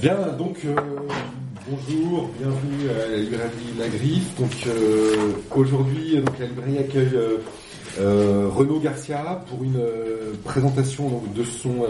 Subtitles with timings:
[0.00, 0.74] Bien, donc euh,
[1.68, 4.34] bonjour, bienvenue à la librairie La Griffe.
[4.38, 7.18] Donc euh, aujourd'hui, donc la librairie accueille
[8.00, 9.82] euh, Renaud Garcia pour une
[10.44, 11.84] présentation donc, de son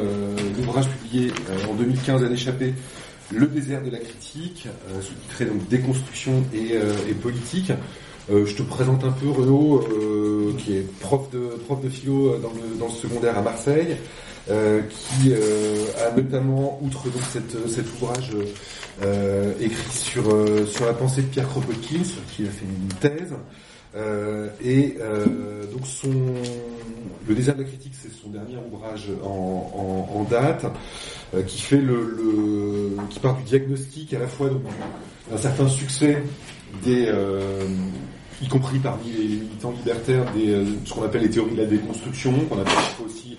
[0.58, 1.32] ouvrage publié
[1.70, 2.74] en 2015 à l'échappée,
[3.32, 4.66] Le désert de la critique,
[5.00, 7.72] sous-titré donc Déconstruction et politique.
[8.28, 9.84] Je te présente un peu Renaud,
[10.58, 13.96] qui est prof de prof de philo dans le, dans le secondaire à Marseille.
[14.48, 18.32] Euh, qui euh, a notamment, outre donc cet ouvrage
[19.02, 20.24] euh, écrit sur,
[20.66, 23.34] sur la pensée de Pierre Kropotkin, sur qui il a fait une thèse,
[24.64, 24.96] et
[25.72, 26.10] donc son
[27.28, 30.64] le désert de la critique, c'est son dernier ouvrage en, en, en date,
[31.46, 34.48] qui fait le, le, qui part du diagnostic à la fois
[35.30, 36.22] d'un certain succès
[36.84, 37.12] des
[38.42, 42.32] y compris parmi les militants libertaires des ce qu'on appelle les théories de la déconstruction,
[42.48, 42.74] qu'on appelle
[43.04, 43.36] aussi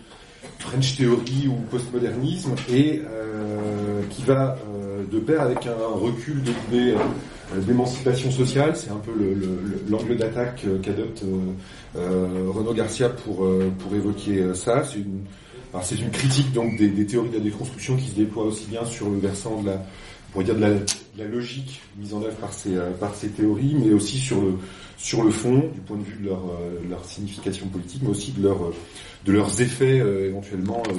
[0.61, 6.51] French Theory ou postmodernisme et euh, qui va euh, de pair avec un recul de
[6.51, 8.75] l'idée euh, d'émancipation sociale.
[8.75, 9.11] C'est un peu
[9.89, 11.23] l'angle d'attaque qu'adopte
[11.95, 13.47] Renaud Garcia pour,
[13.79, 14.83] pour évoquer ça.
[14.85, 18.85] C'est une, une critique donc des, théories de la déconstruction qui se déploie aussi bien
[18.85, 19.83] sur le versant de la,
[20.31, 24.17] pour dire de la, logique mise en œuvre par ces, par ces théories, mais aussi
[24.17, 24.57] sur le,
[24.97, 26.41] sur le fond, du point de vue de leur,
[26.89, 28.71] leur signification politique, mais aussi de leur
[29.25, 30.93] de leurs effets euh, éventuellement, euh,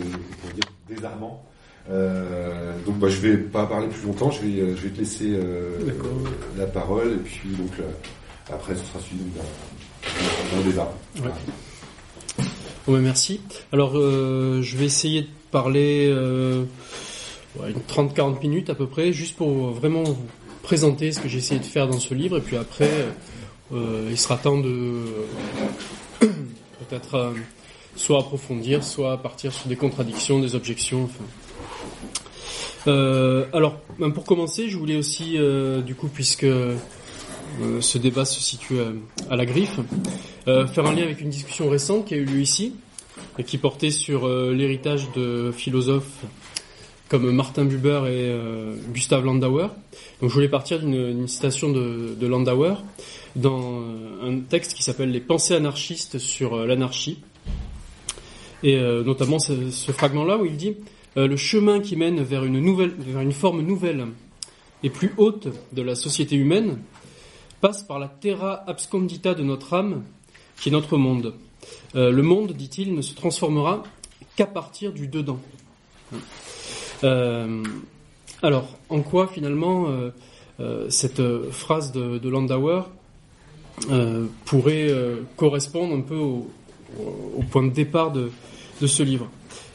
[0.55, 1.44] dire, désarmants.
[1.91, 5.36] Euh, donc bah, je vais pas parler plus longtemps, je vais, je vais te laisser
[6.56, 7.72] la parole et puis donc
[8.53, 9.25] après ce sera suivi
[10.53, 10.94] d'un débat.
[12.86, 13.00] Ouais.
[13.00, 13.41] Merci.
[13.72, 16.14] Alors je vais essayer de parler
[17.56, 20.27] une 30-40 minutes à peu près, juste pour vraiment vous
[20.62, 23.09] présenter ce que j'ai essayé de faire dans ce livre et puis après
[23.72, 25.03] il sera temps de
[26.20, 27.33] peut-être
[27.97, 31.05] soit approfondir, soit partir sur des contradictions, des objections.
[31.05, 31.25] Enfin.
[32.89, 36.77] Euh, alors, ben, pour commencer, je voulais aussi, euh, du coup, puisque euh,
[37.81, 38.77] ce débat se situe
[39.31, 39.78] à, la griffe,
[40.47, 42.75] faire un lien avec une discussion récente qui a eu lieu ici,
[43.38, 46.25] et qui portait sur l'héritage de philosophes
[47.12, 48.34] comme Martin Buber et
[48.93, 49.69] Gustav Landauer.
[50.21, 52.75] Donc, je voulais partir d'une citation de, Landauer
[53.37, 53.83] dans
[54.23, 57.19] un texte qui s'appelle Les pensées anarchistes sur l'anarchie
[58.62, 59.53] et euh, notamment ce,
[59.93, 60.77] fragment-là où il dit
[61.17, 64.06] euh, le chemin qui mène vers une nouvelle, vers une forme nouvelle
[64.83, 66.78] et plus haute de la société humaine
[67.61, 70.03] passe par la terra abscondita de notre âme,
[70.59, 71.34] qui est notre monde.
[71.95, 73.84] Euh, le monde, dit-il, ne se transformera
[74.34, 75.39] qu'à partir du dedans.
[77.05, 77.63] Euh,
[78.43, 80.11] alors, en quoi finalement euh,
[80.61, 82.83] euh cette phrase de, Landauer
[84.45, 84.91] pourrait
[85.37, 86.49] correspondre un peu au,
[87.51, 88.31] point de départ de,
[88.87, 89.29] ce livre?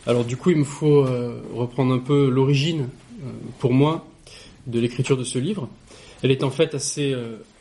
[0.06, 1.06] Alors du coup, il me faut
[1.54, 2.90] reprendre un peu l'origine,
[3.59, 4.06] pour moi,
[4.68, 5.68] de l'écriture de ce livre.
[6.24, 7.16] Elle est en fait assez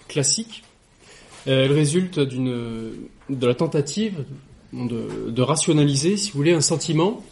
[0.09, 0.62] classique.
[1.47, 2.93] Elle résulte d'une
[3.31, 4.25] de la tentative
[4.72, 7.25] de, rationaliser, si vous voulez, un sentiment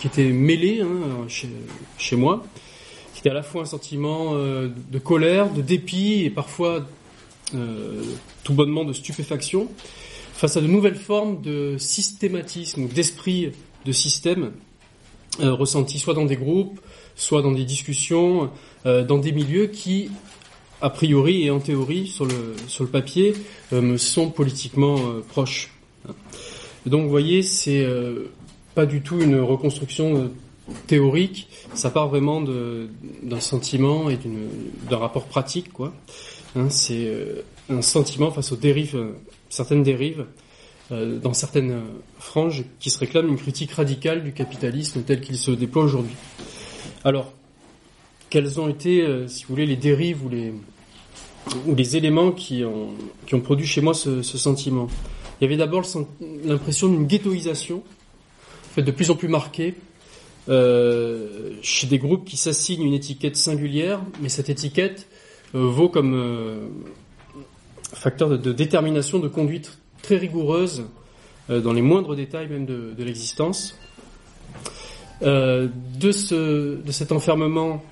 [0.00, 1.48] qui était mêlé hein, chez,
[1.98, 2.44] chez, moi,
[3.14, 6.86] qui était à la fois un sentiment de colère, de dépit et parfois
[8.44, 9.68] tout bonnement de stupéfaction,
[10.32, 13.52] face à de nouvelles formes de systématisme, d'esprit
[13.84, 14.52] de système
[15.40, 16.80] euh, ressentis soit dans des groupes,
[17.14, 18.50] soit dans des discussions,
[18.86, 20.10] euh, dans des milieux qui,
[20.80, 23.34] a priori et en théorie, sur le, sur le papier,
[23.72, 25.70] euh, me sont politiquement euh, proches.
[26.86, 27.86] Donc vous voyez, c'est
[28.74, 30.30] pas du tout une reconstruction
[30.86, 34.18] théorique, ça part vraiment d'un sentiment et
[34.88, 35.92] d'un rapport pratique, quoi.
[36.56, 37.12] Hein, c'est
[37.68, 38.98] un sentiment face aux dérives
[39.50, 40.24] certaines dérives
[40.92, 41.82] euh, dans certaines
[42.18, 46.14] franges qui se réclament une critique radicale du capitalisme tel qu'il se déploie aujourd'hui.
[47.04, 47.32] Alors,
[48.30, 50.28] quels ont été, euh, si vous voulez, les dérives ou
[51.74, 54.88] les, éléments qui ont, produit chez moi ce, ce sentiment?
[55.40, 55.84] Il y avait d'abord
[56.44, 57.82] l'impression d'une ghettoisation,
[58.74, 59.74] fait, de plus en plus marquée,
[60.48, 65.06] euh, chez des groupes qui s'assignent une étiquette singulière, mais cette étiquette
[65.54, 66.66] euh, vaut comme euh,
[67.92, 70.84] facteur de, détermination, de conduite très rigoureuse
[71.48, 73.76] dans les moindres détails même de, l'existence.
[75.20, 75.68] De,
[76.12, 77.82] ce, de cet enfermement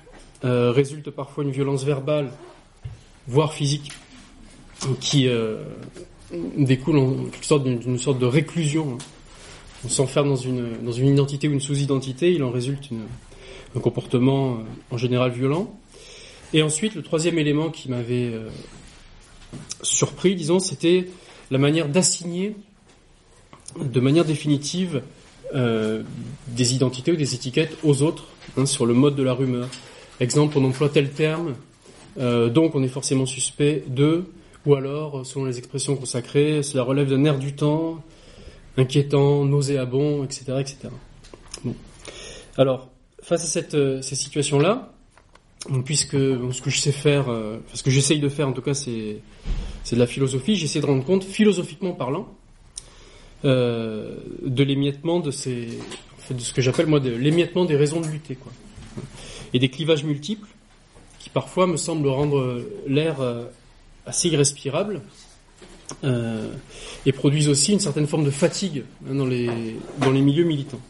[0.41, 2.31] résulte parfois une violence verbale,
[3.27, 3.91] voire physique,
[5.01, 5.27] qui
[6.57, 8.97] découle en quelque sorte d'une sorte de réclusion.
[9.85, 12.89] On s'enferme dans une, une identité ou une sous-identité, il en résulte
[13.75, 14.57] un comportement
[14.91, 15.73] en général violent.
[16.53, 18.33] Et ensuite, le troisième élément qui m'avait
[19.81, 21.07] surpris, disons, c'était
[21.51, 22.55] la manière d'assigner
[23.79, 25.01] de manière définitive
[25.55, 26.03] euh,
[26.47, 28.25] des identités ou des étiquettes aux autres
[28.57, 29.67] hein, sur le mode de la rumeur.
[30.19, 31.55] Exemple, on emploie tel terme,
[32.19, 34.25] euh, donc on est forcément suspect de,
[34.65, 38.03] ou alors, selon les expressions consacrées, cela relève d'un air du temps,
[38.79, 40.53] inquiétant, nauséabond, etc.
[40.59, 40.89] etc.
[42.57, 42.89] Alors,
[43.21, 44.91] face à cette, euh, ces situations-là,
[45.85, 48.73] puisque ce que je sais faire, euh, ce que j'essaye de faire en tout cas,
[48.73, 49.21] c'est
[49.91, 52.27] de la philosophie, j'essaie de rendre compte, philosophiquement parlant,
[53.45, 58.51] euh, de l'émiettement de ce que j'appelle moi de l'émiettement des raisons de lutter, quoi,
[59.53, 60.47] et des clivages multiples
[61.19, 63.17] qui parfois me semblent rendre l'air
[64.05, 65.01] assez irrespirable
[66.03, 66.51] euh,
[67.05, 69.49] et produisent aussi une certaine forme de fatigue hein, dans les
[69.99, 70.81] dans les milieux militants.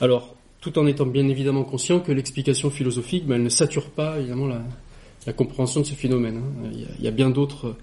[0.00, 4.18] Alors, tout en étant bien évidemment conscient que l'explication philosophique, ben, elle ne sature pas
[4.18, 6.38] évidemment la, compréhension de ce phénomène.
[6.38, 6.70] Hein.
[6.98, 7.76] Il, y a, bien d'autres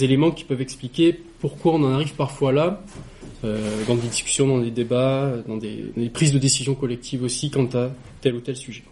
[0.00, 2.82] éléments qui peuvent expliquer pourquoi on en arrive parfois là,
[3.44, 7.22] euh, dans des discussions, dans des débats, dans des, dans des, prises de décision collectives
[7.22, 7.90] aussi quant à
[8.20, 8.84] tel ou tel sujet.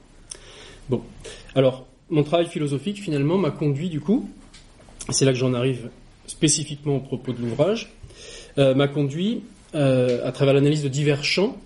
[0.90, 1.00] Bon,
[1.54, 4.28] alors mon travail philosophique finalement m'a conduit du coup,
[5.10, 5.88] c'est là que j'en arrive
[6.26, 7.92] spécifiquement au propos de l'ouvrage,
[8.58, 9.42] euh, m'a conduit
[9.74, 11.56] euh, à travers l'analyse de divers champs.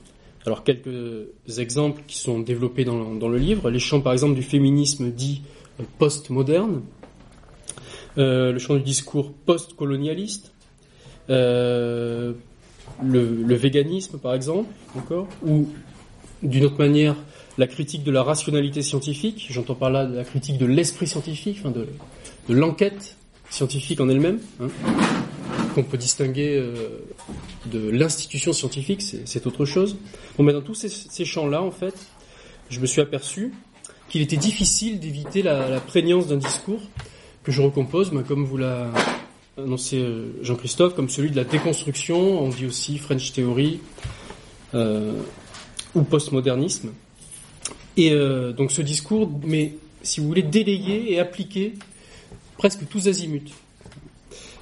[0.47, 1.29] Alors quelques
[1.59, 5.43] exemples qui sont développés dans, dans le livre, les champs par exemple du féminisme dit
[5.99, 6.83] post-moderne,
[8.17, 10.53] euh, le champ du discours post-colonialiste,
[11.31, 12.33] euh,
[13.05, 15.69] le, le, véganisme par exemple, encore, ou
[16.43, 17.15] d'une autre manière
[17.59, 21.71] la critique de la rationalité scientifique, j'entends par là la critique de l'esprit scientifique, enfin
[21.71, 21.87] de,
[22.49, 23.18] de l'enquête
[23.51, 24.69] scientifique en elle-même, hein,
[25.75, 27.01] qu'on peut distinguer euh,
[27.67, 29.97] de l'institution scientifique, c'est autre chose.
[30.37, 31.95] Bon, mais dans tous ces, champs-là, en fait,
[32.71, 33.53] je me suis aperçu
[34.09, 36.81] qu'il était difficile d'éviter la, prégnance d'un discours
[37.43, 38.91] que je recompose, ben, comme vous l'a
[39.57, 40.05] annoncé
[40.43, 43.81] Jean-Christophe, comme celui de la déconstruction, on dit aussi French Theory
[44.75, 45.13] euh,
[45.95, 46.91] ou postmodernisme.
[47.97, 51.75] Et euh, donc ce discours, mais si vous voulez, délayé et appliqué
[52.59, 53.55] presque tous azimuts.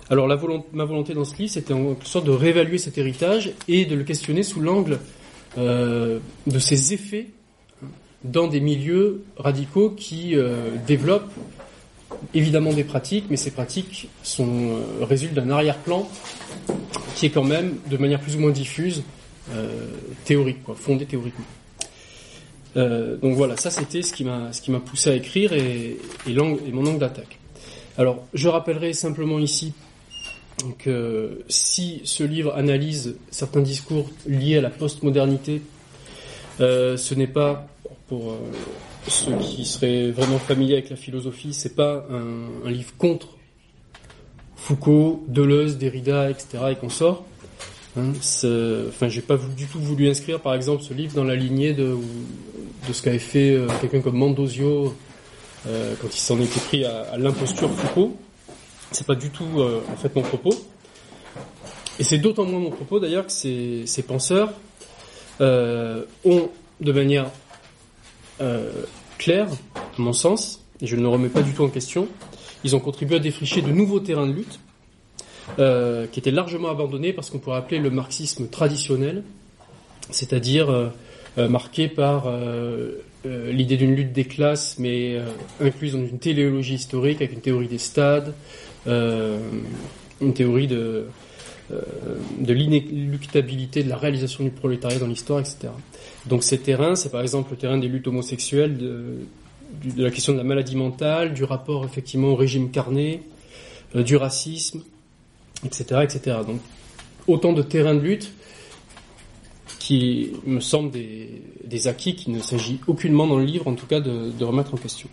[0.08, 3.87] Alors ma volonté dans ce livre, c'était en quelque sorte de réévaluer cet héritage et
[3.87, 5.00] de le questionner sous l'angle
[5.58, 7.26] euh, de ses effets
[8.22, 11.32] dans des milieux radicaux qui euh, développent
[12.34, 14.08] évidemment des pratiques, mais ces pratiques
[14.38, 16.08] euh, résultent d'un arrière-plan
[17.16, 19.02] qui est quand même, de manière plus ou moins diffuse,
[20.25, 21.46] théorique, quoi, fondé théoriquement.
[22.75, 25.96] Donc voilà, ça c'était ce qui m'a poussé à écrire et
[26.26, 27.38] mon angle d'attaque.
[27.98, 29.72] Alors, je rappellerai simplement ici
[30.78, 35.62] que si ce livre analyse certains discours liés à la postmodernité,
[36.60, 37.66] euh, ce n'est pas
[38.08, 38.37] pour euh,
[39.08, 43.28] ceux qui seraient vraiment familiers avec la philosophie, c'est pas un, livre contre
[44.56, 46.58] Foucault, Deleuze, Derrida, etc.
[46.72, 47.25] et consorts.
[47.96, 48.12] Hein,
[48.88, 51.96] enfin, j'ai pas du tout voulu inscrire, par exemple, ce livre dans la lignée de,
[52.87, 54.94] de ce qu'avait fait euh, quelqu'un comme Mandozio
[55.67, 58.17] euh, quand il s'en était pris à, à l'imposture Foucault.
[58.93, 60.55] C'est pas du tout euh, en fait mon propos.
[61.99, 64.53] Et c'est d'autant moins mon propos d'ailleurs que ces, ces penseurs
[65.41, 67.31] euh, ont de manière
[68.41, 68.71] euh,
[69.19, 72.07] claire, à mon sens, et je ne le remets pas du tout en question,
[72.65, 74.61] ils ont contribué à défricher de nouveaux terrains de lutte
[75.59, 79.25] euh, qui étaient largement abandonnés par ce qu'on pourrait appeler le marxisme traditionnel,
[80.11, 82.25] c'est-à-dire euh, marqué par
[83.51, 85.19] l'idée d'une lutte des classes, mais
[85.61, 88.35] incluse dans une téléologie historique avec une théorie des stades,
[88.87, 91.06] une théorie de
[92.39, 95.69] de l'inéluctabilité de la réalisation du prolétariat dans l'histoire, etc.
[96.27, 99.19] Donc ces terrains, c'est par exemple le terrain des luttes homosexuelles, de,
[99.97, 103.23] de, la question de la maladie mentale, du rapport effectivement au régime carné,
[103.95, 104.83] euh, du racisme,
[105.65, 106.39] etc., etc.
[106.47, 106.61] Donc
[107.27, 108.33] autant de terrains de lutte
[109.86, 114.00] qui me semblent des, acquis qu'il ne s'agit aucunement dans le livre, en tout cas,
[114.00, 115.08] de, de remettre en question.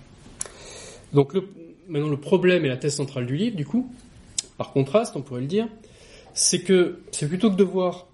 [1.14, 1.48] Donc le,
[1.88, 3.88] maintenant le problème et la thèse centrale du livre, du coup,
[4.58, 5.68] par contraste, on pourrait le dire,
[6.34, 8.08] c'est que c'est plutôt que de voir,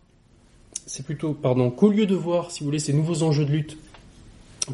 [0.86, 3.78] c'est plutôt, pardon, qu'au lieu de voir, si vous voulez, ces nouveaux enjeux de lutte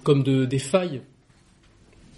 [0.03, 1.01] comme de, des failles,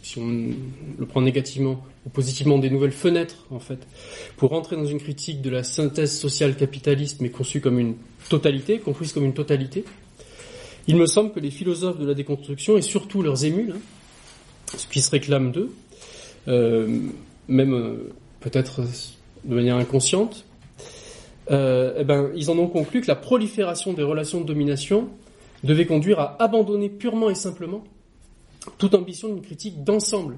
[0.08, 0.54] si on
[0.98, 3.80] le prend négativement ou positivement, des nouvelles fenêtres, en fait,
[4.38, 7.96] pour entrer dans une critique de la synthèse sociale capitaliste, mais conçue comme une
[8.30, 9.84] totalité, comprise comme une totalité,
[10.88, 14.88] il me semble que les philosophes de la déconstruction, et surtout leurs émules, hein, ce
[14.88, 15.74] qui se réclament d'eux,
[16.48, 16.88] euh,
[17.50, 18.10] même euh,
[18.40, 18.84] peut-être
[19.44, 20.46] de manière inconsciente,
[21.52, 25.10] euh, eh ben, ils en ont conclu que la prolifération des relations de domination
[25.66, 27.84] devait conduire à abandonner purement et simplement
[28.78, 30.38] toute ambition d'une critique d'ensemble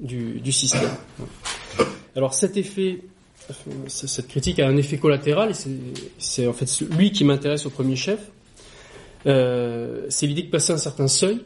[0.00, 0.90] du, du, système.
[2.14, 3.00] Alors cet effet
[3.88, 5.70] cette critique a un effet collatéral, et
[6.18, 8.30] c'est en fait lui qui m'intéresse au premier chef.
[9.26, 11.40] Euh, c'est l'idée de passer un certain seuil.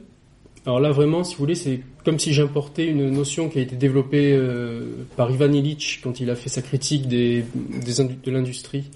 [0.65, 3.77] Alors là, vraiment, si vous voulez, c'est comme si j'importais une notion qui a été
[3.77, 8.91] développée euh, par Ivan Illich quand il a fait sa critique des, des de l'industrie,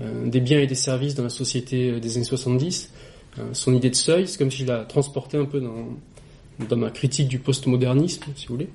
[0.00, 2.92] euh, des biens et des services dans la société des années 70.
[3.52, 5.86] son idée de seuil, c'est comme si je la transportais un peu dans,
[6.58, 8.68] dans ma critique du postmodernisme, si vous voulez.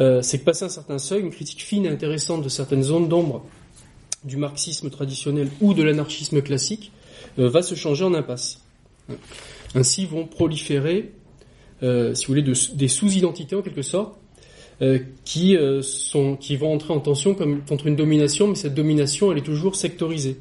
[0.00, 3.08] Euh, c'est que passer un certain seuil, une critique fine et intéressante de certaines zones
[3.08, 3.44] d'ombre
[4.24, 6.90] du marxisme traditionnel ou de l'anarchisme classique
[7.38, 8.60] euh, va se changer en impasse.
[9.74, 11.12] Ainsi vont proliférer,
[11.82, 14.16] euh, si vous voulez, des sous-identités en quelque sorte,
[15.24, 20.36] qui, vont entrer en tension contre une domination, mais cette domination, elle est toujours sectorisée.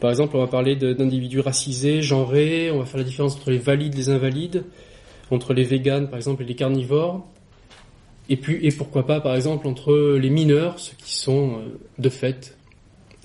[0.00, 3.58] Par exemple, on va parler d'individus racisés, genrés, on va faire la différence entre les
[3.58, 4.64] valides et les invalides,
[5.30, 7.26] entre les véganes, par exemple, et les carnivores,
[8.28, 12.08] et puis et pourquoi pas par exemple entre les mineurs, ceux qui sont euh, de
[12.08, 12.56] fait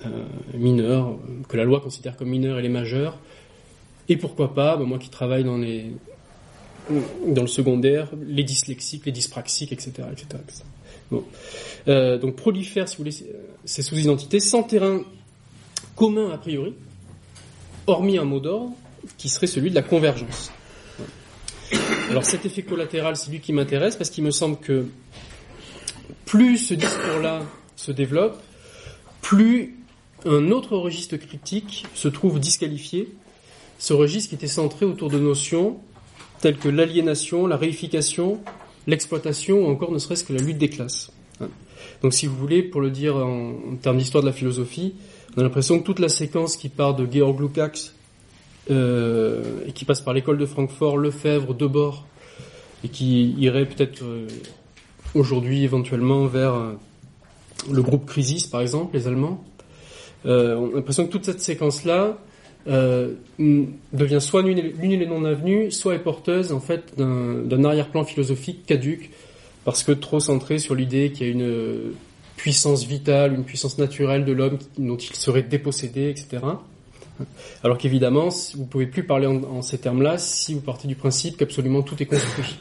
[0.06, 1.16] euh, mineurs,
[1.48, 3.18] que la loi considère comme mineurs et les majeurs,
[4.08, 5.92] et pourquoi pas, bah, moi qui travaille dans les
[7.26, 10.42] dans le secondaire, les dyslexiques, les dyspraxiques, etc., etc.
[11.88, 13.16] Euh, donc prolifèrent, si vous voulez,
[13.64, 15.02] ces sous-identités sans terrain
[15.94, 16.74] commun a priori,
[17.86, 18.72] hormis un mot d'ordre
[19.18, 20.52] qui serait celui de la convergence.
[22.12, 24.84] Alors cet effet collatéral, c'est lui qui m'intéresse parce qu'il me semble que
[26.26, 27.40] plus ce discours-là
[27.74, 28.38] se développe,
[29.22, 29.78] plus
[30.26, 33.08] un autre registre critique se trouve disqualifié.
[33.78, 35.78] Ce registre qui était centré autour de notions
[36.42, 38.40] telles que l'aliénation, la réification,
[38.86, 41.10] l'exploitation ou encore ne serait-ce que la lutte des classes.
[42.02, 44.96] Donc si vous voulez, pour le dire en, termes d'histoire de la philosophie,
[45.34, 47.94] on a l'impression que toute la séquence qui part de Georg Lukács
[48.70, 52.06] et qui passe par l'école de Francfort, Lefebvre, Debord,
[52.84, 54.26] et qui irait peut-être euh,
[55.14, 56.72] aujourd'hui éventuellement vers euh,
[57.70, 59.42] le groupe Crisis, par exemple, les Allemands.
[60.24, 62.18] on a l'impression que toute cette séquence-là
[62.66, 69.10] devient soit l'une et non avenue, soit est porteuse en fait d'un arrière-plan philosophique caduque,
[69.64, 71.92] parce que trop centré sur l'idée qu'il y a une
[72.36, 76.38] puissance vitale, une puissance naturelle de l'homme dont il serait dépossédé, etc.
[77.62, 81.36] Alors qu'évidemment, vous ne pouvez plus parler en, ces termes-là si vous partez du principe
[81.36, 82.56] qu'absolument tout est construit.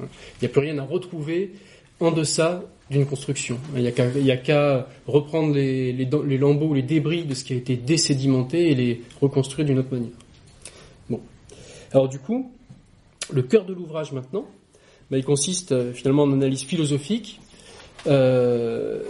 [0.00, 0.06] Il
[0.42, 1.52] n'y a plus rien à retrouver
[2.00, 3.58] en deçà d'une construction.
[3.76, 5.92] Il n'y a qu'à reprendre les,
[6.38, 10.10] lambeaux les débris de ce qui a été désédimenté et les reconstruire d'une autre manière.
[11.08, 11.20] Bon.
[11.92, 12.50] Alors du coup,
[13.32, 14.46] le cœur de l'ouvrage maintenant,
[15.10, 17.40] bah, il consiste euh, finalement en analyse philosophique
[18.06, 19.02] euh,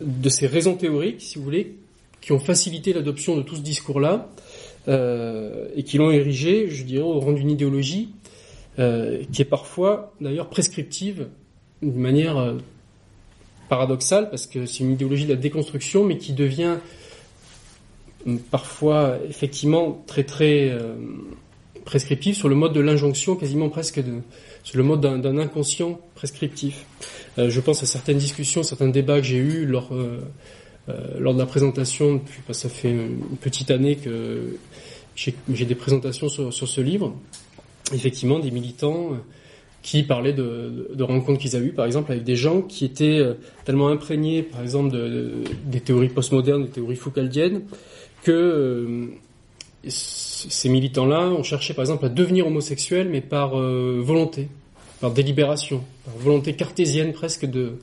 [0.00, 1.76] de ces raisons théoriques, si vous voulez,
[2.20, 4.28] qui ont facilité l'adoption de tout ce discours-là
[4.88, 8.10] euh, et qui l'ont érigé, je dirais, au rang d'une idéologie
[8.78, 11.28] euh, qui est parfois d'ailleurs prescriptive
[11.82, 12.54] d'une manière euh,
[13.68, 16.76] paradoxale parce que c'est une idéologie de la déconstruction mais qui devient
[18.50, 20.76] parfois effectivement très très
[21.88, 24.02] prescriptive sur le mode de l'injonction, quasiment presque
[24.62, 26.84] sur le mode d'un inconscient prescriptif.
[27.38, 30.20] je pense à certaines discussions, certains débats que j'ai eus lors euh,
[31.18, 34.58] lors de la présentation, bah, ça fait une petite année que
[35.16, 37.14] j'ai des présentations sur, ce livre,
[37.92, 39.16] effectivement des militants euh,
[39.82, 43.34] qui parlaient de, rencontres qu'ils avaient eues, par exemple, avec des gens qui étaient euh,
[43.64, 44.96] tellement imprégnés, par exemple,
[45.64, 47.62] des théories postmodernes, des théories foucaldiennes,
[48.22, 49.08] que
[49.84, 54.48] ces militants-là ont cherché, par exemple, à devenir homosexuels, mais par volonté,
[55.00, 57.78] par délibération, par volonté cartésienne presque de,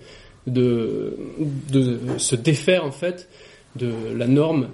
[0.47, 1.17] de,
[1.71, 3.27] de se défaire en fait
[3.75, 4.69] de la norme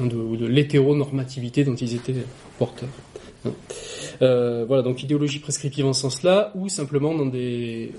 [0.00, 2.14] hein, de, de l'hétéronormativité dont ils étaient
[2.58, 2.88] porteurs.
[3.46, 3.52] Hein.
[4.22, 7.92] Euh, voilà, donc idéologie prescriptive en ce sens-là, ou simplement dans des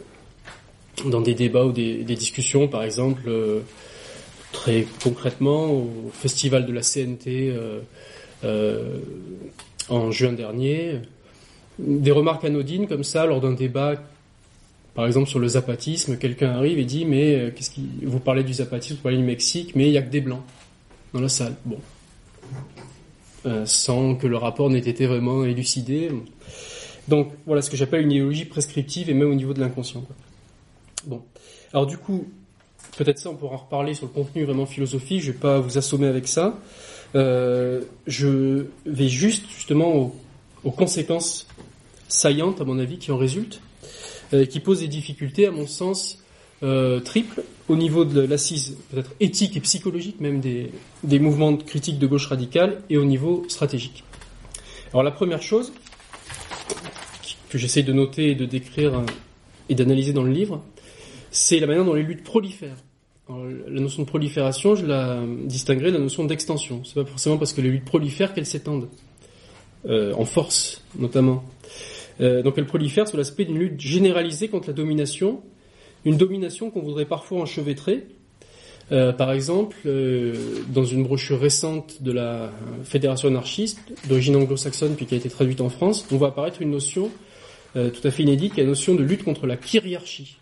[1.05, 3.61] dans des débats ou des, des discussions, par exemple, euh,
[4.51, 7.79] très concrètement au festival de la CNT euh,
[8.43, 8.99] euh,
[9.89, 10.99] en juin dernier,
[11.79, 13.95] des remarques anodines comme ça lors d'un débat
[14.95, 17.87] par exemple, sur le zapatisme, quelqu'un arrive et dit Mais euh, qu'est-ce qui...
[18.03, 20.43] vous parlez du zapatisme, vous parlez du Mexique, mais il n'y a que des blancs
[21.13, 21.55] dans la salle.
[21.65, 21.79] Bon.
[23.45, 26.09] Euh, sans que le rapport n'ait été vraiment élucidé.
[27.07, 30.05] Donc voilà ce que j'appelle une idéologie prescriptive et même au niveau de l'inconscient.
[31.05, 31.21] Bon.
[31.73, 32.25] Alors du coup,
[32.97, 35.77] peut-être ça on pourra en reparler sur le contenu vraiment philosophique, je vais pas vous
[35.77, 36.57] assommer avec ça.
[37.15, 40.15] Euh, je vais juste justement aux,
[40.63, 41.47] aux conséquences
[42.07, 43.59] saillantes à mon avis qui en résultent
[44.33, 46.23] euh, qui pose des difficultés, à mon sens,
[46.63, 50.71] euh, triples au niveau de l'assise peut-être éthique et psychologique même des,
[51.03, 54.03] des mouvements de critique de gauche radicale et au niveau stratégique.
[54.91, 55.73] Alors la première chose
[57.49, 59.05] que j'essaie de noter et de décrire euh,
[59.69, 60.63] et d'analyser dans le livre,
[61.31, 62.77] c'est la manière dont les luttes prolifèrent
[63.29, 66.83] la notion de prolifération, je la distinguerai de la notion d'extension.
[66.83, 68.89] C'est pas forcément parce que les luttes prolifèrent qu'elles s'étendent,
[69.85, 71.43] euh, en force notamment.
[72.21, 75.41] Euh, donc elles prolifèrent sous l'aspect d'une lutte généralisée contre la domination,
[76.05, 78.05] une domination qu'on voudrait parfois enchevêtrer.
[78.91, 80.33] Euh, par exemple, euh,
[80.67, 82.51] dans une brochure récente de la
[82.83, 83.79] Fédération anarchiste,
[84.09, 87.09] d'origine anglo-saxonne puis qui a été traduite en France, on voit apparaître une notion
[87.75, 90.37] euh, tout à fait inédite, qui est la notion de lutte contre la kyriarchie.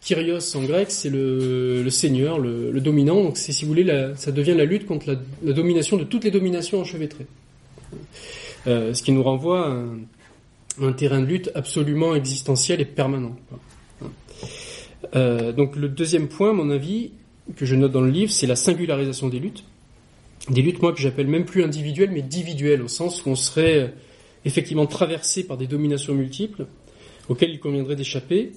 [0.00, 3.22] Kyrios en grec, c'est le, le, seigneur, le, le dominant.
[3.22, 6.04] Donc, c'est si vous voulez, la, ça devient la lutte contre la, la, domination de
[6.04, 7.26] toutes les dominations enchevêtrées.
[8.66, 9.98] Euh, ce qui nous renvoie à un,
[10.80, 13.36] un, terrain de lutte absolument existentiel et permanent.
[15.14, 17.12] Euh, donc, le deuxième point, à mon avis,
[17.56, 19.64] que je note dans le livre, c'est la singularisation des luttes.
[20.48, 23.92] Des luttes, moi, que j'appelle même plus individuelles, mais individuelles, au sens où on serait
[24.44, 26.66] effectivement traversé par des dominations multiples
[27.28, 28.52] auxquelles il conviendrait d'échapper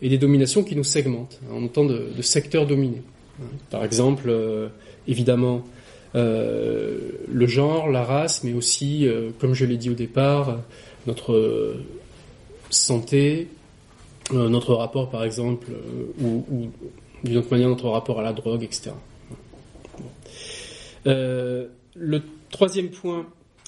[0.00, 3.02] et des dominations qui nous segmentent en tant de, secteurs dominés.
[3.70, 4.68] Par exemple, euh,
[5.08, 5.64] évidemment,
[6.14, 10.60] euh, le genre, la race, mais aussi, euh, comme je l'ai dit au départ,
[11.06, 11.76] notre
[12.70, 13.48] santé,
[14.32, 16.70] euh, notre rapport, par exemple, euh, ou,
[17.22, 18.92] d'une autre manière, notre rapport à la drogue, etc.
[21.06, 23.26] Euh, le troisième point,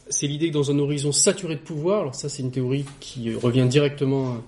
[0.09, 3.35] c'est l'idée que dans un horizon saturé de pouvoir, alors ça c'est une théorie qui
[3.35, 4.39] revient directement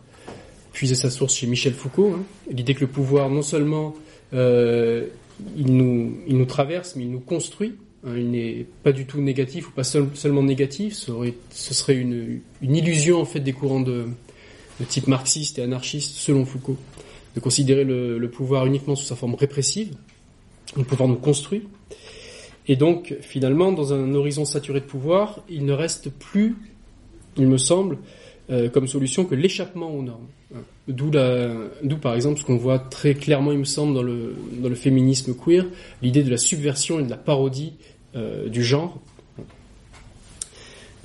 [0.73, 3.95] puiser sa source chez Michel Foucault, hein, l'idée que le pouvoir non seulement
[4.33, 5.07] euh,
[5.57, 9.21] il, nous, il nous traverse, mais il nous construit, hein, il n'est pas du tout
[9.21, 14.07] négatif ou pas seul, seulement négatif, ce serait, une, illusion en fait des courants de,
[14.88, 16.76] type marxiste et anarchiste selon Foucault,
[17.35, 19.95] de considérer le, le pouvoir uniquement sous sa forme répressive,
[20.76, 21.64] le pouvoir nous construit.
[22.69, 26.57] Et donc, finalement, dans un horizon saturé de pouvoir, il ne reste plus,
[27.38, 27.99] il me semble,
[28.50, 30.28] euh, comme solution que l'échappement aux normes.
[30.88, 31.11] D'où,
[32.00, 35.35] par exemple, ce qu'on voit très clairement, il me semble, dans le, dans le féminisme
[35.35, 35.67] queer,
[36.02, 37.75] l'idée de la subversion et de la parodie
[38.17, 38.99] euh, du genre.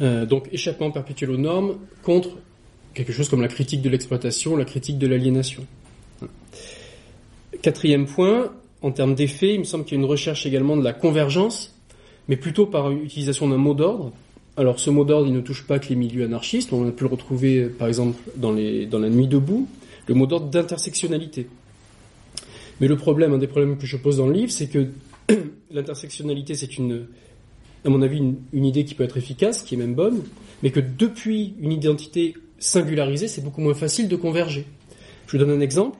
[0.01, 2.29] Euh, donc, échappement perpétuel aux normes contre
[2.93, 5.65] quelque chose comme la critique de l'exploitation, la critique de l'aliénation.
[7.61, 10.83] Quatrième point, en termes d'effet, il me semble qu'il y a une recherche également de
[10.83, 11.77] la convergence,
[12.27, 14.13] mais plutôt par utilisation d'un mot d'ordre.
[14.55, 17.03] Alors ce mot d'ordre, il ne touche pas que les milieux anarchistes, on a pu
[17.03, 19.68] le retrouver par exemple dans, la nuit debout,
[20.07, 21.48] le mot d'ordre d'intersectionnalité.
[22.79, 24.89] Mais le problème, un des problèmes que je pose dans le livre, c'est que
[25.72, 27.07] l'intersectionnalité, c'est une,
[27.83, 30.22] à mon avis, une, une, idée qui peut être efficace, qui est même bonne,
[30.61, 34.66] mais que depuis une identité singularisée, c'est beaucoup moins facile de converger.
[35.27, 35.98] Je vous donne un exemple.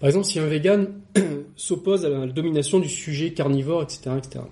[0.00, 0.88] Par exemple, si un vegan
[1.56, 4.44] s'oppose à la domination du sujet carnivore, etc., etc.,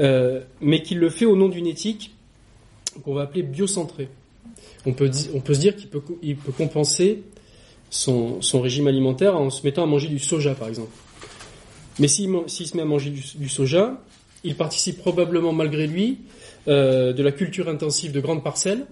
[0.00, 2.14] euh, mais qu'il le fait au nom d'une éthique
[3.04, 4.08] qu'on va appeler biocentrée,
[4.86, 6.00] on peut, se dire qu'il peut,
[6.56, 7.22] compenser
[7.90, 10.90] son, régime alimentaire en se mettant à manger du soja, par exemple.
[11.98, 14.00] Mais s'il si se met à manger du, du, soja,
[14.42, 16.18] il participe probablement malgré lui
[16.68, 18.86] euh, de la culture intensive de grandes parcelles,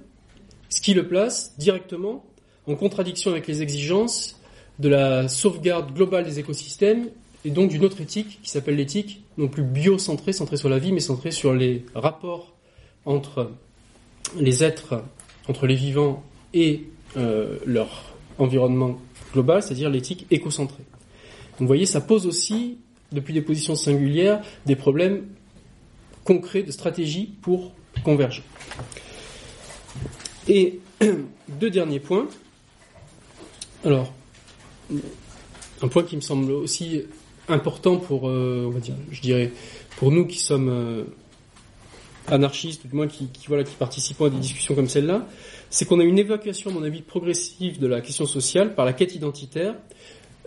[0.68, 2.24] ce qui le place directement
[2.66, 4.36] en contradiction avec les exigences
[4.78, 7.08] de la sauvegarde globale des écosystèmes
[7.44, 10.92] et donc d'une autre éthique qui s'appelle l'éthique non plus biocentrée, centrée sur la vie,
[10.92, 12.54] mais centrée sur les rapports
[13.04, 13.52] entre
[14.38, 15.02] les êtres,
[15.48, 16.22] entre les vivants
[16.52, 16.84] et
[17.16, 18.98] euh, leur environnement
[19.32, 20.84] global, c'est-à-dire l'éthique écocentrée.
[21.52, 22.78] Donc vous voyez, ça pose aussi,
[23.12, 25.26] depuis des positions singulières, des problèmes
[26.24, 27.72] concrets de stratégie pour
[28.04, 28.42] converger.
[30.46, 30.80] Et
[31.48, 32.28] deux derniers points.
[33.84, 34.12] Alors,
[35.82, 37.02] un point qui me semble aussi
[37.48, 39.52] important pour, euh, on va dire, je dirais,
[39.96, 41.04] pour nous qui sommes euh,
[42.26, 45.26] anarchistes, ou du moins qui, qui, voilà, qui participons à des discussions comme celle-là,
[45.70, 48.92] c'est qu'on a une évacuation, à mon avis, progressive de la question sociale par la
[48.92, 49.74] quête identitaire,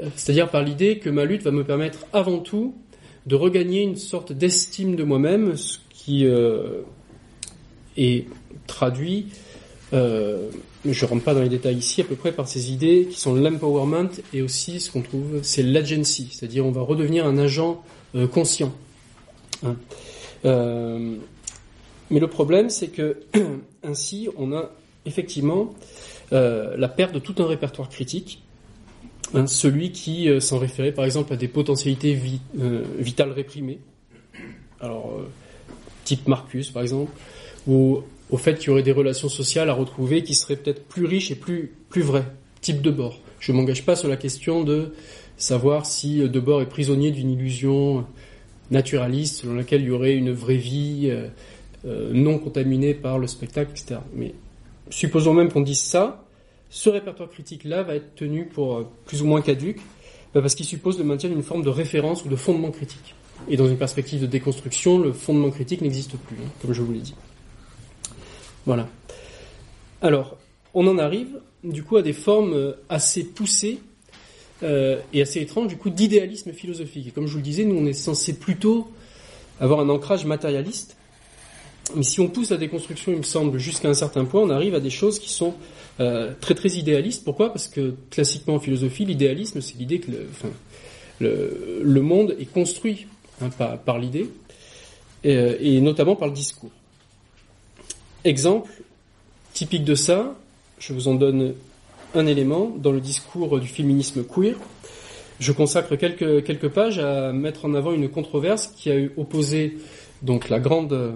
[0.01, 2.75] euh, c'est-à-dire par l'idée que ma lutte va me permettre avant tout
[3.25, 6.81] de regagner une sorte d'estime de moi-même, ce qui euh,
[7.97, 8.25] est
[8.65, 9.27] traduit
[9.93, 10.49] euh,
[10.85, 13.35] je rentre pas dans les détails ici, à peu près par ces idées qui sont
[13.35, 17.83] l'empowerment et aussi ce qu'on trouve, c'est l'agency, c'est-à-dire on va redevenir un agent
[18.15, 18.73] euh, conscient.
[19.63, 19.75] Hein.
[20.45, 21.15] Euh,
[22.09, 23.17] mais le problème, c'est que
[23.83, 24.71] ainsi, on a
[25.05, 25.73] effectivement
[26.33, 28.41] euh, la perte de tout un répertoire critique,
[29.35, 32.41] hein, celui qui s'en référait par exemple à des potentialités vi
[32.97, 33.79] vitales réprimées,
[34.79, 35.19] alors
[36.05, 37.11] type Marcus par exemple,
[37.67, 41.05] ou au fait qu'il y aurait des relations sociales à retrouver qui seraient peut-être plus
[41.05, 42.25] riches et plus, plus vraies,
[42.61, 43.19] type de bord.
[43.39, 44.93] Je m'engage pas sur la question de
[45.37, 48.05] savoir si de bord est prisonnier d'une illusion
[48.71, 51.27] naturaliste selon laquelle il y aurait une vraie vie euh,
[51.85, 53.99] euh, non contaminée par le spectacle, etc.
[54.15, 54.33] Mais
[54.89, 56.25] supposons même qu'on dise ça,
[56.69, 59.81] ce répertoire critique-là va être tenu pour euh, plus ou moins caduque
[60.33, 63.15] bah, Parce qu'il suppose le maintien d'une forme de référence ou de fondement critique.
[63.49, 66.93] Et dans une perspective de déconstruction, le fondement critique n'existe plus, hein, comme je vous
[66.93, 67.15] l'ai dit.
[68.65, 68.87] Voilà.
[70.01, 70.37] Alors,
[70.73, 73.79] on en arrive du coup à des formes euh, assez poussées
[74.63, 77.07] euh, et assez étranges du coup d'idéalisme philosophique.
[77.07, 78.87] Et comme je vous le disais, nous on est censé plutôt
[79.59, 80.97] avoir un ancrage matérialiste.
[81.95, 84.75] Mais si on pousse la déconstruction, il me semble, jusqu'à un certain point, on arrive
[84.75, 85.55] à des choses qui sont
[85.99, 87.23] euh, très très idéalistes.
[87.23, 87.49] Pourquoi?
[87.49, 90.11] Parce que classiquement en philosophie, l'idéalisme, c'est l'idée que
[91.19, 93.07] le, monde est construit
[93.41, 94.29] hein, par, par l'idée,
[95.23, 96.71] et notamment par le discours.
[98.23, 98.71] Exemple
[99.53, 100.35] typique de ça,
[100.79, 101.55] je vous en donne
[102.13, 104.55] un élément dans le discours du féminisme queer.
[105.39, 109.77] Je consacre quelques, quelques pages à mettre en avant une controverse qui a opposé
[110.21, 111.13] donc la grande euh,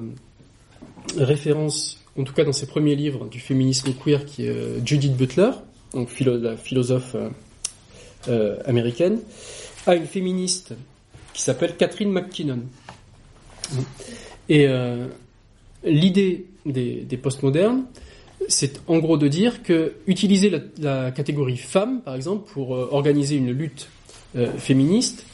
[1.17, 5.15] référence, en tout cas dans ses premiers livres du féminisme queer, qui est euh, Judith
[5.15, 5.51] Butler,
[5.93, 7.15] donc la philosophe
[8.27, 9.19] euh, américaine,
[9.85, 10.73] à une féministe
[11.33, 12.61] qui s'appelle Catherine McKinnon.
[14.47, 14.67] Et
[15.83, 17.85] l'idée des, postmodernes,
[18.47, 23.35] c'est en gros de dire que utiliser la, catégorie femme, par exemple, pour euh, organiser
[23.35, 23.87] une lutte
[24.35, 25.25] euh, féministe,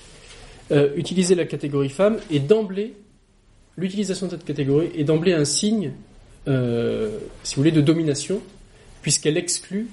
[0.72, 2.94] euh, utiliser la catégorie femme est d'emblée,
[3.78, 5.94] l'utilisation de cette catégorie est d'emblée un signe,
[6.46, 8.41] si vous voulez, de domination,
[9.02, 9.88] puisqu'elle exclut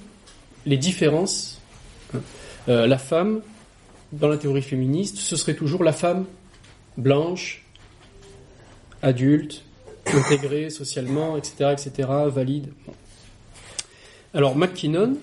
[0.65, 1.61] les différences.
[2.67, 3.41] Euh, la femme,
[4.11, 6.25] dans la théorie féministe, ce serait toujours la femme
[6.97, 7.65] blanche,
[9.01, 9.63] adulte,
[10.13, 12.71] intégrée socialement, etc., etc., valide.
[14.33, 15.17] Alors McKinnon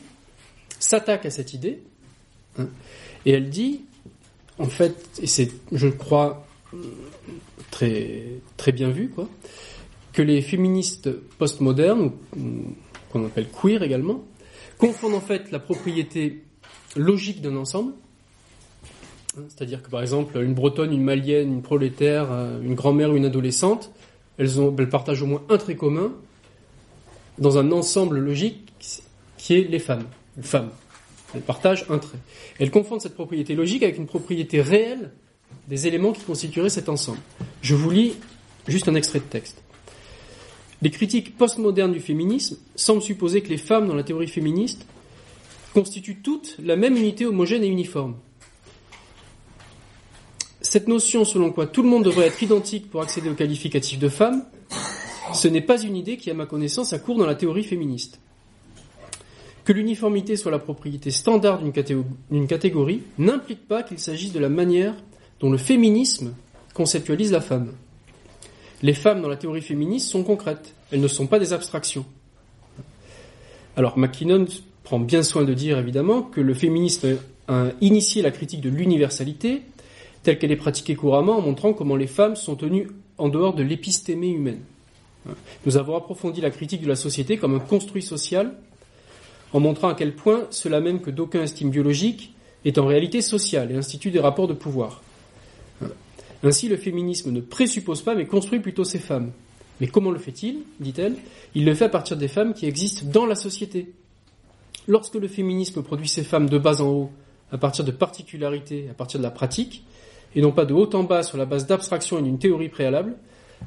[0.79, 1.83] s'attaque à cette idée
[2.59, 2.69] hein,
[3.25, 3.83] et elle dit,
[4.59, 6.47] en fait, et c'est, je crois,
[7.71, 8.25] très
[8.57, 9.29] très bien vu, quoi,
[10.13, 12.13] que les féministes postmodernes,
[13.11, 14.25] qu'on appelle queer également,
[14.79, 16.43] confondent en fait la propriété
[16.97, 17.93] logique d'un ensemble,
[19.37, 23.93] hein, c'est-à-dire que par exemple une bretonne, une malienne, une prolétaire, une grand-mère, une adolescente,
[24.39, 26.13] elles, ont, elles partagent au moins un trait commun
[27.39, 28.73] dans un ensemble logique
[29.37, 30.05] qui est les femmes.
[30.37, 30.71] Les femmes.
[31.35, 32.19] Elles partagent un trait.
[32.59, 35.13] Elles confondent cette propriété logique avec une propriété réelle
[35.69, 37.19] des éléments qui constitueraient cet ensemble.
[37.63, 38.15] Je vous lis
[38.69, 39.63] juste un extrait de texte.
[40.83, 44.87] Les critiques postmodernes du féminisme semblent supposer que les femmes dans la théorie féministe
[45.73, 48.17] constituent toutes la même unité homogène et uniforme.
[50.69, 54.09] Cette notion selon quoi tout le monde devrait être identique pour accéder au qualificatif de
[54.09, 54.45] femme,
[55.33, 58.19] ce n'est pas une idée qui, à ma connaissance, a cours dans la théorie féministe.
[59.65, 64.97] Que l'uniformité soit la propriété standard d'une catégorie n'implique pas qu'il s'agisse de la manière
[65.39, 66.35] dont le féminisme
[66.75, 67.73] conceptualise la femme.
[68.83, 72.07] Les femmes dans la théorie féministe sont concrètes, elles ne sont pas des abstractions.
[73.77, 74.47] Alors McKinnon
[74.83, 79.63] prend bien soin de dire évidemment que le féminisme a initié la critique de l'universalité
[80.27, 83.63] telle qu'elle est pratiquée couramment en montrant comment les femmes sont tenues en dehors de
[83.63, 84.61] l'épistémée humaine.
[85.65, 88.53] Nous avons approfondi la critique de la société comme un construit social
[89.53, 92.35] en montrant à quel point cela même que d'aucuns estiment biologique
[92.65, 95.01] est en réalité social et institue des rapports de pouvoir.
[96.43, 99.31] Ainsi, le féminisme ne présuppose pas mais construit plutôt ces femmes.
[99.81, 101.15] Mais comment le fait-il dit-elle?
[101.55, 103.93] Il le fait à partir des femmes qui existent dans la société.
[104.89, 107.11] Lorsque le féminisme produit ces femmes de bas en haut,
[107.53, 109.85] à partir de particularités, à partir de la pratique,
[110.37, 113.17] et non pas de haut en bas sur la base d'abstraction et d'une théorie préalable,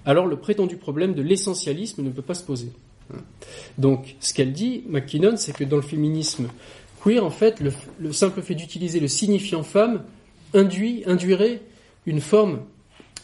[0.06, 2.72] alors le prétendu problème de l'essentialisme ne peut pas se poser.
[3.80, 6.48] Donc, ce qu'elle dit, McKinnon, c'est que dans le féminisme
[7.04, 10.04] queer, en fait, le, le simple fait d'utiliser le signifiant femme
[10.54, 11.62] induit, induirait
[12.06, 12.60] une forme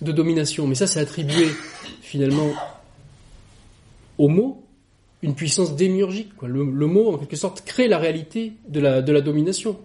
[0.02, 0.66] de domination.
[0.66, 1.48] Mais ça, c'est attribué
[2.02, 2.52] finalement
[4.18, 4.64] au mot
[5.22, 6.32] une puissance démiurgique.
[6.42, 9.78] Le, mot, en quelque sorte, crée la réalité de la domination.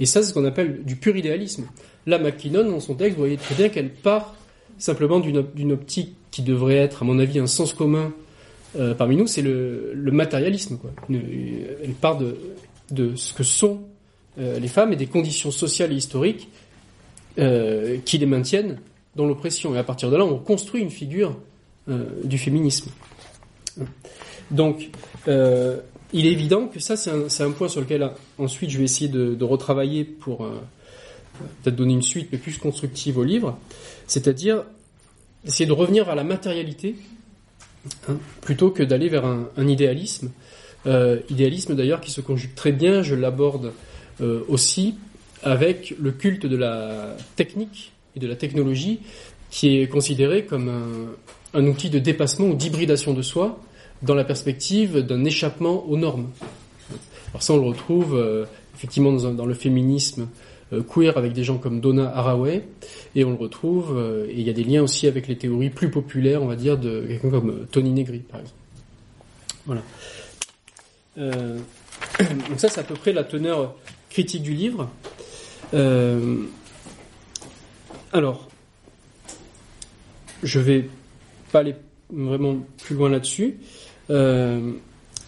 [0.00, 1.66] Et ça, c'est ce qu'on appelle du pur idéalisme.
[2.06, 4.34] Là, McKinnon, dans son texte, vous voyez très bien qu'elle part
[4.78, 8.12] simplement d'une optique qui devrait être, à mon avis, un sens commun
[8.78, 10.78] euh, parmi nous, c'est le, matérialisme.
[11.10, 13.80] Elle part de, ce que sont
[14.38, 16.48] euh, les femmes et des conditions sociales et historiques
[17.38, 18.78] euh, qui les maintiennent
[19.14, 19.74] dans l'oppression.
[19.74, 21.36] Et à partir de là, on construit une figure
[22.24, 22.90] du féminisme.
[24.50, 24.90] Donc,
[25.28, 29.44] il est évident que ça, c'est un, point sur lequel ensuite je vais essayer de,
[29.44, 30.44] retravailler pour
[31.62, 33.58] peut-être donner une suite, mais plus constructive au livre,
[34.06, 34.64] c'est-à-dire
[35.46, 36.96] essayer de revenir vers la matérialité
[38.08, 40.30] hein, plutôt que d'aller vers un, idéalisme.
[40.86, 43.72] Euh, idéalisme d'ailleurs qui se conjugue très bien, je l'aborde
[44.20, 44.94] euh, aussi
[45.42, 49.00] avec le culte de la technique et de la technologie
[49.50, 51.14] qui est considéré comme
[51.54, 53.60] un, outil de dépassement ou d'hybridation de soi
[54.02, 56.28] dans la perspective d'un échappement aux normes.
[57.30, 58.44] Alors ça, on le retrouve euh,
[58.74, 60.28] effectivement dans, le féminisme
[60.88, 62.64] queer avec des gens comme Donna Haraway,
[63.14, 63.98] et on le retrouve,
[64.28, 66.76] et il y a des liens aussi avec les théories plus populaires, on va dire,
[66.78, 68.58] de quelqu'un comme Tony Negri, par exemple.
[69.66, 69.82] Voilà.
[72.48, 73.74] donc ça, c'est à peu près la teneur
[74.10, 74.90] critique du livre.
[78.12, 78.48] alors,
[80.42, 80.88] je vais
[81.52, 81.74] pas aller
[82.10, 83.58] vraiment plus loin là-dessus.
[84.10, 84.72] Euh,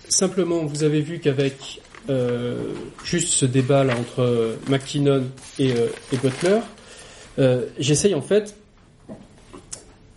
[0.09, 2.73] simplement, vous avez vu qu'avec euh,
[3.05, 5.25] juste ce débat là entre McKinnon
[5.59, 5.89] et, euh,
[6.23, 6.61] Butler,
[7.79, 8.57] j'essaye en fait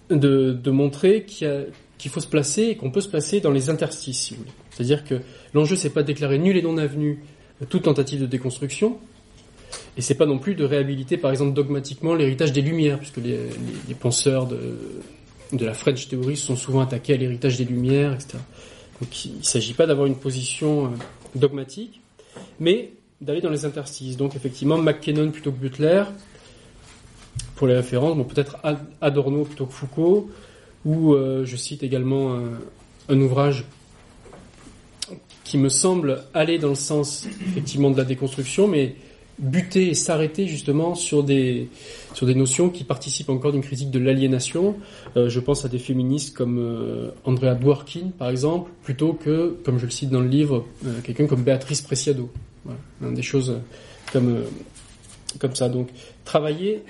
[0.10, 4.34] de, montrer qu'il faut se placer et qu'on peut se placer dans les interstices,
[4.72, 5.16] C'est-à-dire que
[5.54, 7.20] l'enjeu c'est pas de déclarer nul et non avenu
[7.70, 8.98] toute tentative de déconstruction,
[9.98, 13.50] et c'est pas non plus de réhabiliter, par exemple, dogmatiquement l'héritage des Lumières, puisque les,
[14.00, 14.78] penseurs de,
[15.60, 18.38] la French Theory sont souvent attaqués à l'héritage des Lumières, etc.
[19.02, 20.90] Donc il ne s'agit pas d'avoir une position euh,
[21.36, 22.02] dogmatique,
[22.60, 22.92] mais
[23.22, 24.18] d'aller dans les interstices.
[24.18, 26.04] Donc effectivement, McKinnon plutôt que Butler,
[27.56, 28.58] pour les références, bon, peut-être
[29.02, 30.30] Adorno plutôt que Foucault,
[30.86, 32.60] ou euh, je cite également un,
[33.10, 33.66] un ouvrage
[35.44, 38.96] qui me semble aller dans le sens effectivement de la déconstruction, mais
[39.40, 41.70] buter et s'arrêter justement sur des
[42.14, 44.78] sur des notions qui participent encore d'une critique de l'aliénation.
[45.18, 49.80] Euh, je pense à des féministes comme euh, Andrea Dworkin par exemple, plutôt que, comme
[49.80, 52.30] je le cite dans le livre, euh, quelqu'un comme Béatrice Preciado.
[53.02, 53.60] Des choses
[54.14, 54.44] comme
[55.40, 55.68] comme ça.
[55.68, 55.90] Donc
[56.26, 56.84] travailler,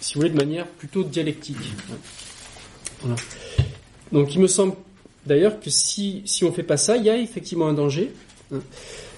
[0.00, 1.56] si vous voulez, de manière plutôt dialectique.
[4.10, 4.74] Donc il me semble
[5.24, 8.12] d'ailleurs que si si on fait pas ça, il y a effectivement un danger.
[8.52, 8.58] Hein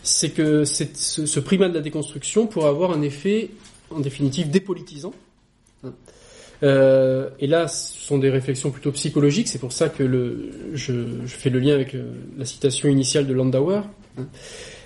[0.05, 3.49] c'est que ce, primat de la déconstruction pourrait avoir un effet,
[3.91, 5.15] en définitive, dépolitisant.
[6.63, 9.49] Euh, et là, ce sont des réflexions plutôt psychologiques.
[9.49, 10.93] C'est pour ça que je,
[11.27, 11.97] fais le lien avec
[12.37, 13.81] la citation initiale de Landauer.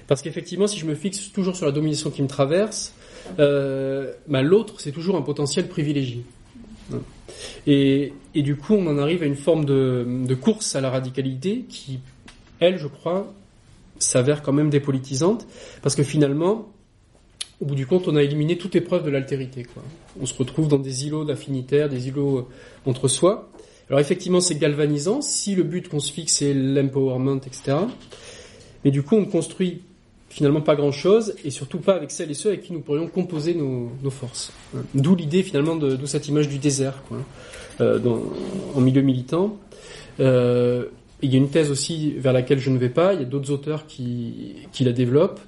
[0.06, 2.94] Parce qu'effectivement, si je me fixe toujours sur la domination qui me traverse,
[3.40, 6.24] euh, bah, l'autre, c'est toujours un potentiel privilégié.
[7.66, 11.98] Et, du coup, on en arrive à une forme de course à la radicalité qui,
[12.60, 13.34] elle, je crois,
[13.98, 15.46] s'avère quand même dépolitisante,
[15.82, 16.68] parce que finalement,
[17.60, 19.66] au bout du compte, on a éliminé toute épreuve de l'altérité.
[20.20, 22.46] On se retrouve dans des îlots d'affinitaires, des îlots euh,
[22.86, 23.50] entre soi.
[23.88, 27.78] Alors effectivement, c'est galvanisant, si le but qu'on se fixe c'est l'empowerment, etc.
[28.84, 29.82] Mais du coup, on ne construit
[30.28, 33.54] finalement pas grand-chose, et surtout pas avec celles et ceux avec qui nous pourrions composer
[33.54, 34.52] nos, forces.
[34.94, 37.18] D'où l'idée finalement, de, cette image du désert, quoi,
[37.80, 38.22] euh, dans,
[38.74, 39.56] en milieu militant.
[40.20, 40.86] Euh,
[41.22, 43.26] il y a une thèse aussi vers laquelle je ne vais pas, il y a
[43.26, 45.40] d'autres auteurs qui, la développent,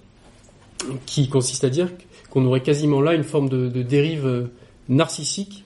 [1.07, 1.89] qui consiste à dire
[2.31, 4.45] qu'on aurait quasiment là une forme de, dérive euh,
[4.89, 5.65] narcissique,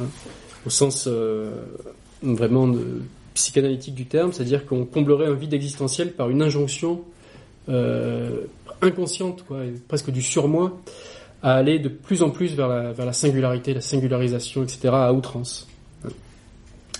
[0.00, 0.06] hein,
[0.66, 1.50] au sens euh,
[2.22, 3.02] vraiment de,
[3.34, 7.02] psychanalytique du terme, c'est-à-dire qu'on comblerait un vide existentiel par une injonction
[7.68, 8.42] euh,
[8.82, 10.78] inconsciente, quoi, presque du surmoi,
[11.42, 15.66] à aller de plus en plus vers la singularité, la singularisation, etc., à outrance.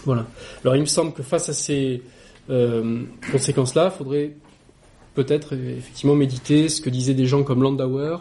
[0.05, 0.27] Voilà.
[0.65, 2.03] Alors il me semble que face à ces
[2.51, 4.33] euh, conséquences-là, il faudrait
[5.15, 8.17] peut-être effectivement méditer ce que disaient des gens comme Landauer,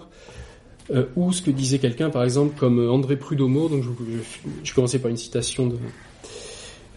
[0.92, 3.70] euh, ou ce que disait quelqu'un par exemple comme André Prudomo.
[3.70, 3.90] Donc je,
[4.64, 5.72] je, commençais par une citation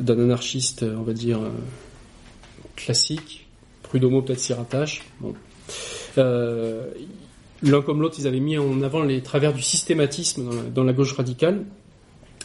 [0.01, 1.51] d'un anarchiste, on va dire euh,
[2.77, 3.47] classique.
[3.83, 5.03] Prudomo peut-être s'y rattache.
[5.21, 5.35] Bon.
[6.19, 6.91] Euh,
[7.63, 11.13] L'un comme l'autre, ils avaient mis en avant les travers du systématisme dans la gauche
[11.13, 11.65] radicale.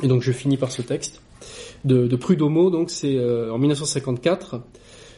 [0.01, 1.21] Et donc je finis par ce texte
[1.85, 4.61] de, de Prudomo, donc c'est euh, en 1954,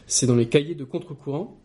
[0.06, 1.58] c'est dans les cahiers de contre-courant,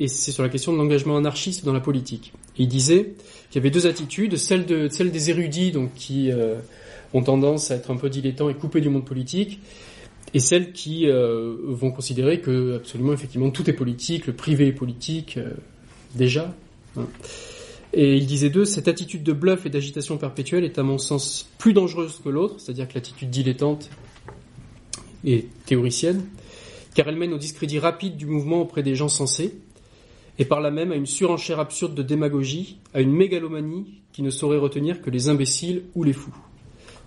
[0.00, 2.32] et c'est sur la question de l'engagement anarchiste dans la politique.
[2.56, 3.14] il disait
[3.50, 6.56] qu'il y avait deux attitudes, celle, de, celle des érudits, donc qui euh,
[7.14, 9.60] ont tendance à être un peu dilettants et coupés du monde politique,
[10.34, 14.72] et celles qui euh, vont considérer que absolument effectivement tout est politique, le privé est
[14.72, 15.38] politique
[16.14, 16.54] déjà.
[16.96, 17.06] Hein.
[17.94, 21.48] Et il disait d'eux, cette attitude de bluff et d'agitation perpétuelle est à mon sens
[21.58, 23.90] plus dangereuse que l'autre, c'est-à-dire que l'attitude dilettante
[25.24, 26.24] et théoricienne,
[26.94, 29.54] car elle mène au discrédit rapide du mouvement auprès des gens sensés,
[30.38, 34.30] et par là même à une surenchère absurde de démagogie, à une mégalomanie qui ne
[34.30, 36.34] saurait retenir que les imbéciles ou les fous.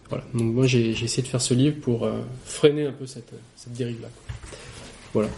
[0.10, 3.34] Voilà, donc moi j'ai essayé de faire ce livre pour euh, freiner un peu cette,
[3.56, 4.10] cette dérive-là.
[5.14, 5.30] Voilà.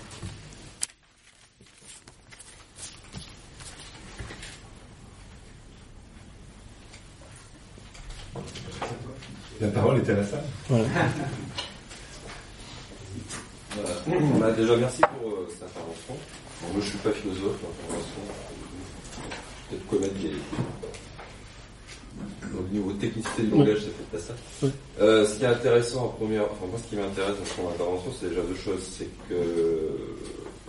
[9.59, 10.43] La parole est à la salle.
[10.69, 10.85] Voilà.
[14.39, 16.13] Bah, déjà, merci pour euh, cette intervention.
[16.61, 18.21] moi, je ne suis pas philosophe, l'intervention.
[19.69, 20.31] Peut-être commettre des.
[22.57, 24.69] Au niveau technicité du langage, c'est peut-être pas ça.
[25.01, 26.43] Euh, ce qui est intéressant en première.
[26.43, 28.83] Enfin, moi, ce qui m'intéresse dans ton intervention, c'est déjà deux choses.
[28.97, 29.33] C'est que,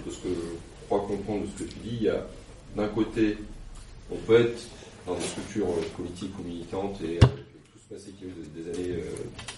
[0.04, 2.26] de ce que je crois comprendre de ce que tu dis, il y a
[2.76, 3.38] d'un côté,
[4.10, 4.62] on peut être
[5.06, 7.18] dans des structures politiques ou militantes et
[7.90, 9.02] eu des, années,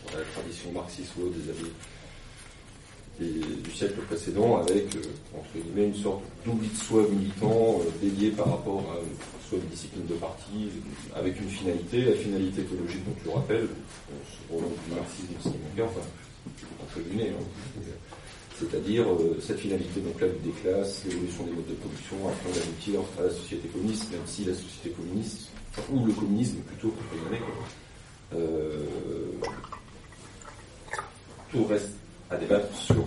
[0.07, 1.73] dans la tradition marxiste ou des années
[3.21, 4.87] du siècle précédent, avec
[5.37, 8.97] entre guillemets une sorte d'oubli de soi militant dédié par rapport à
[9.51, 10.71] soit une discipline de parti,
[11.14, 13.69] avec une finalité, la finalité écologique dont tu le rappelles,
[14.49, 16.07] au nom du marxisme, ce qui enfin,
[16.83, 17.83] entre guillemets, hein,
[18.61, 22.51] c'est-à-dire euh, cette finalité, donc la lutte des classes, l'évolution des modes de production, afin
[22.51, 25.49] d'aboutir à la société communiste, même si la société communiste,
[25.90, 27.37] ou le communisme plutôt, pour euh,
[31.51, 31.90] tout reste
[32.31, 33.05] à débattre sur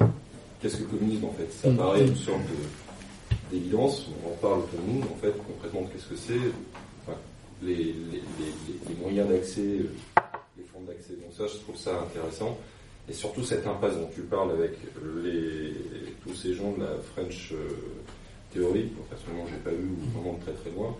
[0.61, 1.51] qu'est-ce que le communisme en fait.
[1.51, 1.77] Ça mm.
[1.77, 2.41] paraît une sorte
[3.51, 6.51] d'évidence, on en parle pour nous, en fait, concrètement, qu'est-ce que c'est
[7.65, 7.95] les,
[9.01, 9.61] moyens d'accès,
[10.57, 11.13] les formes d'accès.
[11.13, 12.57] Donc ça, je trouve ça intéressant.
[13.09, 14.71] Et surtout cette impasse dont tu parles avec
[15.23, 15.73] les,
[16.23, 17.57] tous ces gens de la French euh,
[18.53, 20.95] Theory, personnellement j'ai pas eu vraiment très très loin,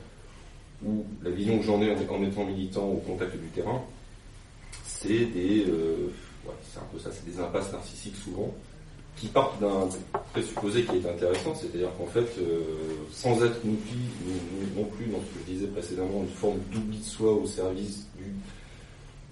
[0.86, 3.82] où la vision que j'en ai en, étant militant au contact du terrain,
[5.04, 6.12] c'est des, euh,
[6.72, 8.54] c'est un peu ça, c'est des impasses narcissiques souvent,
[9.18, 9.90] qui partent d'un
[10.32, 12.62] présupposé qui est intéressant, c'est-à-dire qu'en fait, euh,
[13.12, 17.00] sans être non plus, non plus dans ce que je disais précédemment, une forme d'oubli
[17.00, 18.26] de soi au service du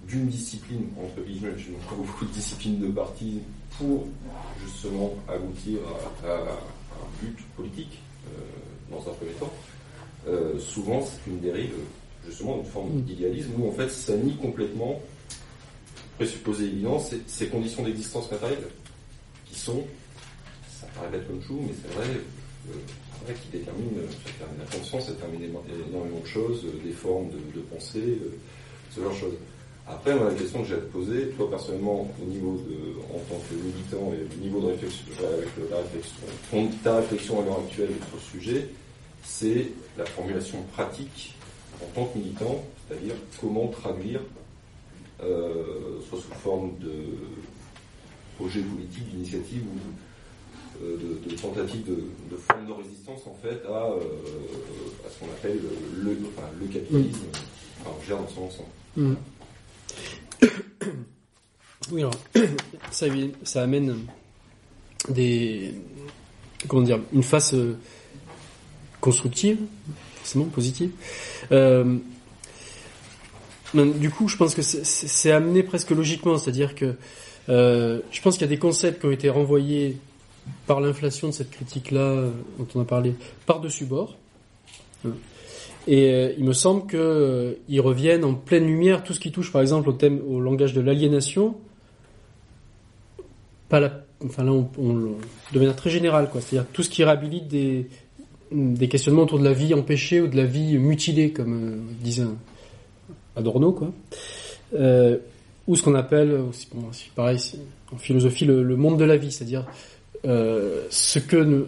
[0.08, 3.38] d'une discipline, entre guillemets, je pas beaucoup de disciplines de parti
[3.78, 4.04] pour
[4.60, 5.78] justement aboutir
[6.24, 8.40] à, un but politique euh,
[8.90, 9.52] dans un premier temps.
[10.58, 11.74] Souvent, c'est une dérive,
[12.26, 15.00] justement, une forme d'idéalisme où en fait ça nie complètement,
[16.16, 18.64] présupposé évident, ces, conditions d'existence matérielle
[19.46, 19.84] qui sont,
[20.80, 22.06] ça paraît bête comme chou, mais c'est vrai,
[22.70, 22.74] euh,
[23.24, 23.90] vrai qui déterminent,
[24.58, 28.18] la conscience, détermine énormément de choses, des formes de, pensée,
[28.94, 29.34] ce genre de choses.
[29.88, 33.40] Après, la question que j'ai à te poser, toi personnellement, au niveau de, en tant
[33.48, 37.90] que militant et au niveau de réflexion, avec la réflexion, ta réflexion à l'heure actuelle
[38.10, 38.68] sur ce sujet,
[39.24, 39.66] c'est
[39.98, 41.34] la formulation pratique
[41.82, 44.41] en tant que militant, c'est-à-dire comment traduire, euh,
[46.08, 46.92] soit sous forme de
[48.38, 50.96] projet politique, d'initiative ou euh,
[51.28, 54.00] de, tentative de, forme de résistance en fait à, euh,
[55.06, 55.60] à ce qu'on appelle
[56.02, 57.26] le, enfin, le capitalisme,
[57.80, 58.68] enfin, gère dans son ensemble.
[58.96, 59.14] Mm.
[61.90, 62.14] Oui, alors,
[62.90, 63.06] ça,
[63.44, 64.06] ça amène
[65.08, 65.74] des.
[66.68, 67.76] Comment dire Une face euh,
[69.00, 69.58] constructive,
[70.16, 70.90] forcément positive.
[71.50, 71.98] Euh,
[73.74, 76.94] du coup, je pense que c'est amené presque logiquement, c'est-à-dire que
[77.48, 79.96] euh, je pense qu'il y a des concepts qui ont été renvoyés
[80.66, 82.26] par l'inflation de cette critique-là,
[82.58, 83.14] dont on a parlé,
[83.46, 84.16] par-dessus bord.
[85.88, 89.50] Et euh, il me semble qu'ils euh, reviennent en pleine lumière tout ce qui touche
[89.50, 91.56] par exemple au thème, au langage de l'aliénation.
[93.68, 94.94] Pas la, enfin là, on, on,
[95.52, 96.40] de manière très générale, quoi.
[96.40, 97.88] C'est-à-dire tout ce qui réhabilite des,
[98.52, 102.24] des questionnements autour de la vie empêchée ou de la vie mutilée, comme euh, disait
[103.36, 103.92] Adorno, quoi.
[104.74, 105.18] Euh,
[105.66, 106.68] ou ce qu'on appelle, aussi,
[107.14, 107.38] pareil,
[107.92, 109.66] en philosophie, le, monde de la vie, c'est-à-dire
[110.24, 111.66] euh, ce que nous,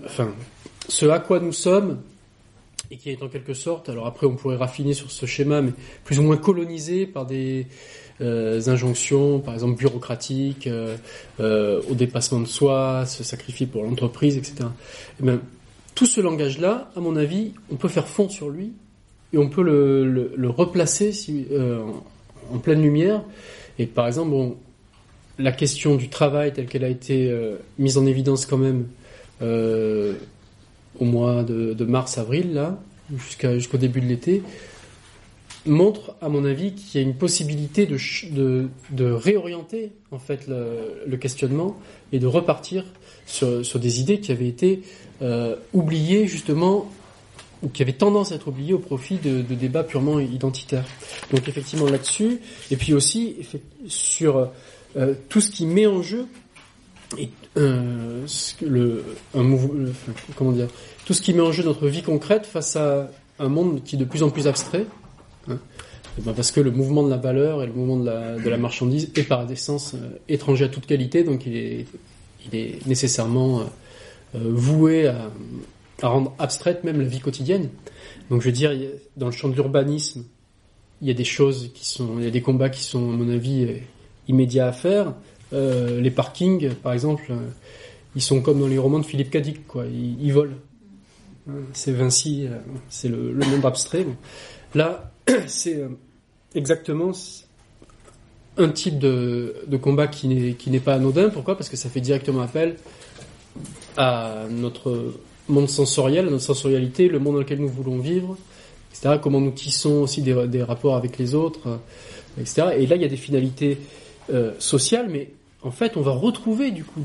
[0.88, 2.00] ce à quoi nous sommes
[2.90, 5.72] et qui est en quelque sorte, alors après on pourrait raffiner sur ce schéma, mais
[6.05, 7.66] plus ou moins colonisé par des
[8.20, 10.68] euh, injonctions, par exemple bureaucratiques,
[11.38, 14.55] au dépassement de soi, se sacrifier pour l'entreprise, etc.
[14.61, 14.64] Et
[15.20, 15.40] eh bien,
[15.94, 18.72] tout ce langage-là, à mon avis, on peut faire fond sur lui
[19.38, 21.12] on peut le, replacer
[21.52, 21.82] euh,
[22.52, 23.22] en, pleine lumière.
[23.78, 24.34] Et par exemple,
[25.38, 28.86] la question du travail telle qu'elle a été euh, mise en évidence quand même
[29.40, 32.62] au mois de, mars-avril,
[33.10, 34.42] jusqu'au début de l'été,
[35.66, 38.68] montre, à mon avis, qu'il y a une possibilité de,
[39.12, 41.76] réorienter en fait le, questionnement
[42.12, 42.84] et de repartir
[43.26, 44.82] sur, des idées qui avaient été
[45.22, 46.90] euh, oubliées justement
[47.64, 50.85] ou qui avaient tendance à être oubliées au profit de, débats purement identitaires.
[51.33, 53.37] Donc effectivement là-dessus, et puis aussi
[53.88, 54.50] sur
[54.96, 56.27] euh, tout ce qui met en jeu
[57.57, 58.27] euh,
[60.37, 60.68] comment dire,
[61.07, 63.98] tout ce qui met en jeu notre vie concrète face à un monde qui est
[63.98, 64.87] de plus en plus abstrait,
[65.48, 65.59] hein,
[66.18, 69.23] ben parce que le mouvement de la valeur et le mouvement de la, marchandise est
[69.23, 71.87] par essence euh, étranger à toute qualité, donc il est,
[72.87, 73.62] nécessairement
[74.35, 75.31] voué à,
[76.02, 77.68] à, rendre abstraite même la vie quotidienne.
[78.30, 78.72] Donc je veux dire,
[79.16, 80.24] dans le champ de l'urbanisme,
[81.00, 83.16] il y a des choses qui sont, il y a des combats qui sont, à
[83.16, 83.76] mon avis, euh,
[84.28, 85.14] immédiats à faire.
[85.52, 87.48] Euh, les parkings, par exemple, euh,
[88.16, 89.84] ils sont comme dans les romans de Philippe Cadic, quoi.
[89.86, 90.56] Ils, volent.
[91.72, 92.48] C'est Vinci,
[92.88, 94.06] c'est le, monde abstrait.
[94.74, 95.12] Là,
[95.46, 95.82] c'est
[96.54, 97.12] exactement
[98.56, 101.28] un type de, combat qui n'est pas anodin.
[101.28, 101.56] Pourquoi?
[101.56, 102.76] Parce que ça fait directement appel
[103.96, 105.12] à notre
[105.48, 108.36] monde sensoriel, notre sensorialité, le monde dans lequel nous voulons vivre,
[108.92, 109.18] etc.
[109.22, 111.80] Comment nous tissons aussi des, rapports avec les autres,
[112.40, 112.68] etc.
[112.78, 113.78] Et là, il y a des finalités
[114.58, 115.30] sociales, mais
[115.62, 117.04] en fait, on va retrouver du coup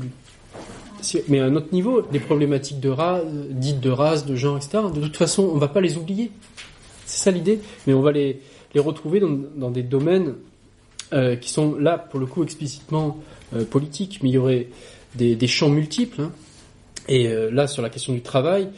[1.28, 4.84] mais à un autre niveau, les problématiques de race, dites de race, de genre, etc.,
[4.94, 6.30] de toute façon, on ne va pas les oublier.
[7.06, 8.40] C'est ça l'idée, mais on va les,
[8.76, 10.34] retrouver dans, des domaines
[11.12, 13.18] euh, qui sont là, pour le coup, explicitement
[13.54, 14.68] euh, politiques, mais il y aurait
[15.14, 16.22] des, des champs multiples.
[16.22, 16.32] Hein.
[17.08, 18.68] Et euh, là, sur la question du travail,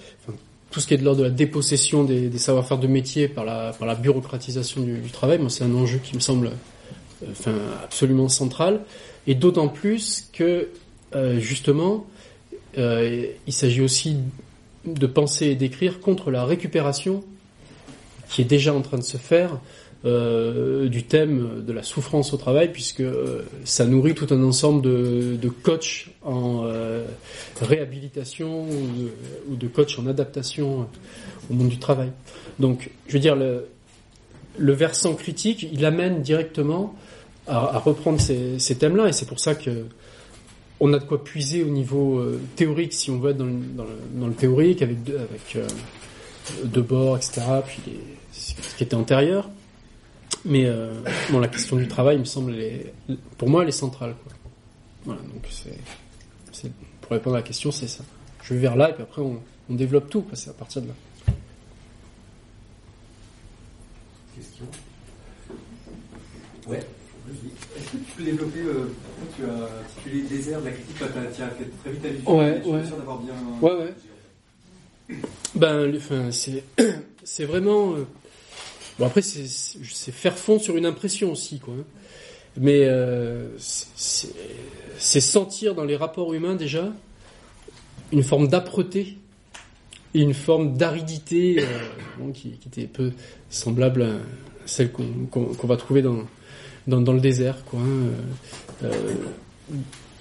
[0.71, 3.95] tout ce qui est de l'ordre de la dépossession des, savoir-faire de métier par la,
[3.95, 6.51] bureaucratisation du, travail, c'est un enjeu qui me semble
[7.47, 8.81] euh, absolument central.
[9.27, 10.69] Et d'autant plus que,
[11.15, 12.07] euh, justement,
[12.77, 14.17] il s'agit aussi
[14.87, 17.23] de penser et d'écrire contre la récupération
[18.29, 19.61] qui est déjà en train de se faire
[20.05, 24.83] euh, du thème de la souffrance au travail, puisque euh, ça nourrit tout un ensemble
[24.83, 27.05] de, coachs en euh,
[27.61, 28.67] réhabilitation
[29.49, 30.89] ou de, coachs en adaptation
[31.51, 32.11] au monde du travail.
[32.59, 36.95] Donc, je veux dire, le, versant critique, il amène directement
[37.47, 39.87] à, reprendre ces, thèmes-là, et c'est pour ça que
[40.81, 42.21] on a de quoi puiser au niveau
[42.57, 45.67] théorique, si on veut être dans le, théorique, avec, avec euh,
[46.65, 47.81] Debord, etc., puis
[48.33, 49.49] ce qui était antérieur.
[50.45, 50.93] Mais euh,
[51.31, 52.55] bon, la question du travail, me semble,
[53.39, 54.15] pour moi, elle est centrale.
[54.25, 54.33] Quoi.
[55.05, 56.71] Voilà, donc c'est,
[57.01, 58.05] pour répondre à la question, c'est ça.
[58.43, 59.41] Je vais vers là, et puis après, on,
[59.71, 60.95] on développe tout, c'est à partir de là.
[64.35, 64.65] Question
[66.67, 66.81] Ouais.
[67.77, 68.93] Est-ce que tu peux développer, euh,
[69.37, 72.63] tu as intitulé Désert de la critique, tu as fait très vite allusion, ouais, je
[72.63, 72.87] suis ouais.
[72.87, 73.35] sûr d'avoir bien...
[73.61, 75.19] Ouais, ouais.
[75.55, 76.65] Ben, enfin, c'est,
[77.25, 77.95] c'est vraiment...
[77.95, 78.07] Euh,
[79.07, 81.75] après, c'est, faire fond sur une impression aussi, quoi.
[81.79, 81.85] hein.
[82.59, 86.93] Mais euh, c'est, sentir dans les rapports humains, déjà,
[88.13, 89.17] une forme d'âpreté
[90.15, 93.13] et une forme d'aridité euh, qui, était peu
[93.49, 94.13] semblable à
[94.67, 96.27] celle qu'on, va trouver dans,
[96.87, 97.81] le désert, quoi.
[97.81, 98.85] hein.
[98.85, 98.91] Euh,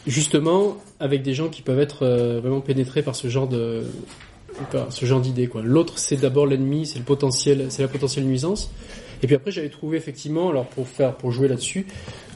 [0.08, 2.06] justement, avec des gens qui peuvent être
[2.42, 3.84] vraiment pénétrés par ce genre de
[4.90, 5.62] ce genre d'idées, quoi.
[5.62, 8.72] L'autre, c'est d'abord l'ennemi, c'est le potentiel, c'est la potentielle nuisance.
[9.24, 11.86] Et puis après, j'avais trouvé effectivement, alors pour faire, pour jouer là-dessus,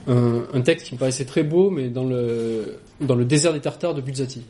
[0.08, 3.94] un, texte qui me paraissait très beau, mais dans le dans le désert des Tartares
[3.94, 4.44] de Buzzati.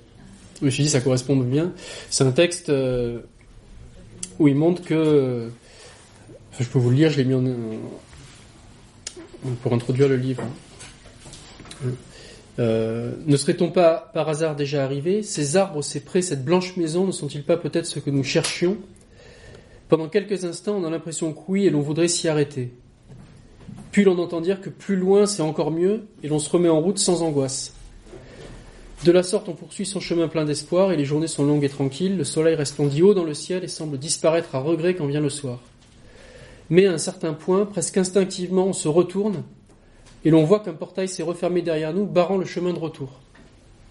[0.59, 1.74] Je me suis dit, ça correspond bien.
[2.09, 3.20] C'est un texte euh,
[4.39, 5.49] où il montre que,
[6.51, 7.43] enfin, je peux vous le lire, je l'ai mis en,
[9.61, 10.43] pour introduire le livre.
[12.57, 17.05] Euh, ne serait-on pas par hasard déjà arrivé Ces arbres, ces prés, cette blanche maison
[17.05, 18.77] ne sont-ils pas peut-être ce que nous cherchions
[19.89, 22.71] Pendant quelques instants, on a l'impression que oui, et l'on voudrait s'y arrêter.
[23.91, 26.79] Puis l'on entend dire que plus loin c'est encore mieux, et l'on se remet en
[26.79, 27.73] route sans angoisse.
[29.03, 31.69] De la sorte, on poursuit son chemin plein d'espoir, et les journées sont longues et
[31.69, 35.21] tranquilles, le soleil resplendit haut dans le ciel et semble disparaître à regret quand vient
[35.21, 35.59] le soir.
[36.69, 39.43] Mais à un certain point, presque instinctivement, on se retourne
[40.26, 43.21] et l'on voit qu'un portail s'est refermé derrière nous, barrant le chemin de retour.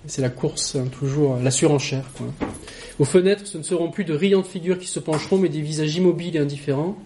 [0.06, 2.04] C'est la course, hein, toujours la surenchère.
[2.18, 2.26] Quoi.
[2.98, 5.94] Aux fenêtres, ce ne seront plus de riantes figures qui se pencheront, mais des visages
[5.96, 6.98] immobiles et indifférents.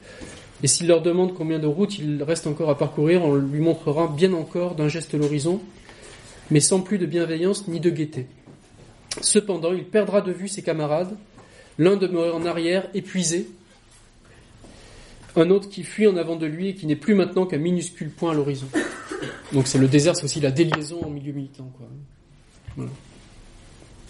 [0.62, 4.08] Et s'il leur demande combien de routes il reste encore à parcourir, on lui montrera
[4.08, 5.60] bien encore d'un geste l'horizon,
[6.50, 8.26] mais sans plus de bienveillance ni de gaieté.
[9.20, 11.16] Cependant, il perdra de vue ses camarades,
[11.78, 13.48] l'un demeuré en arrière, épuisé,
[15.36, 18.10] un autre qui fuit en avant de lui et qui n'est plus maintenant qu'un minuscule
[18.10, 18.66] point à l'horizon.
[19.52, 21.70] Donc c'est le désert, c'est aussi la déliaison en milieu militant.
[21.76, 21.86] Quoi.
[22.76, 22.90] Voilà.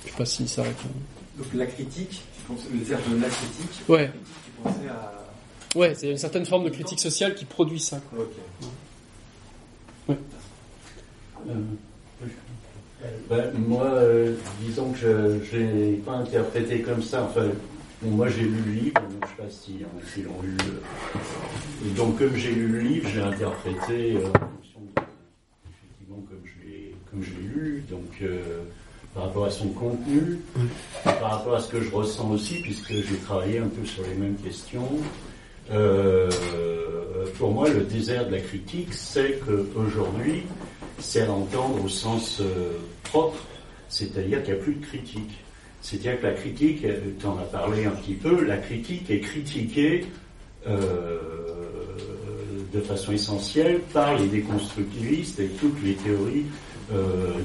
[0.04, 0.88] Je sais pas si ça répond.
[1.36, 4.10] Donc la critique, tu penses, le désert de la critique, Ouais,
[4.44, 5.24] tu pensais à...
[5.78, 8.00] ouais, c'est une certaine forme de critique sociale qui produit ça.
[8.10, 8.24] Quoi.
[10.08, 10.16] Ok.
[11.48, 11.54] Euh,
[13.30, 17.24] ben, moi, euh, disons que je ne l'ai pas interprété comme ça.
[17.24, 17.46] Enfin,
[18.02, 19.78] bon, moi j'ai lu le livre, donc je sais pas si,
[20.12, 20.56] si l'ont lu.
[20.66, 25.00] euh, et donc comme j'ai lu le livre, j'ai interprété euh, en fonction de,
[25.70, 28.62] effectivement comme je l'ai comme je l'ai lu, donc euh,
[29.14, 30.38] par rapport à son contenu,
[31.04, 34.14] par rapport à ce que je ressens aussi, puisque j'ai travaillé un peu sur les
[34.14, 34.88] mêmes questions.
[35.70, 36.30] Euh,
[37.38, 40.42] pour moi, le désert de la critique, c'est qu'aujourd'hui,
[40.98, 42.72] c'est à au sens euh,
[43.04, 43.38] propre,
[43.88, 45.38] c'est-à-dire qu'il n'y a plus de critique.
[45.80, 46.84] C'est-à-dire que la critique,
[47.18, 50.04] tu en as parlé un petit peu, la critique est critiquée
[50.66, 56.44] de façon essentielle par les déconstructivistes et toutes les théories,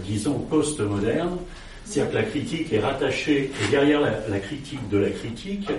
[0.05, 1.37] disons, postmodernes.
[1.85, 5.69] C'est-à-dire que la critique est rattachée, et derrière la, critique de la critique,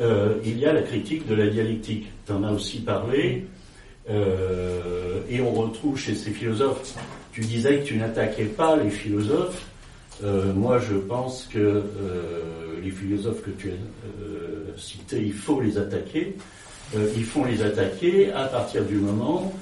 [0.00, 2.06] euh, il y a la critique de la dialectique.
[2.26, 3.44] Tu en as aussi parlé.
[4.10, 6.94] Euh, et on retrouve chez ces philosophes,
[7.32, 9.62] tu disais que tu n'attaquais pas les philosophes.
[10.24, 11.82] Euh, moi, je pense que euh,
[12.82, 16.34] les philosophes que tu as euh, cités, il faut les attaquer.
[16.96, 19.52] euh, ils font les attaquer à partir du moment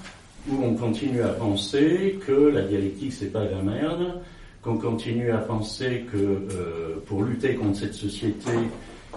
[0.48, 4.20] où on continue à penser que la dialectique c'est pas la merde,
[4.62, 8.50] qu'on continue à penser que euh, pour lutter contre cette société,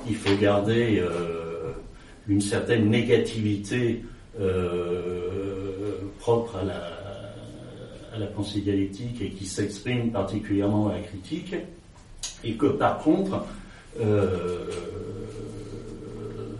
[0.07, 1.71] il faut garder euh,
[2.27, 4.03] une certaine négativité
[6.17, 6.81] propre à la,
[8.15, 11.53] à la pensée dialectique et qui s'exprime particulièrement à la critique,
[12.43, 13.45] et que par contre,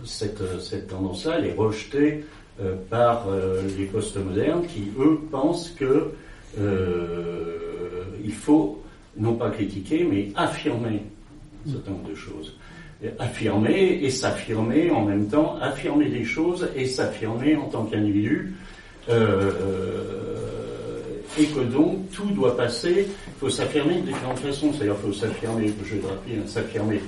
[0.04, 2.24] cette, cette tendance-là, elle est rejetée
[2.60, 6.12] euh, par euh, les postmodernes qui, eux, pensent que
[6.60, 8.80] euh, il faut
[9.16, 11.02] non pas critiquer, mais affirmer
[11.66, 12.56] un certain nombre de choses.
[13.18, 18.54] Affirmer et s'affirmer en même temps, affirmer des choses et s'affirmer en tant qu'individu.
[19.08, 19.14] et
[21.46, 25.72] que donc tout doit passer, il faut s'affirmer de différentes façons, c'est-à-dire il faut s'affirmer,
[25.84, 27.00] je vais rappeler, hein, s'affirmer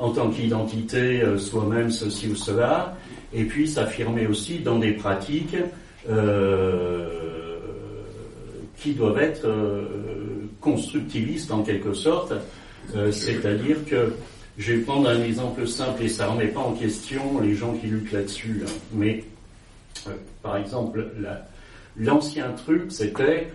[0.00, 2.96] en tant qu'identité, euh, soi-même, ceci ou cela,
[3.32, 5.56] et puis s'affirmer aussi dans des pratiques
[6.08, 7.06] euh,
[8.78, 9.84] qui doivent être euh,
[10.60, 12.32] constructivistes en quelque sorte,
[13.12, 14.12] c'est-à-dire que
[14.58, 17.72] je vais prendre un exemple simple et ça ne remet pas en question les gens
[17.74, 18.70] qui luttent là-dessus, hein.
[18.92, 19.22] mais
[20.42, 21.06] par exemple,
[21.96, 23.52] l'ancien truc c'était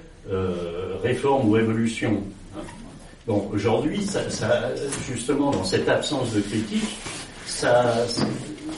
[1.04, 2.24] réforme ou évolution.
[2.56, 2.62] Hein.
[3.28, 4.22] Donc aujourd'hui, ça,
[5.08, 6.98] justement, dans cette absence de critique,
[7.48, 7.96] ça,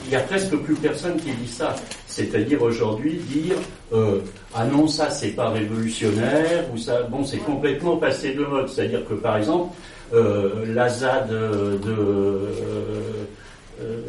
[0.05, 1.75] il n'y a presque plus personne qui dit ça.
[2.07, 3.57] C'est-à-dire aujourd'hui dire
[3.93, 4.21] euh,
[4.55, 8.69] ah non ça c'est pas révolutionnaire ou ça bon c'est complètement passé de mode.
[8.69, 9.75] C'est-à-dire que par exemple
[10.13, 10.79] euh, de,
[13.79, 14.01] euh,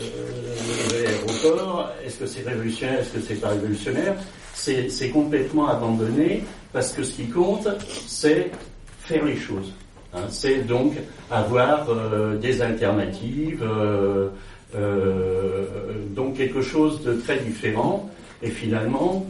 [0.93, 4.14] l'aéroport, est-ce que c'est révolutionnaire, est-ce que c'est pas révolutionnaire
[4.55, 7.68] C'est complètement abandonné parce que ce qui compte
[8.07, 8.53] c'est
[9.01, 9.72] faire les choses.
[10.14, 10.94] Hein, c'est donc
[11.30, 14.28] avoir euh, des alternatives, euh,
[14.74, 15.66] euh,
[16.14, 18.09] donc quelque chose de très différent,
[18.42, 19.26] et finalement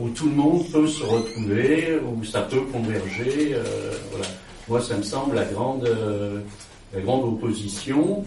[0.00, 3.56] où tout le monde peut se retrouver, où ça peut converger.
[4.10, 4.26] voilà.
[4.68, 5.88] Moi, ça me semble la grande,
[6.92, 8.22] la grande opposition.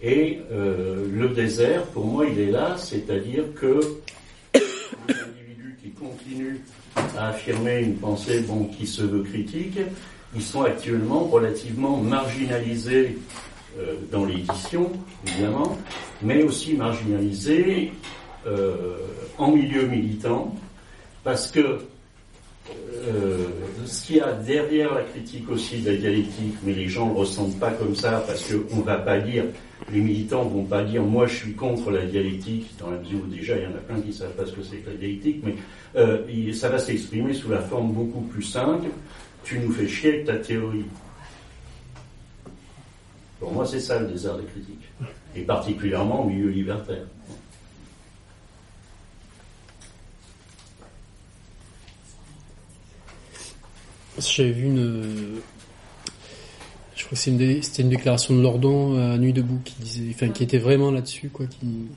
[0.00, 3.80] Et le désert, pour moi, il est là, c'est-à-dire que
[5.08, 6.60] les individus qui continuent
[7.16, 9.80] à affirmer une pensée bon, qui se veut critique,
[10.34, 13.18] ils sont actuellement relativement marginalisés
[13.78, 14.90] euh, dans l'édition,
[15.26, 15.76] évidemment,
[16.22, 17.92] mais aussi marginalisés
[18.46, 18.96] euh,
[19.38, 20.54] en milieu militant,
[21.22, 21.80] parce que
[23.06, 23.46] euh,
[23.84, 27.14] ce qu'il y a derrière la critique aussi de la dialectique, mais les gens ne
[27.14, 29.44] le ressentent pas comme ça, parce qu'on ne va pas dire,
[29.92, 33.18] les militants ne vont pas dire moi je suis contre la dialectique, dans la mesure
[33.22, 34.90] où déjà il y en a plein qui ne savent pas ce que c'est que
[34.90, 35.54] la dialectique, mais
[35.96, 38.86] euh, ça va s'exprimer sous la forme beaucoup plus simple,
[39.44, 40.86] tu nous fais chier avec ta théorie.
[43.38, 44.88] Pour moi, c'est ça le désert des critiques.
[45.36, 47.04] Et particulièrement au milieu libertaire.
[54.18, 55.40] J'avais vu une.
[56.94, 60.44] Je crois que c'était une, déclaration de Lordon à Nuit debout qui disait, enfin, qui
[60.44, 61.88] était vraiment là-dessus, quoi, qui,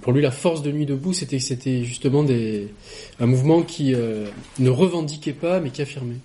[0.00, 2.68] pour lui, la force de Nuit debout, c'était c'était justement des,
[3.20, 4.26] un mouvement qui euh,
[4.58, 6.16] ne revendiquait pas, mais qui affirmait.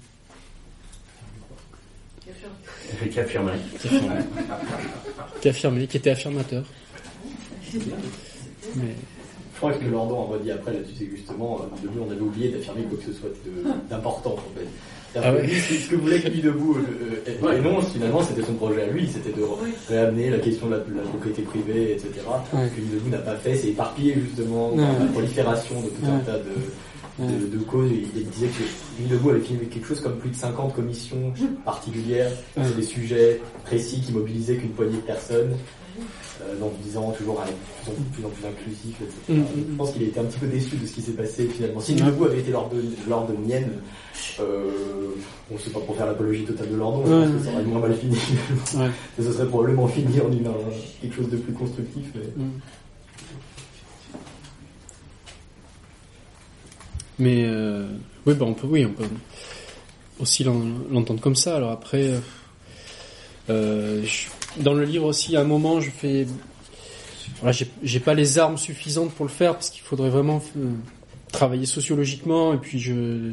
[3.12, 3.52] Qui affirmait.
[5.42, 6.64] Qui affirmait, qui était affirmateur.
[8.76, 8.96] Mais...
[9.54, 12.50] Je crois que Lordon a redit après là-dessus, c'est justement, euh, de on avait oublié
[12.50, 13.30] d'affirmer quoi que ce soit
[13.90, 14.66] d'important en fait.
[15.16, 19.08] Ah ce que voulait Nuit debout euh, euh énonce finalement c'était son projet à lui,
[19.08, 19.44] c'était de
[19.88, 22.10] réamener la question de la, propriété privée, etc.
[22.52, 26.20] Ce que Nuit debout n'a pas fait, c'est éparpiller justement la prolifération de tout un
[26.20, 27.90] tas de, de, causes.
[27.92, 31.34] Il, disait que Nuit debout avait filmé quelque chose comme plus de 50 commissions
[31.66, 35.56] particulières sur des sujets précis qui mobilisaient qu'une poignée de personnes.
[36.42, 37.42] Euh, donc disant toujours
[37.86, 39.18] de plus en plus inclusif, etc.
[39.28, 39.66] Mm, mm, mm.
[39.72, 41.82] Je pense qu'il était un petit peu déçu de ce qui s'est passé finalement.
[41.82, 43.72] Si Debout avait été lors de, lors de Mienne,
[44.40, 44.72] euh,
[45.52, 47.04] on ne sait pas pour faire l'apologie totale de l'ordre,
[47.44, 48.18] ça aurait moins mal fini.
[48.78, 48.90] ouais.
[49.24, 50.50] ça serait probablement fini en une,
[51.02, 52.06] quelque chose de plus constructif.
[57.18, 57.86] Mais, euh,
[58.26, 59.04] oui, bah on peut, oui, on peut
[60.22, 61.58] aussi l'entendre comme ça.
[61.58, 62.14] Alors après,
[63.50, 64.28] euh, je,
[64.58, 66.28] dans le livre aussi, à un moment, je fais.
[67.42, 70.72] Voilà, j'ai pas les armes suffisantes pour le faire parce qu'il faudrait vraiment euh,
[71.32, 73.32] travailler sociologiquement et puis je.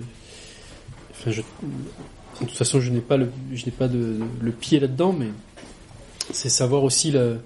[1.13, 1.43] Enfin, je.
[1.43, 5.29] De toute façon, je n'ai pas le, je n'ai pas de, le pied là-dedans, mais
[6.33, 7.39] c'est savoir aussi le,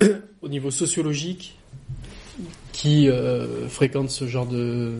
[0.42, 1.56] au niveau sociologique
[2.72, 4.94] qui euh, fréquente ce genre de,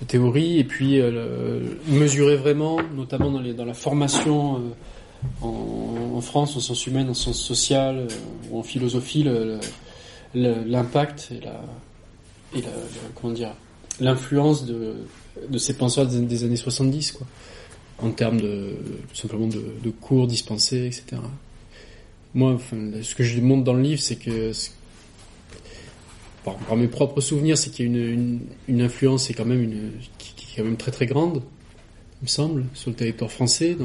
[0.00, 4.62] de théorie et puis euh, mesurer vraiment, notamment dans, les, dans la formation
[5.42, 9.26] en, France, en sciences humaines, en sciences sociales euh, ou en philosophie,
[10.34, 12.70] l'impact et la,
[13.14, 13.54] comment dire,
[14.00, 14.96] l'influence de,
[15.58, 17.26] ces penseurs des, années 70, quoi,
[17.98, 18.76] en termes de
[19.08, 21.22] tout simplement de, cours dispensés, etc.
[22.34, 22.58] Moi,
[23.02, 24.52] ce que je montre dans le livre, c'est que
[26.44, 29.44] par, mes propres souvenirs, c'est qu'il y a une, influence qui, est quand
[30.64, 31.42] même très très grande,
[32.20, 33.76] il me semble, sur le territoire français.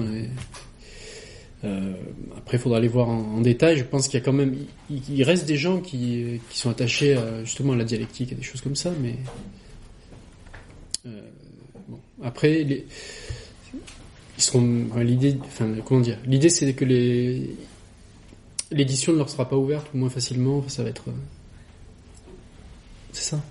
[1.65, 1.93] Euh,
[2.37, 3.77] après, il faudra aller voir en, détail.
[3.77, 4.55] Je pense qu'il y a quand même,
[4.89, 8.61] il, reste des gens qui, sont attachés à, justement à la dialectique et des choses
[8.61, 9.15] comme ça, mais
[11.05, 11.21] euh,
[11.87, 11.99] bon.
[12.23, 12.85] après, les,
[14.37, 15.37] ils seront, l'idée,
[15.85, 17.55] comment dire, l'idée c'est que les
[18.71, 20.63] l'édition ne leur sera pas ouverte ou moins facilement.
[20.67, 21.13] Ça va être euh,
[23.11, 23.41] c'est ça.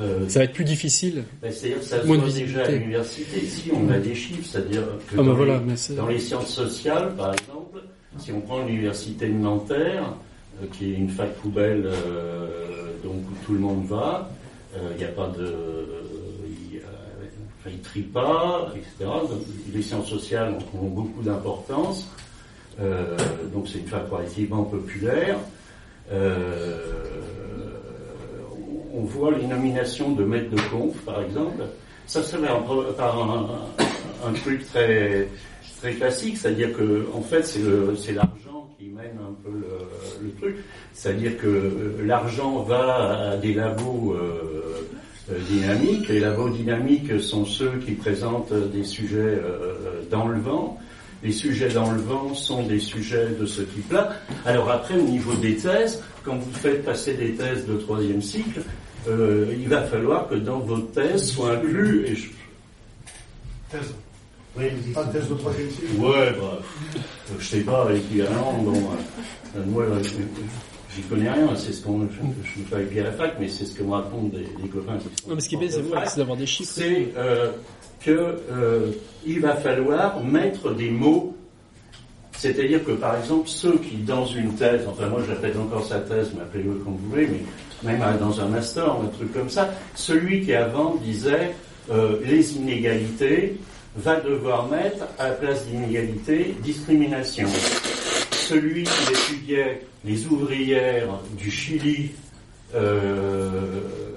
[0.00, 1.24] Euh, ça va être plus difficile.
[1.40, 3.40] Ben, c'est-à-dire que ça se voit déjà à l'université.
[3.46, 7.14] Si on a des chiffres, c'est-à-dire que ah dans, ben les, dans, les, sciences sociales,
[7.16, 7.80] par exemple,
[8.18, 10.14] si on prend l'université de Nanterre,
[10.62, 14.30] euh, qui est une fac poubelle euh, donc où tout le monde va,
[14.90, 15.54] il n'y a pas de,
[16.48, 16.80] il
[17.60, 19.08] enfin, ne trie pas, etc.
[19.28, 19.42] Donc,
[19.72, 22.08] les sciences sociales ont, ont beaucoup d'importance.
[23.52, 25.38] donc c'est une fac relativement populaire.
[26.12, 26.78] Euh,
[28.96, 31.62] on voit les nominations de maître de conf, par exemple,
[32.06, 32.42] ça se fait
[32.96, 33.18] par
[34.26, 35.28] un, truc très,
[35.80, 39.50] très classique, c'est-à-dire que en fait c'est l'argent qui mène un peu
[40.22, 40.56] le, truc,
[40.92, 44.86] c'est-à-dire que l'argent va à des labos euh,
[45.30, 50.78] euh, dynamiques, les labos dynamiques sont ceux qui présentent des sujets euh, dans le vent,
[51.22, 54.12] les sujets dans le vent sont des sujets de ce type-là.
[54.44, 58.60] Alors après, au niveau des thèses, quand vous faites passer des thèses de troisième cycle,
[59.08, 62.06] euh, il va falloir que dans votre thèse soit inclus.
[62.06, 62.28] Et je...
[63.70, 63.94] Thèse
[64.56, 66.58] Oui, pas thèse de troisième cycle Ouais, bah,
[67.38, 68.82] je sais pas, équivalent, bon,
[69.56, 70.02] euh, moi, euh,
[70.94, 73.64] j'y connais rien, c'est ce qu'on, je ne suis pas à la fac, mais c'est
[73.64, 75.28] ce que me racontent des, des copains qui sont.
[75.28, 75.68] Non, mais ce qui est bien,
[76.06, 76.72] c'est d'avoir des chiffres.
[76.74, 77.50] C'est euh,
[78.00, 78.90] que euh,
[79.26, 81.34] il va falloir mettre des mots
[82.36, 86.30] c'est-à-dire que, par exemple, ceux qui, dans une thèse, enfin moi j'appelle encore sa thèse,
[86.34, 87.40] mais appelez-le comme vous voulez, mais
[87.84, 91.52] même dans un master, un truc comme ça, celui qui avant disait
[91.90, 93.56] euh, les inégalités
[93.96, 97.48] va devoir mettre à la place d'inégalité discrimination.
[98.32, 101.08] Celui qui étudiait les ouvrières
[101.38, 102.10] du Chili,
[102.74, 103.50] euh,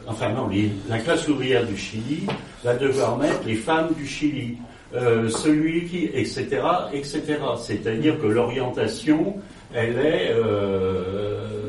[0.08, 0.50] enfin non,
[0.90, 2.26] la classe ouvrière du Chili
[2.64, 4.58] va devoir mettre les femmes du Chili.
[4.96, 6.62] Euh, celui qui, etc.,
[6.94, 7.22] etc.
[7.60, 9.36] C'est-à-dire que l'orientation,
[9.74, 11.67] elle est euh,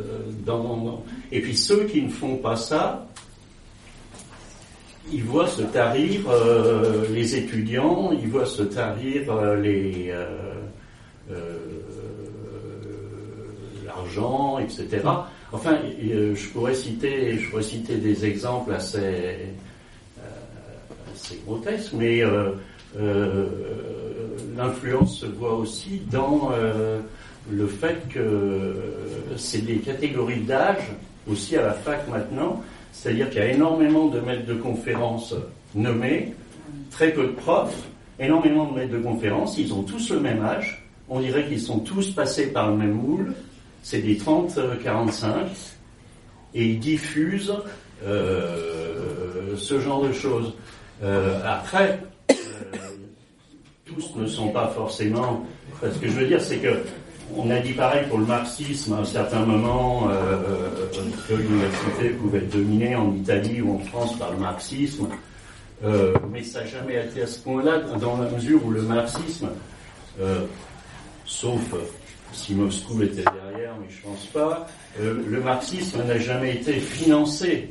[1.32, 3.06] Et puis ceux qui ne font pas ça,
[5.10, 10.14] ils voient se tarir euh, les étudiants, ils voient se tarir les
[13.84, 15.02] l'argent, etc.
[15.52, 19.54] Enfin, je pourrais citer, je pourrais citer des exemples assez,
[21.44, 22.22] grotesques, mais
[22.96, 23.46] euh,
[24.56, 27.00] l'influence se voit aussi dans euh,
[27.50, 28.74] le fait que
[29.36, 30.90] c'est des catégories d'âge
[31.30, 35.34] aussi à la fac maintenant, c'est-à-dire qu'il y a énormément de maîtres de conférences
[35.74, 36.34] nommés,
[36.90, 37.88] très peu de profs,
[38.18, 41.78] énormément de maîtres de conférences, ils ont tous le même âge, on dirait qu'ils sont
[41.80, 43.34] tous passés par le même moule,
[43.82, 45.30] c'est des 30-45,
[46.54, 47.54] et ils diffusent
[48.04, 50.54] euh, ce genre de choses.
[51.02, 52.00] Euh, après,
[53.84, 55.46] tous ne sont pas forcément.
[55.82, 56.78] Ce que je veux dire, c'est que
[57.36, 60.36] on a dit pareil pour le marxisme à un certain moment euh,
[61.28, 65.08] que l'université pouvait être dominée en Italie ou en France par le marxisme,
[65.84, 69.48] euh, mais ça n'a jamais été à ce point-là dans la mesure où le marxisme,
[70.20, 70.44] euh,
[71.24, 71.60] sauf
[72.32, 74.66] si Moscou était derrière, mais je pense pas,
[75.00, 77.70] euh, le marxisme n'a jamais été financé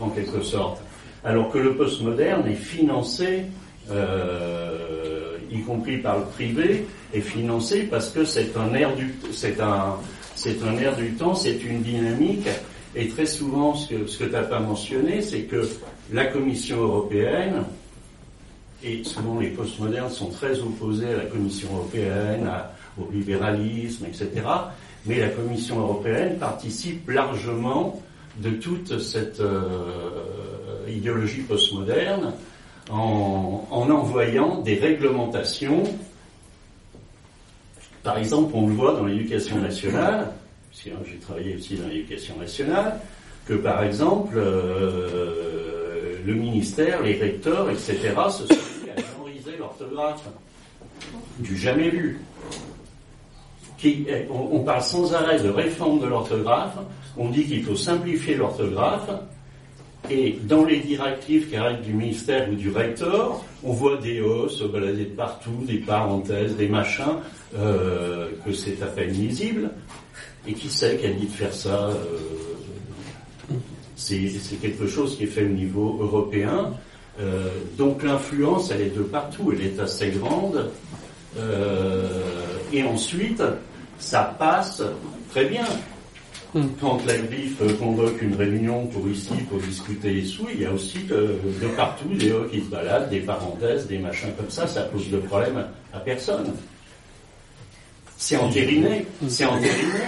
[0.00, 0.80] en quelque sorte,
[1.24, 3.44] alors que le postmoderne est financé.
[3.90, 9.60] Euh, y compris par le privé, est financé parce que c'est un air du, c'est
[9.60, 9.96] un,
[10.34, 12.48] c'est un air du temps, c'est une dynamique.
[12.94, 15.68] Et très souvent, ce que, ce que tu n'as pas mentionné, c'est que
[16.12, 17.64] la Commission européenne,
[18.82, 22.50] et souvent les postmodernes sont très opposés à la Commission européenne,
[22.98, 24.30] au libéralisme, etc.
[25.06, 28.02] Mais la Commission européenne participe largement
[28.38, 32.32] de toute cette euh, idéologie postmoderne
[32.90, 35.82] en, envoyant des réglementations.
[38.02, 40.32] Par exemple, on le voit dans l'éducation nationale,
[40.70, 43.00] puisque j'ai travaillé aussi dans l'éducation nationale,
[43.46, 47.96] que par exemple, euh, le ministère, les recteurs, etc.,
[48.30, 50.28] se sont mis à mémoriser l'orthographe
[51.38, 52.20] du jamais vu.
[53.84, 56.76] on, on parle sans arrêt de réforme de l'orthographe,
[57.16, 59.10] on dit qu'il faut simplifier l'orthographe,
[60.10, 64.48] et dans les directives qui arrivent du ministère ou du recteur, on voit des O
[64.48, 67.16] se balader de partout, des parenthèses, des machins,
[67.56, 69.70] euh, que c'est à peine lisible.
[70.46, 73.54] Et qui sait qui a dit de faire ça euh,
[73.96, 74.30] C'est
[74.62, 76.72] quelque chose qui est fait au niveau européen.
[77.20, 80.70] Euh, donc l'influence, elle est de partout, elle est assez grande.
[82.72, 83.42] Et ensuite,
[83.98, 84.82] ça passe
[85.30, 85.64] très bien.
[86.80, 90.72] Quand la griffe convoque une réunion pour ici, pour discuter les sous, il y a
[90.72, 94.66] aussi de, de partout des hauts qui se baladent, des parenthèses, des machins comme ça,
[94.66, 96.54] ça pose de problème à personne.
[98.16, 100.00] C'est entériné, c'est entériné.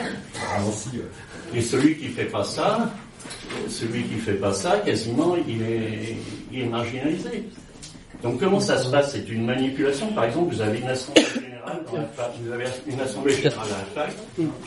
[1.54, 2.90] Et celui qui fait pas ça,
[3.68, 6.16] celui qui fait pas ça, quasiment, il est,
[6.50, 7.44] il est marginalisé.
[8.22, 9.12] Donc comment ça se passe?
[9.12, 10.08] C'est une manipulation?
[10.12, 11.22] Par exemple, vous avez une assemblée
[12.42, 14.16] vous avez une assemblée générale à la fac.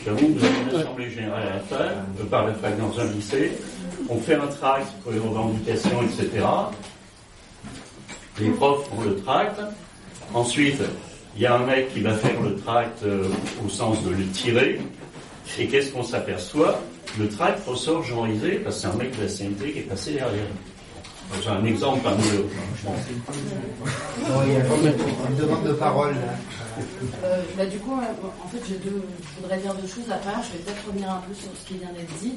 [0.06, 3.06] J'avoue, vous avez une assemblée générale à la fac, euh, par la fac dans un
[3.12, 3.52] lycée.
[4.10, 6.46] On fait un tract pour les revendications, etc.
[8.40, 9.60] Les profs font le tract.
[10.34, 10.82] Ensuite,
[11.36, 13.28] il y a un mec qui va faire le tract euh,
[13.66, 14.80] au sens de le tirer.
[15.60, 16.82] Et qu'est-ce qu'on s'aperçoit?
[17.20, 20.14] Le tract ressort genrisé parce que c'est un mec de la CNT qui est passé
[20.14, 20.46] derrière.
[21.42, 22.50] C'est un exemple parmi d'autres.
[22.78, 23.00] je pense.
[24.28, 26.34] Bon, il y a une demande de parole là.
[27.24, 30.08] Euh, bah, du coup, en fait, j'ai deux, je voudrais dire deux choses.
[30.08, 32.34] La première, je vais peut-être revenir un peu sur ce qui vient d'être dit.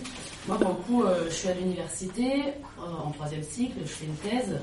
[0.47, 4.07] Moi, pour le coup, euh, je suis à l'université, euh, en troisième cycle, je fais
[4.07, 4.59] une thèse.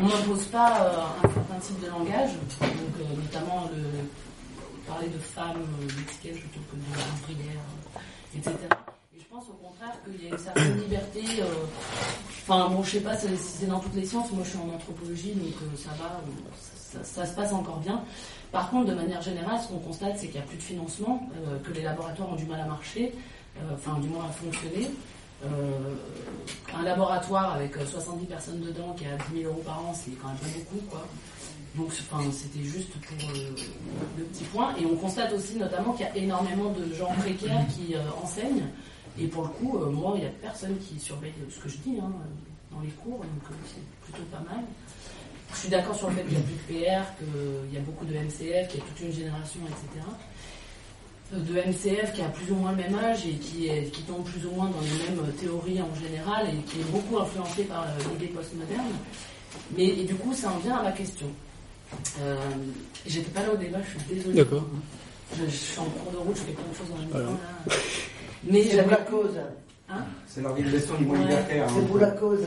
[0.00, 2.70] On n'impose pas euh, un certain type de langage, donc
[3.00, 3.82] euh, notamment le,
[4.86, 7.60] parler de femmes, d'étiquette plutôt que de ouvrière,
[7.96, 8.54] euh, etc.
[9.38, 11.22] Pense au contraire qu'il y a une certaine liberté.
[11.42, 11.44] euh,
[12.42, 14.32] Enfin, bon, je sais pas si c'est dans toutes les sciences.
[14.32, 18.02] Moi, je suis en anthropologie, donc euh, ça va, euh, ça, se passe encore bien.
[18.50, 21.28] Par contre, de manière générale, ce qu'on constate, c'est qu'il n'y a plus de financement,
[21.46, 23.14] euh, que les laboratoires ont du mal à marcher,
[23.72, 24.90] enfin, du moins à fonctionner.
[26.76, 30.10] Un laboratoire avec euh, 70 personnes dedans qui a 10 000 euros par an, c'est
[30.20, 31.06] quand même pas beaucoup, quoi.
[31.76, 33.28] Donc, c'était juste pour
[34.18, 34.74] le petit point.
[34.80, 38.66] Et on constate aussi, notamment, qu'il y a énormément de gens précaires qui enseignent.
[39.20, 41.76] Et pour le coup, euh, moi, il n'y a personne qui surveille ce que je
[41.78, 42.10] dis hein,
[42.70, 44.62] dans les cours, donc euh, c'est plutôt pas mal.
[45.52, 47.80] Je suis d'accord sur le fait qu'il n'y a plus de PR, qu'il y a
[47.80, 50.06] beaucoup de MCF, qu'il y a toute une génération, etc.
[51.34, 54.02] Euh, De MCF qui a plus ou moins le même âge et qui, est, qui
[54.02, 57.64] tombe plus ou moins dans les mêmes théories en général et qui est beaucoup influencé
[57.64, 58.92] par l'idée postmoderne.
[59.76, 61.26] Mais et du coup, ça en vient à ma question.
[62.20, 62.36] Euh,
[63.06, 64.36] J'étais pas là au débat, je suis désolée.
[64.36, 64.64] D'accord.
[65.36, 67.18] Je, je suis en cours de route, je fais plein de choses en même temps
[67.18, 67.74] là.
[68.50, 69.36] Mais C'est pour la cause.
[69.90, 71.22] Hein C'est l'organisation du monde Ouais.
[71.24, 71.64] libertaire.
[71.66, 71.72] hein.
[71.74, 72.40] C'est pour la cause.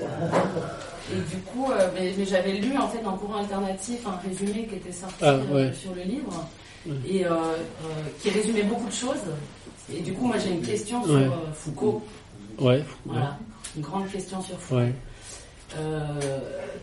[1.12, 4.66] Et du coup, euh, mais, mais j'avais lu en fait dans courant alternatif un résumé
[4.68, 5.74] qui était sorti Ah, euh, ouais.
[5.74, 6.48] sur le livre
[7.08, 7.34] et euh, euh,
[8.22, 9.20] qui résumait beaucoup de choses.
[9.94, 11.30] Et du coup, moi j'ai une question sur Ouais.
[11.54, 12.02] Foucault.
[12.60, 12.84] Ouais.
[13.06, 13.38] Voilà,
[13.76, 14.82] une grande question sur Foucault.
[14.82, 14.94] Ouais.
[15.78, 16.40] Euh,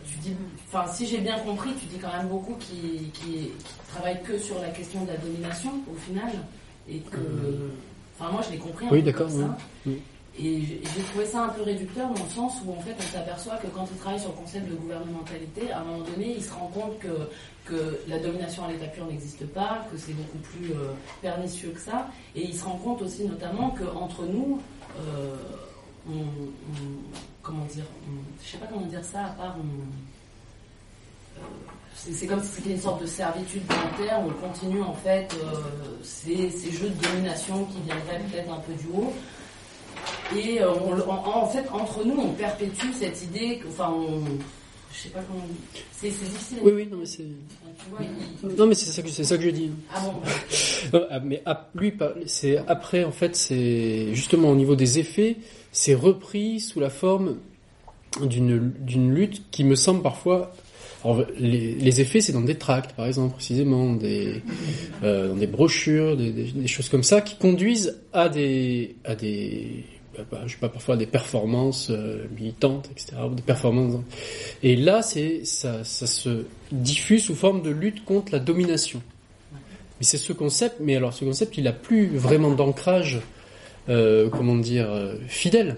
[0.07, 0.35] tu dis,
[0.67, 3.51] enfin, si j'ai bien compris, tu dis quand même beaucoup qui, qui, qui
[3.93, 6.31] travaillent que sur la question de la domination au final,
[6.89, 7.17] et que,
[8.19, 9.37] enfin, moi je l'ai compris un Oui, d'accord, ça.
[9.37, 9.45] oui.
[9.87, 10.01] Oui.
[10.41, 13.13] Et j'ai j'ai trouvé ça un peu réducteur dans le sens où en fait on
[13.13, 16.43] s'aperçoit que quand il travaille sur le concept de gouvernementalité, à un moment donné, il
[16.43, 17.27] se rend compte que,
[17.65, 21.81] que la domination à l'état pur n'existe pas, que c'est beaucoup plus euh, pernicieux que
[21.81, 24.61] ça, et il se rend compte aussi notamment qu'entre nous,
[25.01, 25.35] euh,
[26.09, 31.45] on, on- comment dire, on- je sais pas comment dire ça, à part on, euh,
[32.11, 35.55] c'est comme si c'était une sorte de servitude volontaire, on continue en fait euh,
[36.03, 39.13] ces, ces jeux de domination qui viendraient peut-être un peu du haut.
[40.35, 44.21] Et euh, on en, en fait, entre nous, on perpétue cette idée, que, enfin, on,
[44.93, 45.41] je sais pas comment,
[45.91, 46.57] c'est c'est difficile.
[46.63, 47.23] Oui, oui, non, mais c'est.
[47.23, 49.71] Il- Non, mais c'est ça que c'est ça que je dis.
[49.93, 50.13] Ah bon
[50.93, 51.43] Non, ah, mais
[51.75, 51.93] lui,
[52.27, 55.37] c'est après en fait, c'est justement au niveau des effets,
[55.71, 57.37] c'est repris sous la forme
[58.21, 60.53] d'une lutte qui me semble parfois.
[61.03, 64.41] Alors, les, les effets, c'est dans des tracts, par exemple, précisément, des,
[65.03, 69.15] euh, dans des brochures, des, des- des choses comme ça, qui conduisent à des, à
[69.15, 69.85] des,
[70.17, 74.01] bah, bah, je sais pas, parfois à des performances euh, militantes, etc., ou des performances.
[74.61, 79.01] Et là, c'est ça, ça se diffuse sous forme de lutte contre la domination.
[79.53, 83.19] Mais c'est ce concept, mais alors ce concept, il a plus vraiment d'ancrage,
[83.87, 85.77] euh, comment dire, euh, fidèle.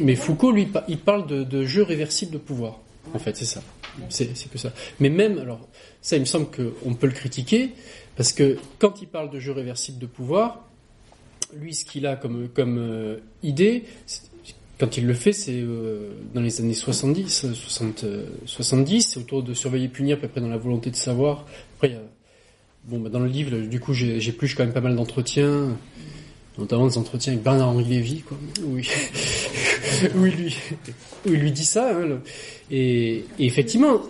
[0.00, 2.80] Mais Foucault, lui, il parle de, de jeu réversible de pouvoir.
[3.14, 3.62] En fait, c'est ça.
[4.08, 4.72] C'est que ça.
[5.00, 5.68] Mais même, alors,
[6.00, 7.70] ça, il me semble qu'on peut le critiquer,
[8.16, 10.68] parce que quand il parle de jeu réversible de pouvoir,
[11.54, 13.84] lui, ce qu'il a comme, euh, idée,
[14.78, 19.18] quand il le fait, c'est euh, dans les années 70, euh, 60, euh, 70, c'est
[19.18, 21.46] autour de surveiller, punir, à peu près dans la volonté de savoir.
[21.76, 21.98] Après,
[22.84, 25.76] bon, bah, dans le livre, du coup, j'épluche quand même pas mal d'entretiens,
[26.58, 28.86] notamment des entretiens avec Bernard-Henri Lévy, quoi, où, il,
[30.34, 30.56] lui,
[31.24, 31.96] lui dit ça.
[31.96, 32.18] Hein,
[32.70, 34.02] et, effectivement,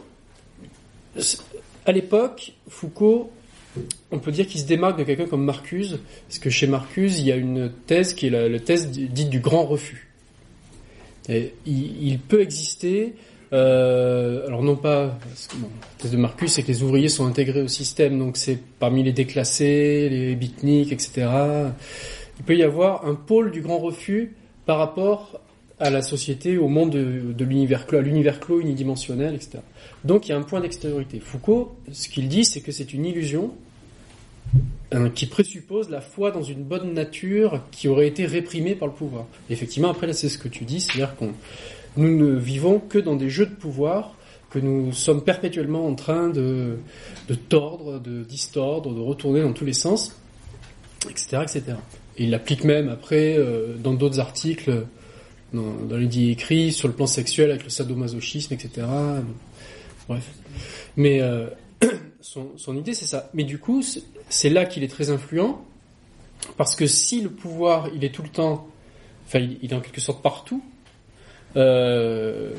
[1.85, 3.31] à l'époque, Foucault,
[4.11, 7.27] on peut dire qu'il se démarque de quelqu'un comme Marcuse, parce que chez Marcuse, il
[7.27, 10.09] y a une thèse qui est la, thèse dite du grand refus.
[11.67, 13.13] Il, peut exister,
[13.53, 15.69] euh, alors non pas, la
[15.99, 19.13] thèse de Marcuse, c'est que les ouvriers sont intégrés au système, donc c'est parmi les
[19.13, 21.29] déclassés, les bitniks, etc.
[22.39, 24.35] Il peut y avoir un pôle du grand refus
[24.67, 25.41] par rapport
[25.81, 29.59] à la société, au monde de, l'univers clos, à l'univers clos unidimensionnel, etc.
[30.05, 31.21] Donc il y a un point d'extériorité.
[31.21, 33.55] Foucault, ce qu'il dit, c'est que c'est une illusion
[34.95, 38.95] euh, qui présuppose la foi dans une bonne nature qui aurait été réprimée par le
[38.95, 39.27] pouvoir.
[39.51, 41.33] effectivement, après, là, c'est ce que tu dis, c'est-à-dire qu'on
[41.97, 44.15] nous ne vivons que dans des jeux de pouvoir
[44.51, 46.79] que nous sommes perpétuellement en train de,
[47.29, 50.17] de tordre, de distordre, de retourner dans tous les sens,
[51.11, 51.63] etc., etc.
[52.19, 54.85] Et il l'applique même après euh, dans d'autres articles,
[55.53, 58.87] dans, les dits écrits, sur le plan sexuel avec le sadomasochisme, etc.
[60.09, 60.25] Bref.
[60.97, 61.47] Mais euh,
[62.21, 63.31] son, son, idée, c'est ça.
[63.35, 63.83] Mais du coup,
[64.29, 65.65] c'est là qu'il est très influent,
[66.57, 68.69] parce que si le pouvoir, il est tout le temps,
[69.27, 70.63] enfin, il, est en quelque sorte partout,
[71.57, 72.53] euh,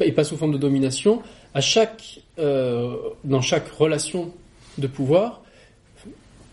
[0.00, 1.22] et pas sous forme de domination,
[1.54, 4.32] à chaque, euh, dans chaque relation
[4.78, 5.42] de pouvoir,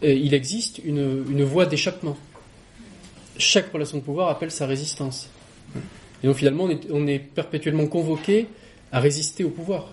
[0.03, 2.17] euh, il existe une, une voie d'échappement.
[3.39, 5.29] Chaque relation de pouvoir appelle sa résistance.
[6.21, 8.47] Et donc finalement, on est, perpétuellement convoqué
[8.91, 9.87] à résister au pouvoir.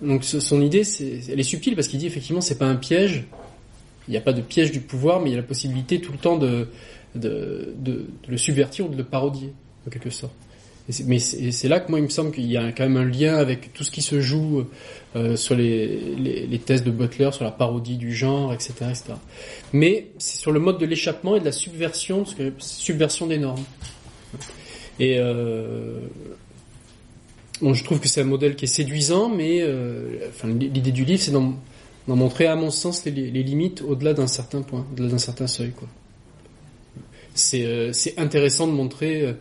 [0.00, 0.82] Donc son idée,
[1.28, 3.24] elle est subtile parce qu'il dit effectivement c'est pas un piège.
[4.08, 6.12] Il n'y a pas de piège du pouvoir, mais il y a la possibilité tout
[6.12, 6.68] le temps de,
[7.14, 9.52] le subvertir ou de le parodier,
[9.86, 10.32] en quelque sorte.
[11.06, 13.36] Mais c'est, là que moi il me semble qu'il y a quand même un lien
[13.36, 14.64] avec tout ce qui se joue
[15.16, 15.86] euh, sur les,
[16.16, 18.72] les, thèses de Butler, sur la parodie du genre, etc.
[18.88, 19.04] etc.
[19.72, 23.38] Mais c'est sur le mode de l'échappement et de la subversion, parce que subversion des
[23.38, 23.64] normes.
[24.98, 26.00] Et euh,
[27.60, 31.20] Bon, je trouve que c'est un modèle qui est séduisant, mais euh, l'idée du livre,
[31.20, 31.56] c'est d'en,
[32.06, 35.72] montrer, à mon sens, les, limites au-delà d'un certain point, au-delà d'un certain seuil.
[35.72, 35.88] Quoi.
[37.34, 39.34] C'est, intéressant de montrer,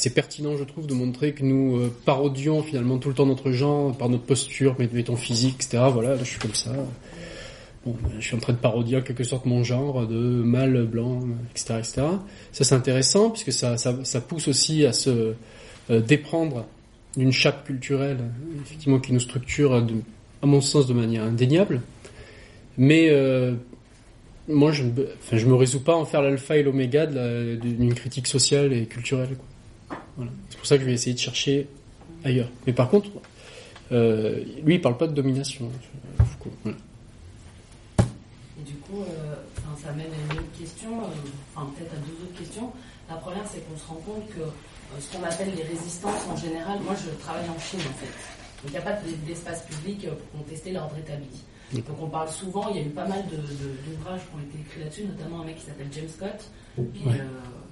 [0.00, 3.50] c'est pertinent, je trouve, de montrer que nous euh, parodions finalement tout le temps notre
[3.50, 5.82] genre par notre posture, mettons physique, etc.
[5.92, 6.70] Voilà, là, je suis comme ça.
[7.84, 11.22] Ben, je suis en train de parodier en quelque sorte mon genre de mâle blanc,
[11.50, 12.02] etc., etc.
[12.52, 15.34] Ça, c'est intéressant puisque ça, ça, pousse aussi à se
[15.90, 16.66] déprendre
[17.16, 18.18] d'une chape culturelle,
[18.62, 21.80] effectivement, qui nous structure, à mon sens, de manière indéniable.
[22.76, 23.54] Mais euh,
[24.46, 28.72] moi, je ne me résous pas à en faire l'alpha et l'oméga d'une critique sociale
[28.72, 29.36] et culturelle.
[30.18, 30.30] Voilà.
[30.50, 31.66] C'est pour ça que je vais essayer de chercher
[32.24, 32.50] ailleurs.
[32.66, 33.08] Mais par contre,
[33.92, 35.70] euh, lui, il parle pas de domination.
[36.18, 36.52] Foucault.
[36.62, 36.76] Voilà.
[38.60, 39.34] Et du coup, euh,
[39.82, 40.90] ça mène à une autre question,
[41.54, 42.70] enfin peut-être à deux autres questions.
[43.08, 46.36] La première, c'est qu'on se rend compte que euh, ce qu'on appelle les résistances en
[46.36, 46.80] général.
[46.80, 48.12] Moi, je travaille en Chine, en fait.
[48.62, 51.44] Donc, il n'y a pas d'espace public euh, pour contester l'ordre établi.
[51.72, 54.80] Donc, on parle souvent, il y a eu pas mal d'ouvrages qui ont été écrits
[54.80, 57.24] là-dessus, notamment un mec qui s'appelle James Scott, qui, euh,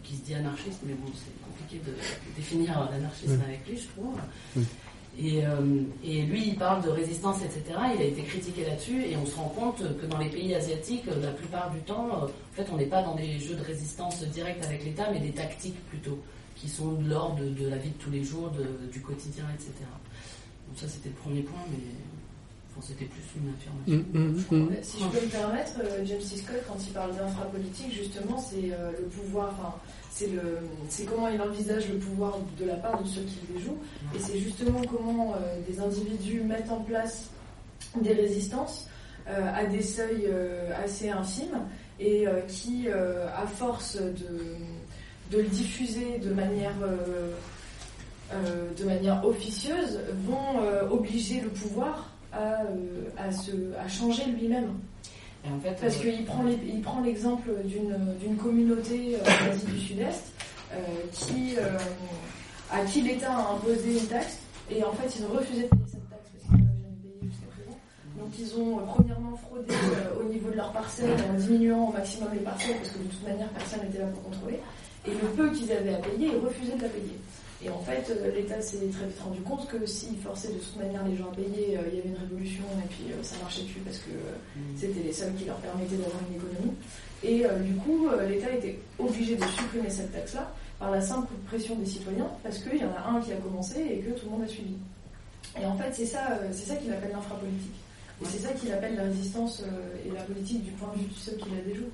[0.02, 1.32] qui, se dit anarchiste, mais bon, c'est
[1.78, 4.18] compliqué de, définir l'anarchisme avec lui, je trouve.
[5.18, 5.42] Et,
[6.04, 7.78] et, lui, il parle de résistance, etc.
[7.94, 11.06] Il a été critiqué là-dessus, et on se rend compte que dans les pays asiatiques,
[11.06, 14.62] la plupart du temps, en fait, on n'est pas dans des jeux de résistance directe
[14.64, 16.18] avec l'État, mais des tactiques plutôt
[16.54, 18.50] qui sont de l'ordre de, la vie de tous les jours,
[18.92, 19.72] du quotidien, etc.
[20.68, 21.78] Donc ça c'était le premier point, mais
[22.80, 24.04] c'était plus une affirmation.
[24.12, 24.76] Mm, mm, mm.
[24.82, 26.36] Si je peux me permettre, euh, James C.
[26.36, 29.74] Scott, quand il parle d'infrapolitique, justement, c'est euh, le pouvoir, enfin,
[30.88, 33.78] c'est comment il envisage le pouvoir de la part de ceux qui les jouent,
[34.14, 37.30] et c'est justement comment euh, des individus mettent en place
[38.00, 38.88] des résistances
[39.26, 40.28] à des seuils
[40.84, 41.62] assez infimes
[41.98, 43.98] et qui, à force
[45.30, 47.32] de le diffuser de manière, euh,
[48.32, 54.74] euh, officieuse vont euh, obliger le pouvoir à changer lui-même.
[55.54, 60.32] En fait, Parce qu'il prend, l'exemple d'une communauté en Asie du Sud-Est
[61.12, 61.54] qui,
[62.70, 64.38] à qui l'État a imposé une taxe
[64.70, 67.30] et en fait ils ont refusé de payer cette taxe parce qu'ils n'avaient jamais payé
[67.30, 67.78] jusqu'à présent.
[68.18, 69.72] Donc ils ont premièrement fraudé
[70.20, 73.22] au niveau de leurs parcelles en diminuant au maximum les parcelles parce que de toute
[73.22, 74.58] manière personne n'était là pour contrôler.
[75.06, 77.16] Et le peu qu'ils avaient à payer, ils refusaient de la payer.
[77.66, 80.76] Et en fait, euh, l'État s'est très vite rendu compte que s'il forçait de toute
[80.76, 83.34] manière les gens à payer, euh, il y avait une révolution et puis euh, ça
[83.42, 84.62] marchait plus parce que mm.
[84.76, 86.76] c'était les seuls qui leur permettaient d'avoir une économie.
[87.24, 91.86] Et du coup, l'État était obligé de supprimer cette taxe-là par la simple pression des
[91.86, 94.42] citoyens parce qu'il y en a un qui a commencé et que tout le monde
[94.42, 94.74] a suivi.
[95.60, 97.74] Et en fait, c'est ça, c'est ça qu'il appelle l'infrapolitique.
[98.22, 99.64] Et c'est ça qu'il appelle la résistance
[100.04, 101.90] et la politique du point de vue de ceux qui la déjouent.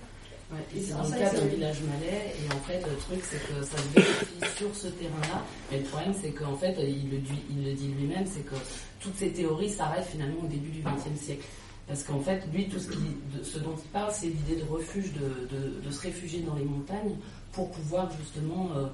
[0.53, 3.41] Ouais, et c'est dans le cas d'un village malais, et en fait, le truc, c'est
[3.49, 5.43] que ça se vérifie sur ce terrain-là.
[5.71, 8.57] Mais le problème, c'est qu'en fait, il le, dit, il le dit lui-même, c'est que
[9.01, 11.47] toutes ces théories s'arrêtent finalement au début du XXe siècle.
[11.89, 15.13] Parce qu'en fait, lui, tout ce, de, ce, dont il parle, c'est l'idée de refuge,
[15.15, 17.17] de, de, de, se réfugier dans les montagnes
[17.53, 18.87] pour pouvoir justement euh,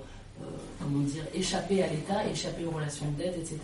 [0.81, 3.59] comment dire, échapper à l'État, échapper aux relations de dette, etc.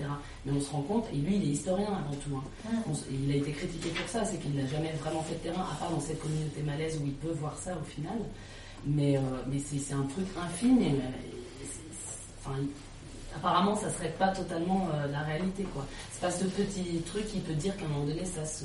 [0.45, 2.93] Mais on se rend compte, et lui il est historien avant tout, hein.
[3.11, 5.75] il a été critiqué pour ça, c'est qu'il n'a jamais vraiment fait de terrain, à
[5.77, 8.19] part dans cette communauté malaise où il peut voir ça au final.
[8.87, 10.95] Mais, euh, mais c'est un truc infime, et,
[12.41, 12.59] enfin,
[13.35, 15.63] apparemment ça serait pas totalement euh, la réalité.
[15.63, 15.87] quoi.
[16.13, 18.65] C'est pas ce petit truc qui peut dire qu'à un moment donné ça se,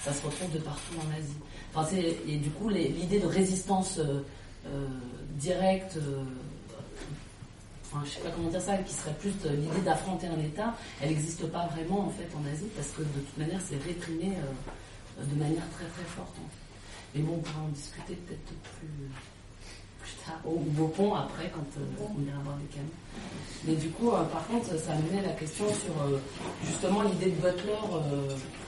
[0.00, 1.34] ça se retrouve de partout en Asie.
[1.74, 1.96] Enfin,
[2.28, 4.00] et du coup l'idée de résistance
[5.36, 5.98] directe
[7.96, 11.10] enfin, je sais pas comment dire ça, qui serait plus l'idée d'affronter un État, elle
[11.10, 15.24] n'existe pas vraiment en fait en Asie parce que de toute manière c'est réprimé euh,
[15.24, 16.36] de manière très très forte.
[17.14, 22.22] Mais bon, on pourra en discuter peut-être plus, tard, au Beaupont après quand euh, on
[22.26, 22.86] ira voir des canons.
[23.64, 26.20] Mais du coup, euh, par contre, ça amenait la question sur
[26.64, 27.78] justement l'idée de Butler,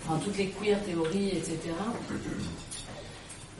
[0.04, 1.58] enfin toutes les queer théories, etc.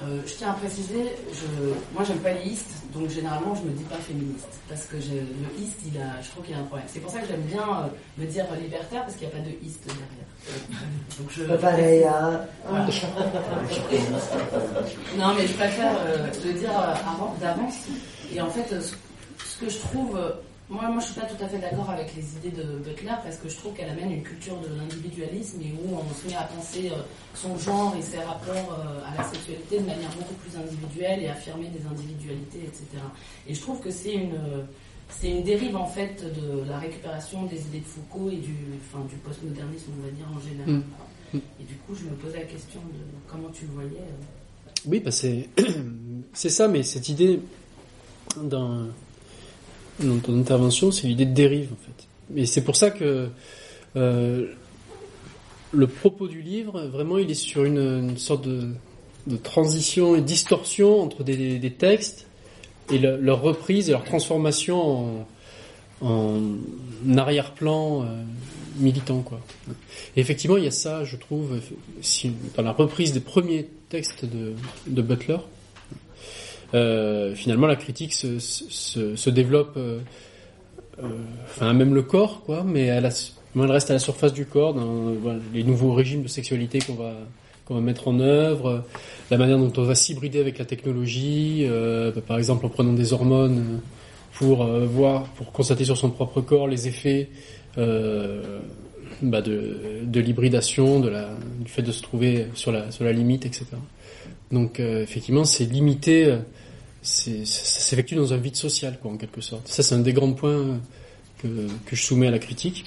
[0.00, 3.70] Euh, je tiens à préciser, je, moi j'aime pas les istes, donc généralement je me
[3.70, 6.60] dis pas féministe, parce que je, le ist, il a, je trouve qu'il y a
[6.60, 6.86] un problème.
[6.88, 9.42] C'est pour ça que j'aime bien euh, me dire libertaire, parce qu'il n'y a pas
[9.42, 10.06] de ist derrière.
[11.18, 12.42] Donc je, pas pareil, hein
[15.18, 17.86] Non, mais je préfère euh, le dire avant, d'avance.
[18.32, 20.16] Et en fait, ce que je trouve
[20.70, 23.36] moi, moi, je suis pas tout à fait d'accord avec les idées de Butler parce
[23.36, 26.42] que je trouve qu'elle amène une culture de l'individualisme et où on se met à
[26.42, 27.02] penser euh,
[27.34, 31.28] son genre et ses rapports euh, à la sexualité de manière beaucoup plus individuelle et
[31.28, 32.84] affirmer des individualités, etc.
[33.46, 34.38] Et je trouve que c'est une
[35.08, 38.54] c'est une dérive en fait de la récupération des idées de Foucault et du,
[38.92, 40.82] enfin, du postmodernisme, on va dire en général.
[41.32, 41.38] Mm.
[41.60, 44.00] Et du coup, je me posais la question de comment tu le voyais.
[44.00, 44.84] Euh.
[44.86, 45.48] Oui, bah c'est
[46.32, 47.40] c'est ça, mais cette idée
[48.36, 48.88] d'un
[50.00, 52.40] dans ton intervention, c'est l'idée de dérive en fait.
[52.40, 53.28] Et c'est pour ça que
[53.96, 54.46] euh,
[55.72, 58.70] le propos du livre, vraiment, il est sur une, sorte de,
[59.42, 62.26] transition et distorsion entre des, textes
[62.90, 65.26] et leur reprise et leur transformation
[66.00, 66.40] en,
[67.16, 68.22] arrière-plan euh,
[68.76, 69.40] militant, quoi.
[70.16, 71.58] Et effectivement, il y a ça, je trouve,
[72.56, 75.38] dans la reprise des premiers textes de Butler,
[76.74, 80.00] euh, finalement la critique se, se, développe, euh,
[81.02, 81.08] euh,
[81.44, 84.76] enfin même le corps, quoi, mais elle, reste à la surface du corps,
[85.54, 87.14] les nouveaux régimes de sexualité qu'on va
[87.64, 88.82] qu'on va mettre en œuvre,
[89.30, 93.12] la manière dont on va s'hybrider avec la technologie, bah, par exemple en prenant des
[93.12, 93.80] hormones
[94.32, 97.28] pour voir, pour constater sur son propre corps les effets
[97.76, 101.10] bah de, de l'hybridation, du
[101.70, 103.66] fait de se trouver sur la, sur la limite, etc.
[104.50, 105.66] Donc effectivement, c'est
[107.08, 109.68] ça s'effectue dans un vide social, quoi, en quelque sorte.
[109.68, 110.78] Ça, c'est un des grands points
[111.42, 111.48] que,
[111.86, 112.84] que je soumets à la critique.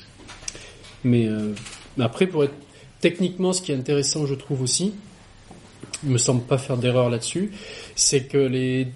[1.03, 1.53] Mais euh,
[1.99, 2.53] après, pour être
[2.99, 4.93] techniquement, ce qui est intéressant, je trouve aussi,
[6.03, 7.51] il me semble pas faire d'erreur là-dessus,
[7.95, 8.87] c'est que les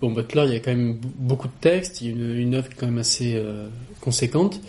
[0.00, 2.68] bon Butler, il y a quand même beaucoup de textes, il y a une, œuvre
[2.76, 3.68] quand même assez euh,
[4.00, 4.60] conséquente,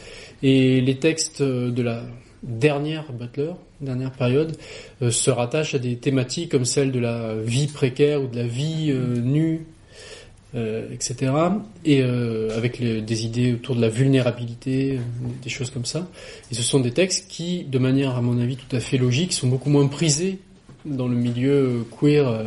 [0.43, 2.03] et les textes de la
[2.43, 4.57] dernière Butler, dernière période,
[5.01, 8.47] euh, se rattachent à des thématiques comme celle de la vie précaire ou de la
[8.47, 9.67] vie nue
[10.53, 11.31] euh, etc.
[11.85, 16.09] Et euh, avec des idées autour de la vulnérabilité, euh, des choses comme ça.
[16.51, 19.31] Et ce sont des textes qui, de manière à mon avis tout à fait logique,
[19.31, 20.39] sont beaucoup moins prisés
[20.83, 22.43] dans le milieu queer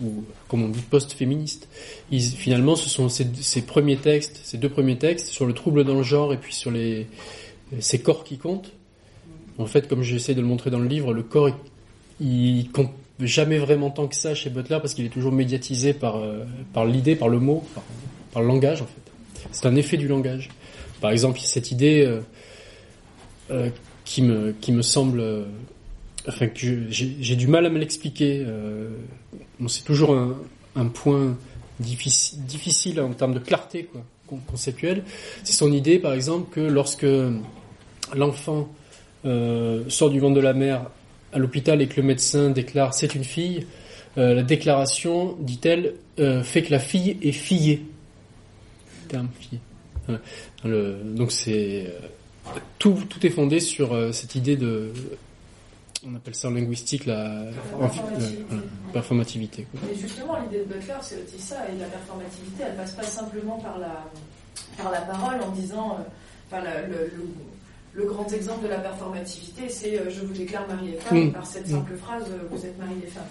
[0.00, 1.68] ou comme on dit post-féministe.
[2.12, 5.96] Finalement, ce sont ces, ces, premiers textes, ces deux premiers textes sur le trouble dans
[5.96, 7.08] le genre et puis sur les
[7.80, 8.70] ces corps qui comptent.
[9.58, 11.50] En fait, comme j'essaie de le montrer dans le livre, le corps
[12.20, 12.92] il compte
[13.26, 16.84] jamais vraiment tant que ça chez Butler parce qu'il est toujours médiatisé par, euh, par
[16.84, 17.64] l'idée, par le mot,
[18.32, 19.46] par, le langage en fait.
[19.50, 20.48] C'est un effet du langage.
[21.00, 22.20] Par exemple, cette idée euh,
[23.50, 23.70] euh,
[24.04, 25.22] qui, me, qui me semble...
[26.28, 28.46] enfin, que j'ai du mal à me l'expliquer.
[29.66, 30.16] c'est toujours
[30.76, 31.36] un, point
[31.80, 33.88] difficile, en termes de clarté
[34.46, 35.02] conceptuelle.
[35.42, 37.06] C'est son idée, par exemple, que lorsque
[38.14, 38.68] l'enfant
[39.24, 40.82] sort du ventre de la mère
[41.32, 43.66] à l'hôpital et que le médecin déclare c'est une fille,
[44.18, 47.86] euh, la déclaration, dit-elle, euh, fait que la fille est fillée.
[49.08, 49.60] Terme fille.
[51.04, 54.92] donc c'est euh, tout, tout est fondé sur cette idée de,
[56.06, 57.44] on appelle ça en linguistique la
[58.92, 59.66] performativité.
[59.74, 63.58] Mais justement, l'idée de Butler, c'est aussi ça, et la performativité, elle passe pas simplement
[63.58, 64.10] par la,
[64.76, 65.98] par la parole en disant,
[67.94, 71.32] grand exemple de la performativité, c'est euh, je vous déclare mari et femme, Mm.
[71.32, 73.24] par cette simple phrase, euh, vous êtes mari et femme.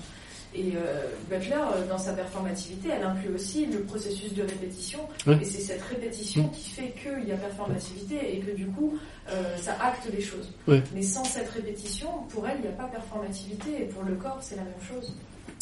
[0.53, 4.99] Et euh, Butler, euh, dans sa performativité, elle inclut aussi le processus de répétition.
[5.41, 8.97] Et c'est cette répétition qui fait qu'il y a performativité et que du coup,
[9.32, 10.51] euh, ça acte les choses.
[10.68, 13.70] Mais sans cette répétition, pour elle, il n'y a pas performativité.
[13.84, 15.16] Et pour le corps, c'est la même chose.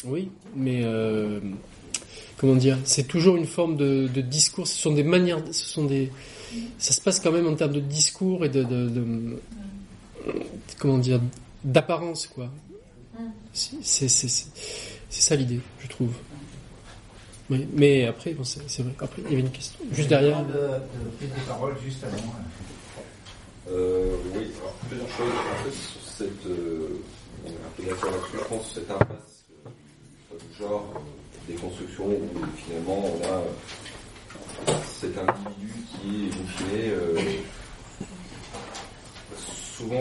[0.05, 1.39] Oui, mais euh,
[2.37, 4.65] comment dire C'est toujours une forme de, de discours.
[4.67, 5.39] Ce sont des manières.
[5.51, 6.09] Ce sont des.
[6.77, 9.39] Ça se passe quand même en termes de discours et de, de, de-
[10.77, 11.19] comment dire
[11.63, 12.49] d'apparence quoi.
[13.53, 14.09] C'est
[15.09, 16.13] ça l'idée, je trouve.
[17.49, 18.93] Oui, mais après, bon, c'est vrai.
[18.99, 20.45] Après, il y avait une question juste derrière.
[20.45, 22.17] De, de prise de parole juste avant.
[23.71, 25.31] Euh, oui, alors plusieurs choses.
[25.31, 26.87] En fait, sur cette, euh,
[27.45, 30.99] on est un peu d'accord là-dessus, je pense, cette impasse euh, du genre euh,
[31.51, 33.43] des constructions où finalement on a euh,
[34.99, 37.19] cet individu qui est, in fine, euh,
[39.77, 39.99] souvent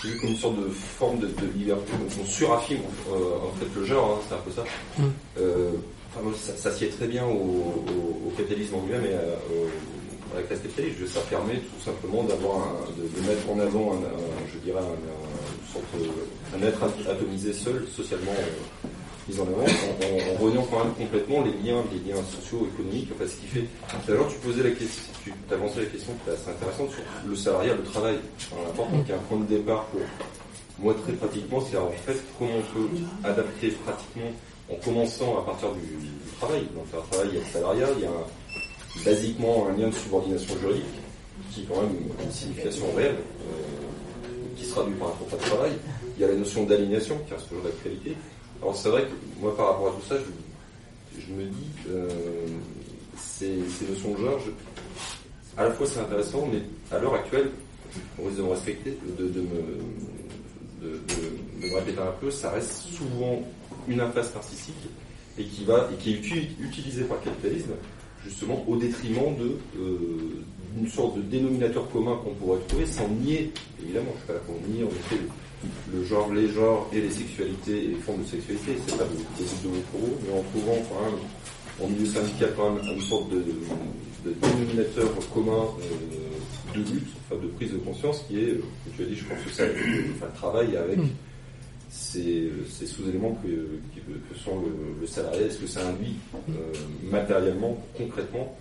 [0.00, 1.92] qui, est vu comme une sorte de forme de, de liberté.
[1.92, 4.64] Donc on suraffirme euh, en fait le genre, hein, c'est un peu ça.
[4.98, 5.02] Mm.
[5.38, 5.70] Euh,
[6.16, 9.20] enfin, ça, ça sied très bien au, au- au capitalisme en lui-même et à,
[9.52, 11.06] au- à la classe capitaliste.
[11.08, 14.80] Ça permet tout simplement d'avoir un- de, de mettre en avant, un, un- je dirais,
[14.80, 15.84] un, sorte
[16.56, 18.88] un être atomisé seul, socialement euh,
[19.36, 23.08] en avant, en, en, en reniant quand même complètement les liens, les liens sociaux, économiques,
[23.14, 23.66] enfin ce qui fait.
[24.06, 27.36] Tout tu posais la question, tu avançais la question qui est assez intéressante sur le
[27.36, 28.16] salariat, le travail.
[28.52, 30.00] Enfin, important qu'il y ait un point de départ pour
[30.80, 32.88] moi très pratiquement, c'est en fait comment on peut
[33.24, 34.30] adapter pratiquement
[34.70, 35.80] en commençant à partir du,
[36.40, 36.62] travail.
[36.74, 39.88] Donc un travail, il y a le salariat, il y a un- basiquement un lien
[39.88, 40.84] de subordination juridique
[41.52, 45.42] qui est quand même une signification réelle, euh, qui se traduit par un contrat de
[45.42, 45.72] travail.
[46.16, 48.16] Il y a la notion d'aliénation qui reste toujours d'actualité.
[48.60, 52.08] Alors c'est vrai que moi par rapport à tout ça, je, me dis, euh,
[53.16, 54.40] ces, ces notions de genre,
[55.56, 56.60] à la fois c'est intéressant, mais
[56.94, 57.50] à l'heure actuelle,
[58.18, 59.78] on risque de me respecter, de, me,
[61.74, 63.42] répéter un peu, ça reste souvent
[63.88, 64.74] une impasse narcissique
[65.38, 67.70] et qui va et qui est uti- utilisée par le capitalisme
[68.24, 70.42] justement au détriment de euh,
[70.76, 73.50] d'une sorte de dénominateur commun qu'on pourrait trouver sans nier,
[73.82, 75.16] évidemment, je suis pas là pour nier en effet
[75.92, 79.10] le, genre, les genres et les sexualités et les formes de sexualité, c'est pas de,
[79.10, 81.20] de, propos, mais en trouvant quand même
[81.80, 83.44] en milieu syndical quand même une sorte de,
[84.24, 88.96] de dénominateur commun euh, de lutte, enfin de prise de conscience qui est, euh, que
[88.96, 91.08] tu as dit, je pense que ça, enfin, le travail avec Mm.
[91.90, 93.78] ces, ces sous-éléments que,
[94.38, 96.16] sont le, le salarié, est-ce que ça induit
[96.50, 96.52] euh,
[97.10, 98.56] matériellement, concrètement,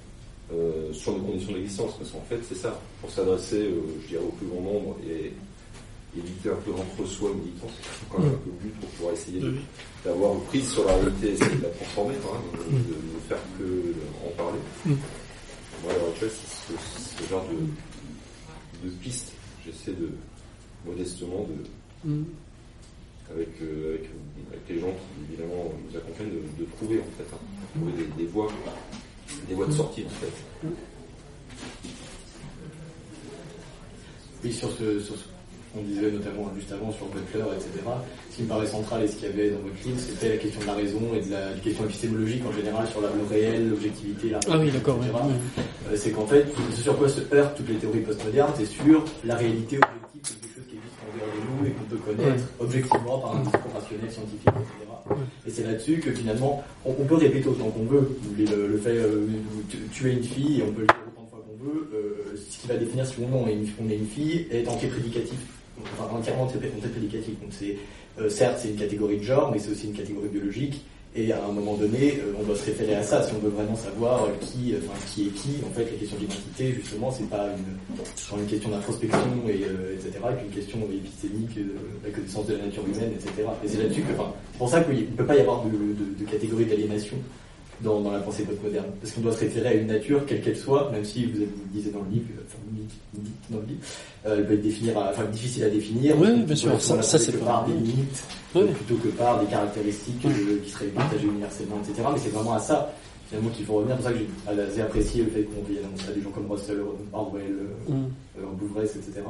[0.54, 1.93] euh, sur nos conditions d'existence?
[1.98, 5.34] Parce qu'en fait, c'est ça, pour s'adresser, euh, je dirais, au plus grand nombre et
[6.20, 9.41] éviter un peu d'entre-soi militant, c'est quand même un peu le but pour pouvoir essayer
[10.03, 13.93] d'avoir une prise sur la réalité, essayer de la transformer même, de, ne faire que
[14.26, 14.59] en parler.
[14.86, 14.93] Mm.
[15.84, 19.34] Moi, à l'heure actuelle, c'est ce, ce genre de, de piste,
[19.65, 20.09] j'essaie de
[20.86, 21.63] modestement de
[22.03, 22.24] Mm.
[23.34, 24.09] avec, euh, avec,
[24.51, 27.39] avec les gens qui évidemment nous accompagnent de, de trouver en fait, hein,
[27.76, 28.47] trouver des, des voies,
[29.47, 30.68] des voies de sortie en fait.
[34.43, 35.24] Oui, sur ce, sur ce
[35.74, 37.86] qu'on disait notamment juste avant sur Butler, etc.
[38.32, 40.38] Ce qui me paraît central et ce qu'il y avait dans votre livre, c'était la
[40.38, 43.70] question de la raison et de la, question épistémologique en général sur la- le réel,
[43.70, 44.97] l'objectivité, la Ah oui, d'accord.
[44.97, 45.11] etc.
[45.13, 45.63] ouais.
[45.91, 46.45] Euh, c'est qu'en fait,
[46.76, 50.39] ce sur quoi se heurtent toutes les théories postmodernes, c'est sur la réalité objective, c'est
[50.41, 53.41] quelque chose qui existe en dehors de nous et qu'on peut connaître objectivement par un
[53.43, 55.22] discours rationnel, scientifique, etc.
[55.47, 58.10] Et c'est là-dessus que finalement, on, on peut répéter autant qu'on veut.
[58.38, 59.26] Le, fait euh,
[59.72, 62.35] de tuer une fille, et on peut le faire autant de fois qu'on veut, euh,
[62.38, 64.68] ce qui va définir si ou non on est une, on est une fille est
[64.68, 65.38] entier prédicatif,
[65.94, 67.40] enfin entièrement prédicatif.
[67.40, 67.78] Donc c'est
[68.20, 70.84] euh, certes c'est une catégorie de genre, mais c'est aussi une catégorie biologique.
[71.18, 73.49] Et à un moment donné, euh, on doit se référer à ça si on veut
[73.49, 75.49] vraiment savoir euh, qui, enfin, qui est qui.
[75.66, 77.98] En fait, la question d'identité, justement, c'est pas une,
[78.30, 80.12] genre une question d'introspection et euh, etc.
[80.40, 81.58] qu'une question épistémique
[82.04, 83.49] la connaissance de la nature humaine, etc.
[83.64, 85.70] Et c'est là-dessus que, enfin, c'est pour ça qu'il ne peut pas y avoir de,
[85.72, 87.18] de, de catégorie d'aliénation
[87.82, 90.58] dans, dans la pensée postmoderne, parce qu'on doit se référer à une nature quelle qu'elle
[90.58, 92.58] soit, même si vous, vous le disiez dans le livre, enfin,
[93.49, 93.80] dans le livre,
[94.26, 96.16] euh, elle peut être définir, enfin difficile à définir.
[96.20, 98.24] Oui, bien sûr, ça- c'est par des limites,
[98.56, 102.08] euh, plutôt que par des caractéristiques euh, qui seraient partagées universellement, etc.
[102.14, 102.91] Mais c'est vraiment à ça
[103.30, 103.98] finalement qu'il faut revenir.
[104.02, 106.78] C'est pour ça que j'ai apprécié le fait qu'on vienne à des gens comme Russell,
[107.14, 107.44] Orwell,
[107.90, 107.94] Mm.
[107.94, 109.22] euh, Bouvresse, etc.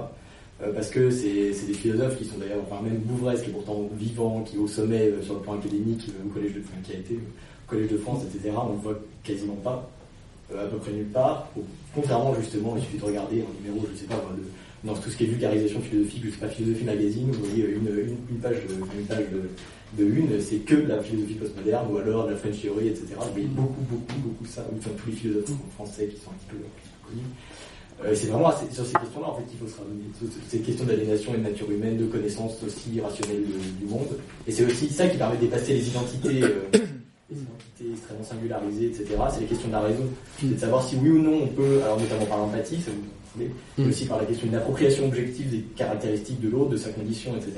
[0.64, 3.90] Euh, parce que c'est des philosophes qui sont d'ailleurs, enfin même Bouvresse qui est pourtant
[3.98, 6.94] vivant, qui est au sommet euh, sur le plan académique au collège de, enfin, qui
[6.94, 7.20] a été
[7.68, 8.56] collège de France, etc.
[8.56, 9.90] On le voit quasiment pas,
[10.54, 11.50] euh, à peu près nulle part.
[11.94, 14.24] Contrairement justement, il suffit de regarder un numéro, je sais pas,
[14.84, 18.40] dans tout ce qui est vulgarisation philosophique, je sais pas, philosophie magazine, vous voyez une,
[18.40, 18.58] page,
[19.98, 23.08] de, une c'est que de la philosophie postmoderne ou alors de la French Theory, etc.
[23.20, 26.48] Vous voyez beaucoup, beaucoup, beaucoup ça, enfin tous les philosophes français qui sont un petit
[26.50, 26.58] peu,
[27.08, 27.24] connus.
[28.06, 30.04] Euh, c'est vraiment sur ces questions-là en fait qu'il faut se ramener.
[30.48, 33.44] Ces questions d'aliénation et de nature humaine, de connaissance aussi rationnelle
[33.80, 34.08] du monde.
[34.46, 36.78] Et c'est aussi ça qui permet de dépasser les identités, euh,
[37.32, 39.06] identités extrêmement singularisées, etc.
[39.34, 40.04] C'est les questions de la raison.
[40.40, 43.04] C'est de savoir si oui ou non on peut, alors notamment par l'empathie, ça vous
[43.40, 43.90] mais Mm.
[43.90, 47.52] aussi par la question d'une appropriation objective des caractéristiques de l'autre, de sa condition, etc.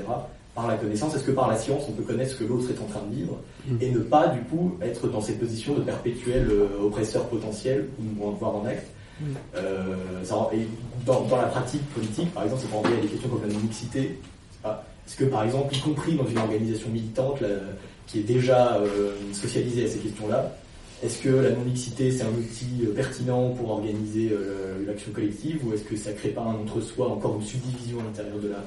[0.54, 2.82] Par la connaissance, est-ce que par la science on peut connaître ce que l'autre est
[2.82, 3.38] en train de vivre
[3.68, 3.76] Mm.
[3.82, 8.26] et ne pas du coup être dans cette position de perpétuel euh, oppresseur potentiel ou
[8.28, 8.88] en voir en acte?
[9.56, 10.66] Euh, ça et
[11.06, 13.54] dans, dans la pratique politique, par exemple, c'est renvoyer à des questions comme la
[14.64, 17.41] pas- Est-ce que, par exemple, y compris dans une organisation militante
[18.10, 20.52] qui est déjà euh, socialisée à ces questions-là,
[21.03, 25.73] est-ce que la non-mixité c'est un outil euh, pertinent pour organiser euh, l'action collective ou
[25.73, 28.64] est-ce que ça crée pas un entre-soi, encore une subdivision à l'intérieur de la.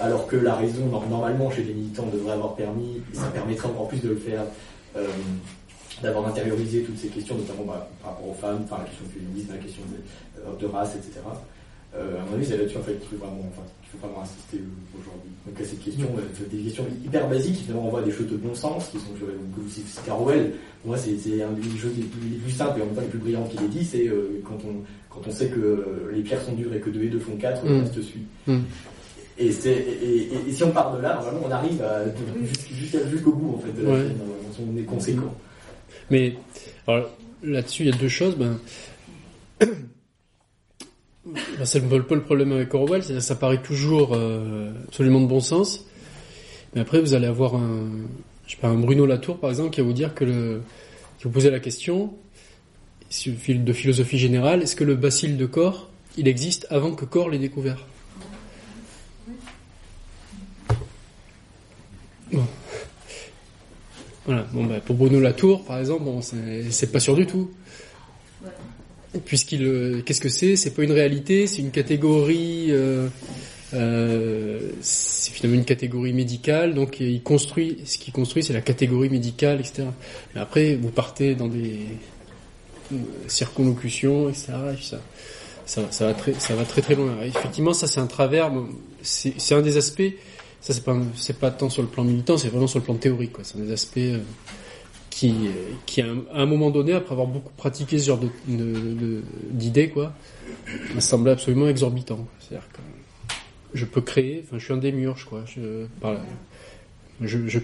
[0.00, 3.68] alors que la raison, nor- normalement, chez les militants, devrait avoir permis, et ça permettrait
[3.68, 4.44] encore plus de le faire,
[6.02, 9.12] d'avoir intériorisé toutes ces questions, notamment bah, par rapport aux femmes, enfin la question du
[9.20, 9.82] féminisme, la question
[10.60, 11.20] de, race, etc.
[11.94, 13.38] Euh, à mon avis, c'est là-dessus en fait qu'il faut vraiment,
[14.00, 15.30] vraiment insister euh, aujourd'hui.
[15.46, 18.12] Donc à cette question, euh, c'est des questions hyper basiques qui finalement renvoient à des
[18.12, 20.52] choses de bon sens, qui sont, je que vous citez Orwell.
[20.82, 22.94] Pour moi, c'est c'est un des choses les plus, les plus simples et en même
[22.94, 25.60] temps les plus brillantes qu'il ait dit, c'est euh, quand on quand on sait que
[25.60, 28.22] euh, les pierres sont dures et que 2 et 2 font 4, le reste suit.
[28.46, 28.58] Mm.
[29.38, 32.04] Et, c'est, et, et- et si on part de là, normalement, on arrive à,
[32.44, 33.98] jusqu'- jusqu'à- jusqu'au bout en fait de la Ouais.
[34.08, 34.18] chaîne,
[34.72, 35.34] on est conséquent.
[36.10, 36.34] Mais
[36.86, 37.10] alors,
[37.42, 38.36] là-dessus, il y a deux choses.
[38.36, 38.58] Ben,
[41.24, 45.40] ben, c'est un peu le problème avec Orwell, ça paraît toujours euh, absolument de bon
[45.40, 45.86] sens.
[46.74, 47.88] Mais après, vous allez avoir un,
[48.62, 50.62] Bruno Latour, par exemple, qui va vous dire que le,
[51.22, 52.14] vous posez la question,
[53.26, 57.38] de philosophie générale, est-ce que le bacille de corps, il existe avant que corps l'ait
[57.38, 57.86] découvert?
[64.24, 64.46] Voilà.
[64.52, 67.50] Bon, bah, pour Bruno Latour, par exemple, bon, c'est pas sûr du tout.
[69.24, 70.56] Puisqu'il, euh, qu'est-ce que c'est?
[70.56, 72.68] C'est pas une réalité, c'est une catégorie.
[72.70, 73.08] Euh,
[73.74, 77.78] euh, c'est finalement une catégorie médicale, donc il construit.
[77.84, 79.84] Ce qu'il construit, c'est la catégorie médicale, etc.
[80.34, 81.80] Mais après, vous partez dans des
[82.92, 82.96] euh,
[83.28, 84.52] circonlocutions, etc.
[85.64, 87.16] ça, ça, va très, ça va très très loin.
[87.24, 88.50] Effectivement, ça c'est un travers.
[89.02, 90.12] C'est un des aspects.
[90.60, 92.94] Ça c'est pas, c'est pas tant sur le plan militant, c'est vraiment sur le plan
[92.94, 93.32] théorique.
[93.42, 94.18] C'est un des aspects euh,
[95.12, 95.50] qui, euh,
[95.84, 99.90] qui à un, moment donné, après avoir beaucoup pratiqué ce genre de, de- de- d'idées,
[99.90, 100.14] quoi,
[100.94, 102.16] m'a semblé absolument exorbitant.
[102.16, 102.26] quoi.
[102.40, 102.78] C'est-à-dire que
[103.74, 105.44] je peux créer, enfin, je suis un démiurge, crois.
[105.46, 106.24] Je, par la-
[107.20, 107.58] je, je,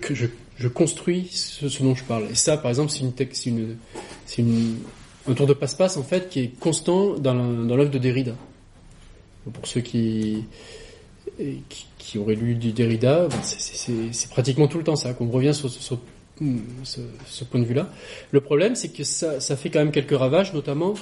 [0.58, 2.24] je, construis ce, ce dont je parle.
[2.30, 3.76] Et ça, par exemple, c'est une, c'est une,
[4.38, 4.76] une,
[5.26, 8.34] un tour de passe-passe en fait qui est constant dans l'œuvre de Derrida.
[9.50, 10.44] Pour ceux qui,
[11.98, 15.70] qui, auraient lu du Derrida, ben, c'est- pratiquement tout le temps ça, qu'on revient sur-
[15.70, 15.98] sur
[16.84, 17.90] ce, ce point de vue-là.
[18.30, 20.94] Le problème, c'est que ça, fait quand même quelques ravages, notamment.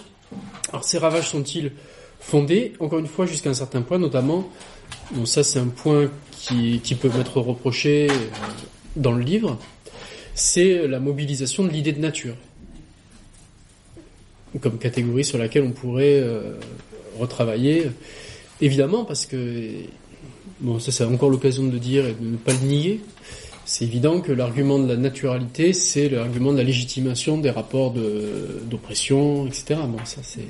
[0.71, 1.73] Alors, ces ravages sont-ils
[2.21, 2.75] fondés?
[2.81, 4.49] Encore une fois, jusqu'à un certain point, notamment.
[5.13, 8.15] Bon, ça, c'est un point qui, qui peut m'être reproché euh,
[8.97, 9.59] dans le livre.
[10.35, 12.35] C'est la mobilisation de l'idée de nature
[14.61, 16.55] comme catégorie sur laquelle on pourrait euh,
[17.19, 17.91] retravailler.
[18.61, 19.71] Évidemment, parce que,
[20.61, 23.01] bon, ça c'est encore l'occasion de le dire et de ne pas le nier,
[23.67, 28.61] c'est évident que l'argument de la naturalité, c'est l'argument de la légitimation des rapports de-
[28.71, 29.81] d'oppression, etc.
[29.89, 30.41] Bon, ça c'est...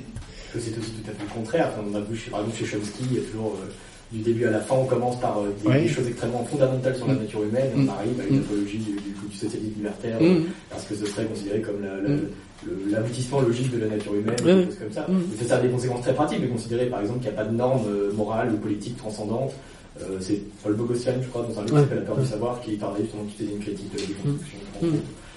[0.57, 1.71] aussi tout à fait le contraire.
[1.73, 3.67] Enfin, on a vu chez, par exemple chez Chomsky, il y a toujours euh,
[4.11, 5.81] du début à la fin, on commence par euh, des, Ouais.
[5.81, 7.19] des choses extrêmement fondamentales sur la Mm.
[7.19, 7.89] nature humaine, et Mm.
[7.89, 8.43] on arrive à une Mm.
[8.43, 10.43] apologie du, du, du socialisme libertaire, Mm.
[10.69, 12.21] parce que ce serait considéré comme la- la- Mm.
[12.67, 15.05] le- l'aboutissement logique de la nature humaine, des choses comme ça.
[15.47, 17.55] Ça a des conséquences très pratiques de considérer par exemple qu'il n'y a pas de
[17.55, 19.53] normes euh, morales ou politiques transcendantes.
[20.01, 22.61] Euh, c'est Paul Bogossian, je crois, dans un livre qui s'appelle La peur du savoir,
[22.61, 24.89] qui parlait justement qui faisait une critique de la déconstruction, je pense,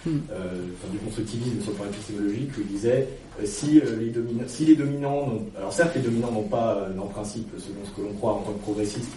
[0.07, 0.11] Mm.
[0.11, 0.21] Mm.
[0.33, 0.35] euh,
[0.75, 3.07] enfin, du constructivisme sur le plan épistémologique, où il disait
[3.41, 5.29] euh, si, les domina- si les dominants,
[5.59, 8.53] alors certes les dominants n'ont pas, en principe, selon ce que l'on croit en tant
[8.53, 9.11] que progressiste,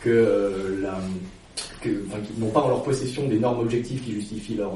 [0.00, 0.98] que la,
[1.80, 4.72] que, enfin, qu'ils n'ont pas en leur possession des normes objectives qui justifient leur,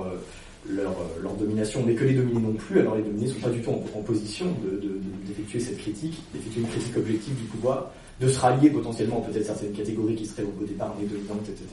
[0.69, 3.51] leur, leur domination, mais que les dominés non plus, alors les dominés ne sont pas
[3.51, 7.35] du tout en, en position de- de- de- d'effectuer cette critique, d'effectuer une critique objective
[7.35, 7.91] du pouvoir,
[8.21, 11.65] de se rallier potentiellement peut-être certaines catégories qui seraient au départ les dominantes, etc.,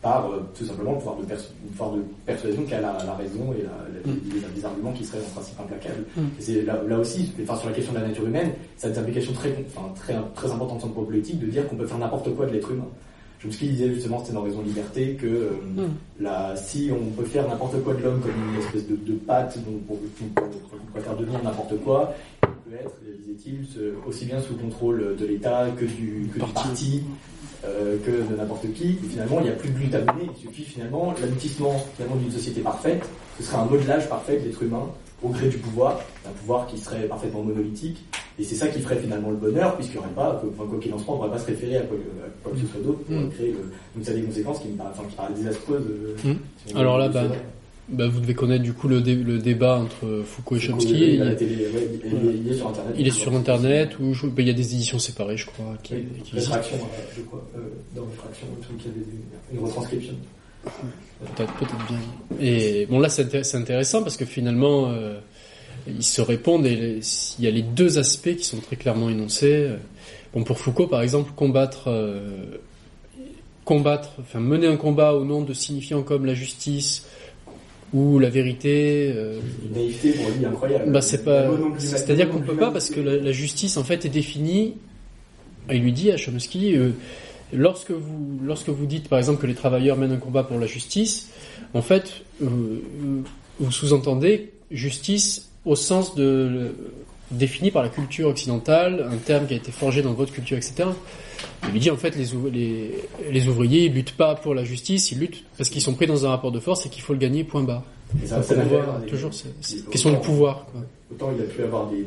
[0.00, 3.14] par euh, tout simplement le pouvoir de, persu- le pouvoir de persuasion qu'a la, la
[3.14, 4.16] raison et la, la- Mm.
[4.32, 6.04] les, les arguments qui seraient en principe implacables.
[6.16, 6.20] Mm.
[6.38, 8.98] C'est là, là aussi, enfin, sur la question de la nature humaine, ça a des
[8.98, 12.46] implications très, enfin, très, très importantes plan politique de dire qu'on peut faire n'importe quoi
[12.46, 12.86] de l'être humain.
[13.42, 15.88] Chomsky disait justement, c'était dans Raison Liberté, que euh, Mm.
[16.20, 19.58] la, si on peut faire n'importe quoi de l'homme comme une espèce de, de pâte
[19.66, 22.14] dont on, on- on peut faire devenir n'importe quoi,
[22.68, 23.66] peut être, disait-il,
[24.06, 27.02] aussi bien sous contrôle de l'État que du, que du parti,
[27.64, 28.98] euh, que de n'importe qui.
[29.04, 30.28] Et finalement, il n'y a plus de lutte à mener.
[30.36, 33.02] Il suffit finalement, l'aboutissement finalement d'une société parfaite,
[33.38, 34.86] ce serait un modelage parfait de l'être humain
[35.22, 38.04] au gré du pouvoir, un pouvoir qui serait parfaitement monolithique
[38.38, 40.94] Et c'est ça qui ferait finalement le bonheur, puisqu'il n'y aurait pas, enfin, quoi qu'il
[40.94, 42.80] en soit, on ne pourrait pas se référer à quoi, à quoi que ce soit
[42.80, 43.30] d'autre pour Mm.
[43.30, 43.58] créer le...
[43.96, 45.86] Donc ça a des conséquences qui me paraissent, enfin, qui paraissent désastreuses.
[45.90, 46.32] euh,
[46.72, 46.76] Mm.
[46.78, 47.22] Alors là, bah.
[47.90, 50.90] Bah, vous devez connaître du coup le, dé- le débat entre Foucault et Chomsky.
[50.92, 52.94] il est Il, télé, ouais, il, il il sur Internet.
[52.98, 55.74] il est sur Internet je- bah, il y a des éditions séparées, je crois.
[55.82, 57.60] Qui, Oui, qui réfraction, euh, je crois, euh,
[57.96, 58.06] dans il
[58.58, 60.14] me semble qu'il y a des- une retranscription.
[60.64, 61.98] Peut-être, peut-être bien.
[62.40, 65.18] Et bon, là, c'est intér- c'est intéressant parce que finalement, euh,
[65.88, 67.00] ils se répondent et les-
[67.38, 69.70] il y a les deux aspects qui sont très clairement énoncés.
[70.34, 72.58] Bon, pour Foucault, par exemple, combattre, euh,
[73.64, 77.06] combattre, enfin, mener un combat au nom de signifiants comme la justice
[77.94, 79.12] ou la vérité.
[79.16, 80.92] euh, Une naïveté pour lui incroyable.
[80.92, 81.48] bah, c'est pas,
[81.78, 84.74] c'est-à-dire qu'on peut pas parce que la, la justice en fait est définie.
[85.70, 86.90] Il lui dit à Chomsky, euh,
[87.52, 90.66] lorsque vous, lorsque vous dites par exemple que les travailleurs mènent un combat pour la
[90.66, 91.28] justice,
[91.74, 93.20] en fait, euh, euh,
[93.60, 96.74] vous sous-entendez justice au sens de
[97.30, 100.88] défini par la culture occidentale, un terme qui a été forgé dans votre culture, etc.
[101.64, 105.12] Il lui dit en fait les, les, les ouvriers ils luttent pas pour la justice,
[105.12, 107.18] ils luttent parce qu'ils sont pris dans un rapport de force et qu'il faut le
[107.18, 107.66] gagner, point.
[108.22, 110.66] Et ça, ça on n'a voit rien à voir toujours c'est question de pouvoir.
[110.72, 110.80] Quoi.
[111.12, 112.04] Autant il a pu avoir des,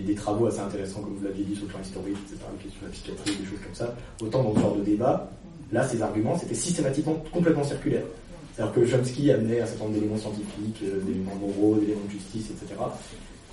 [0.00, 2.92] des, travaux assez intéressants, comme vous l'aviez dit, sur le plan historique, etc., de la
[2.92, 3.94] psychiatrie, des choses comme ça.
[4.22, 5.30] Autant dans ce genre de débat,
[5.72, 8.04] là, ces arguments, c'était systématiquement complètement circulaire.
[8.54, 12.50] C'est-à-dire que Chomsky amenait un certain nombre d'éléments scientifiques, euh, d'éléments moraux, d'éléments de justice,
[12.50, 12.78] etc.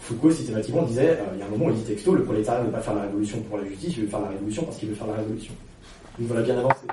[0.09, 2.65] Foucault, systématiquement, disait, euh, il y a un moment, il dit texto, le prolétariat ne
[2.65, 4.89] veut pas faire la révolution pour la justice, il veut faire la révolution parce qu'il
[4.89, 5.53] veut faire la révolution.
[6.17, 6.85] Donc voilà bien avancé.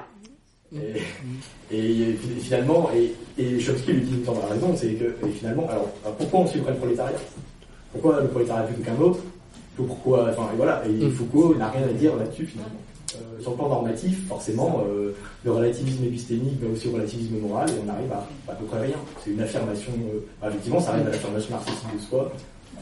[1.70, 5.66] Et, et finalement, et, et Chomsky lui dit une la raison, c'est que et finalement,
[5.70, 7.16] alors alors, pourquoi on suivrait le prolétariat?
[7.92, 9.20] Pourquoi le prolétariat plutôt qu'un autre?
[9.76, 10.82] Pourquoi Enfin et voilà.
[10.86, 11.10] Et Mm.
[11.12, 12.80] Foucault n'a rien à dire là-dessus finalement.
[13.14, 15.12] Euh, sur le plan normatif, forcément, euh,
[15.44, 18.80] le relativisme épistémique va aussi au relativisme moral et on arrive à, à peu près
[18.88, 18.96] rien.
[19.24, 19.92] C'est une affirmation.
[20.12, 22.32] euh, bah, effectivement, ça arrive à l'affirmation narcissique de soi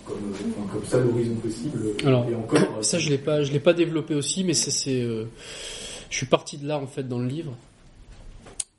[0.04, 1.78] comme, euh, comme seul horizon possible.
[2.04, 2.58] Alors, et encore.
[2.78, 5.24] euh, ça je l'ai pas, je l'ai pas développé aussi, mais c'est, euh,
[6.10, 7.56] je suis parti de là en fait dans le livre.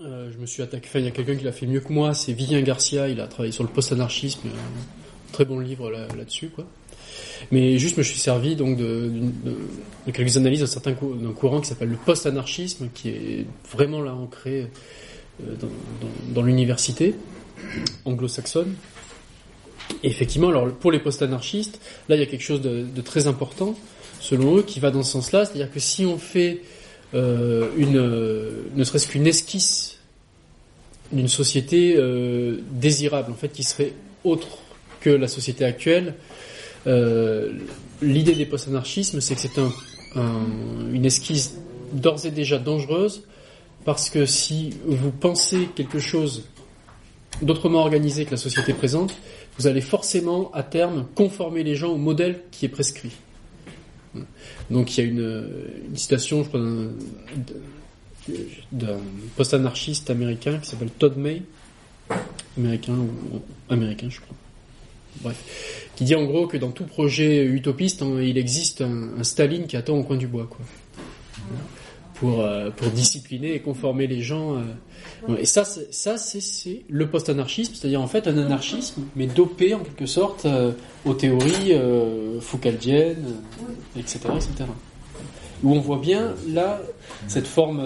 [0.02, 0.88] Euh, je me suis attaqué.
[0.89, 3.07] Enfin, il y a quelqu'un qui l'a fait mieux que moi, c'est Vivien Garcia.
[3.07, 6.65] Il a travaillé sur le post-anarchisme, un très bon livre là, là-dessus, quoi.
[7.52, 9.57] Mais juste, je me suis servi donc de, d'une- de-
[10.07, 14.02] de quelques analyses d'un certain cou- d'un courant qui s'appelle le post-anarchisme, qui est vraiment
[14.02, 14.68] là ancré
[15.41, 17.15] euh, dans, dans- dans l'université
[18.03, 18.73] anglo-saxonne.
[20.03, 23.76] Et effectivement, alors pour les post-anarchistes, là il y a quelque chose de, très important,
[24.19, 26.61] selon eux, qui va dans ce sens-là, c'est-à-dire que si on fait
[27.13, 29.99] euh, une, euh, ne serait-ce qu'une esquisse
[31.11, 33.93] d'une société euh, désirable, en fait, qui serait
[34.23, 34.57] autre
[35.01, 36.15] que la société actuelle,
[38.01, 39.72] l'idée des post-anarchismes, c'est que c'est un,
[40.15, 41.55] un- une esquisse
[41.93, 43.23] d'ores et déjà dangereuse,
[43.85, 46.43] parce que si vous pensez quelque chose
[47.41, 49.13] d'autrement organisé que la société présente,
[49.57, 53.11] vous allez forcément, à terme, conformer les gens au modèle qui est prescrit.
[54.69, 55.49] Donc il y a une,
[55.95, 56.61] citation, je crois,
[58.72, 58.98] d'un-
[59.36, 61.41] post-anarchiste américain qui s'appelle Todd May,
[62.57, 64.36] américain ou américain, je crois.
[65.22, 69.68] Bref, qui dit en gros que dans tout projet utopiste, hein, il existe un Staline
[69.68, 70.65] qui attend au coin du bois, quoi,
[72.15, 74.55] pour euh, pour discipliner et conformer les gens.
[74.55, 74.61] euh.
[75.39, 80.05] Et ça, ça c'est le post-anarchisme, c'est-à-dire en fait un anarchisme, mais dopé en quelque
[80.05, 80.71] sorte euh,
[81.05, 81.73] aux théories
[82.41, 83.25] foucaldiennes,
[83.97, 84.69] etc., etc.
[85.63, 86.81] Où on voit bien là
[87.27, 87.83] cette forme,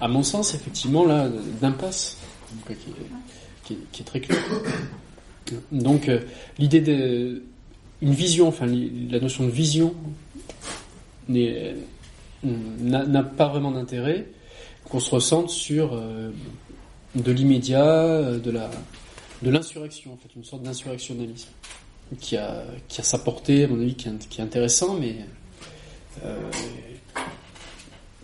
[0.00, 1.28] à mon sens, effectivement là
[1.60, 2.16] d'impasse,
[2.68, 2.74] qui,
[3.64, 4.38] qui qui est très claire.
[5.72, 6.10] Donc
[6.58, 7.42] l'idée de
[8.02, 9.94] une vision, enfin la notion de vision
[11.28, 11.74] n'est-
[12.42, 14.26] n'a pas vraiment d'intérêt
[14.88, 16.30] qu'on se ressente sur euh,
[17.14, 18.70] de l'immédiat, euh, de la
[19.42, 21.48] de l'insurrection en fait, une sorte d'insurrectionnalisme
[22.20, 25.16] qui a qui a sa portée à mon avis qui est, qui intéressant, mais
[26.24, 26.36] euh,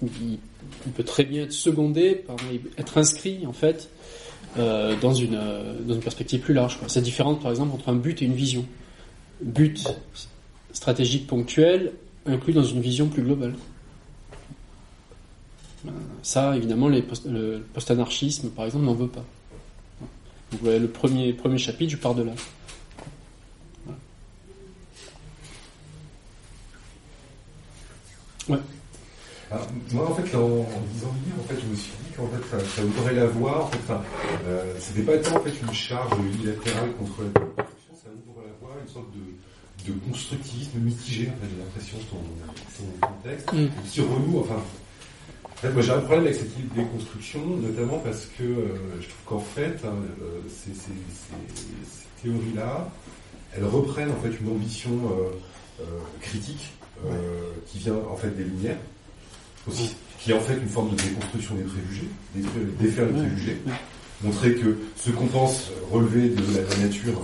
[0.03, 0.39] il,
[0.95, 2.25] peut très bien être secondé,
[2.77, 3.89] être inscrit en fait
[4.59, 5.41] euh, dans une
[5.87, 6.79] dans une perspective plus large.
[6.89, 8.65] C'est différent par exemple entre un but et une vision.
[9.41, 9.87] But
[10.73, 11.93] stratégique ponctuel
[12.27, 13.55] inclus dans une vision plus globale.
[16.23, 19.25] Ça, évidemment, les post- le post-anarchisme, par exemple, n'en veut pas.
[20.53, 22.33] Donc, voilà, le premier, premier chapitre, je pars de là.
[23.85, 23.99] Voilà.
[28.49, 28.59] Ouais.
[29.51, 32.13] Alors, moi, en fait, en, en lisant le livre, en fait, je me suis dit
[32.17, 33.65] qu'en fait, ça, ça ouvrait la voie.
[33.65, 34.03] En fait, enfin,
[34.47, 38.53] euh, c'était pas tant en fait une charge unilatérale contre la construction, ça ouvre la
[38.61, 41.29] voie à une sorte de, de constructivisme mitigé.
[41.29, 42.19] En fait, j'ai l'impression ton,
[42.77, 43.69] ton, ton texte, Mm.
[43.89, 44.41] qui renoue.
[44.41, 44.61] Enfin,
[45.57, 48.67] en fait, moi, j'ai un problème avec cette idée de déconstruction, notamment parce que euh,
[49.01, 52.91] je trouve qu'en fait, hein, euh, ces, ces, ces, ces théories-là,
[53.57, 54.91] elles reprennent en fait une ambition
[55.81, 55.85] euh,
[56.21, 56.73] critique
[57.67, 58.79] qui vient en fait des lumières
[59.69, 62.09] aussi, qui est en fait une forme de déconstruction des préjugés,
[62.81, 63.59] défaire les préjugés,
[64.23, 67.23] montrer que ce qu'on pense relever de la nature,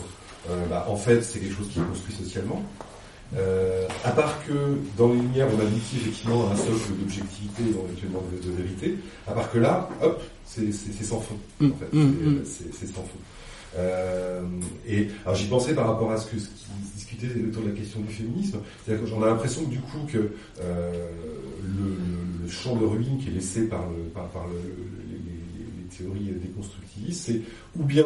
[0.69, 2.63] bah, en fait, c'est quelque chose qui est construit socialement.
[3.35, 4.53] Euh, à part que
[4.99, 8.97] dans les lumières, on aboutit effectivement à un socle d'objectivité, éventuellement de, de vérité.
[9.27, 10.71] À part que là, hop, c'est
[11.03, 11.37] sans fond.
[11.63, 12.89] En fait, Mm, mm, C'est- mm.
[12.89, 13.19] sans fond.
[13.79, 14.43] Euh,
[14.87, 17.69] et alors j'y pensais par rapport à ce que ce qui se discutait autour de
[17.71, 18.59] la question du féminisme.
[18.85, 20.31] C'est-à-dire que j'en ai l'impression que du coup que
[20.61, 21.09] euh,
[22.43, 24.53] le, champ de ruine qui est laissé par, le, par, par le-
[25.09, 27.41] les, les- les théories déconstructivistes, c'est
[27.81, 28.05] ou bien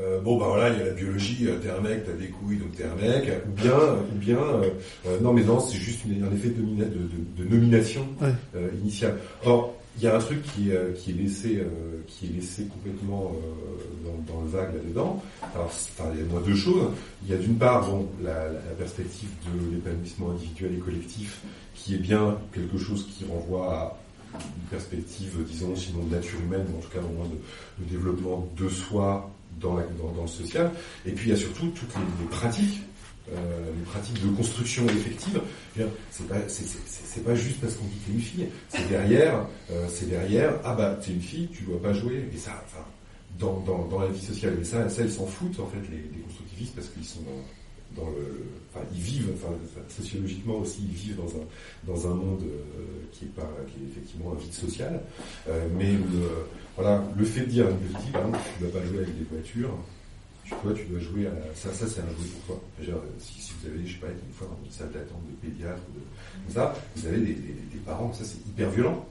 [0.00, 2.28] euh, bon bah voilà il y a la biologie, euh, t'es un mec, t'as des
[2.28, 3.78] couilles donc t'es un mec, ou bien
[4.12, 4.70] ou bien euh,
[5.06, 8.06] euh, non mais non c'est juste une- un effet de, nomina- de, de- de nomination
[8.20, 8.32] Ouais.
[8.56, 9.18] euh, initiale.
[9.44, 11.68] Or il y a un truc qui, est, euh, qui est laissé euh,
[12.08, 15.22] qui est laissé complètement euh, dans, dans le vague là-dedans.
[15.54, 15.70] Alors
[16.12, 16.88] il y a moins deux choses.
[17.24, 21.40] Il y a d'une part bon la, la- la perspective de l'épanouissement individuel et collectif
[21.76, 23.96] qui est bien quelque chose qui renvoie à
[24.34, 27.88] une perspective, disons, sinon de nature humaine, mais en tout cas au moins de, de
[27.88, 29.30] développement de soi
[29.60, 30.70] dans, le social.
[31.06, 32.80] Et puis il y a surtout toutes les, pratiques,
[33.32, 35.40] euh, les pratiques de construction effective.
[36.10, 39.86] C'est pas, c'est, pas juste parce qu'on dit que t'es une fille, c'est derrière, euh,
[39.88, 42.28] c'est derrière, ah bah t'es une fille, tu dois pas jouer.
[42.32, 42.84] Et ça, enfin,
[43.38, 46.20] dans, dans, dans la vie sociale, mais ça, ça ils s'en foutent en fait les,
[46.22, 47.20] constructivistes parce qu'ils sont
[47.96, 49.52] dans, le, enfin ils vivent, enfin
[49.88, 51.44] sociologiquement aussi ils vivent dans un
[51.86, 55.00] dans un monde euh, qui est pas, qui est effectivement un vide social.
[55.48, 55.92] Euh, mais
[56.76, 59.18] voilà, le fait de dire à une petite par exemple, tu dois pas jouer avec
[59.18, 59.78] des voitures,
[60.44, 62.64] tu, toi, tu dois jouer à ça, ça c'est un jeu pour toi.
[62.78, 65.22] Veux dire, si, si vous avez, je sais pas, une fois dans une salle d'attente
[65.30, 66.00] de pédiatre de,
[66.44, 69.06] comme ça, vous avez des, des, parents, ça c'est hyper violent.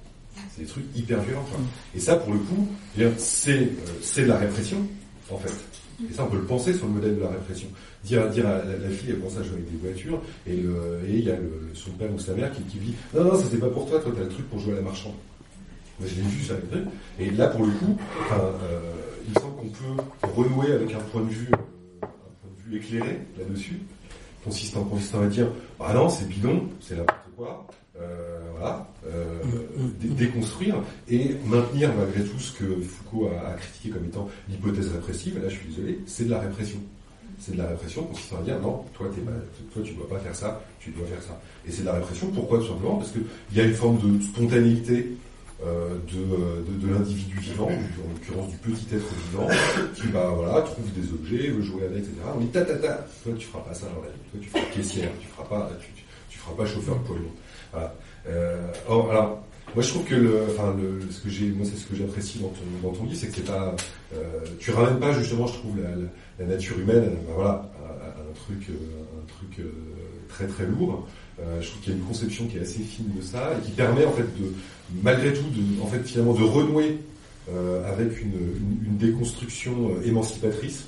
[0.56, 1.45] C'est des trucs hyper violents.
[1.49, 1.60] Quoi.
[1.95, 2.68] Et ça, pour le coup,
[3.18, 3.68] c'est euh,
[4.02, 4.77] c'est de la répression,
[5.30, 5.53] en fait.
[6.10, 7.68] Et ça, on peut le penser sur le modèle de la répression.
[8.03, 11.31] Dire, dire à la, fille, elle pense à jouer avec des voitures, et il y
[11.31, 11.35] a
[11.73, 13.99] son père ou sa mère qui, qui dit Non, non, ça c'est pas pour toi,
[13.99, 15.14] toi t'as le truc pour jouer à la marchande.
[15.99, 16.56] Moi je l'ai vu ça.
[17.20, 17.98] Et là, pour le coup,
[18.32, 18.80] euh,
[19.28, 20.03] il me semble qu'on peut
[20.36, 21.56] renouer avec un point de vue, euh,
[22.03, 23.80] un point de vue éclairé là-dessus,
[24.44, 25.48] consistant, consistant à dire
[25.80, 27.68] Ah non, c'est bidon, c'est n'importe quoi.
[28.02, 29.40] Euh, voilà, euh,
[30.02, 34.90] dé- déconstruire et maintenir malgré tout ce que Foucault a, a critiqué comme étant l'hypothèse
[34.91, 35.40] répressive.
[35.41, 36.80] Là, je suis désolé, c'est de la répression.
[37.40, 39.32] C'est de la répression consistant à dire non, toi, t'es pas,
[39.74, 41.40] toi, tu dois pas faire ça, tu dois faire ça.
[41.68, 42.28] Et c'est de la répression.
[42.32, 42.98] Pourquoi Tout simplement?
[42.98, 43.24] Parce qu'il
[43.56, 45.11] y a une forme de spontanéité
[45.64, 49.48] de, euh, de, de l'individu vivant, en l'occurrence du petit être vivant,
[49.95, 52.14] qui bah, voilà, trouve des objets, veut jouer avec, etc.
[52.35, 54.49] On dit ta ta ta, toi tu feras pas ça dans la vie, toi tu
[54.49, 55.72] feras caissière, tu feras pas,
[56.30, 57.18] tu, feras pas chauffeur de poids.
[57.72, 57.95] Voilà.
[58.27, 61.77] Euh, or, alors, moi je trouve que le, enfin le, ce que j'ai, moi c'est
[61.77, 63.73] ce que j'apprécie dans ton, dans ton livre, c'est que c'est pas,
[64.14, 66.07] euh, tu ramènes pas justement, je trouve la, la,
[66.40, 69.72] la nature humaine, ben voilà, à, à un truc, euh, un truc euh,
[70.29, 71.07] très très lourd.
[71.39, 73.65] Euh, je trouve qu'il y a une conception qui est assez fine de ça et
[73.65, 74.53] qui permet en fait de,
[75.01, 76.99] malgré tout, de, en fait finalement de renouer
[77.51, 80.85] euh, avec une, une, une déconstruction euh, émancipatrice.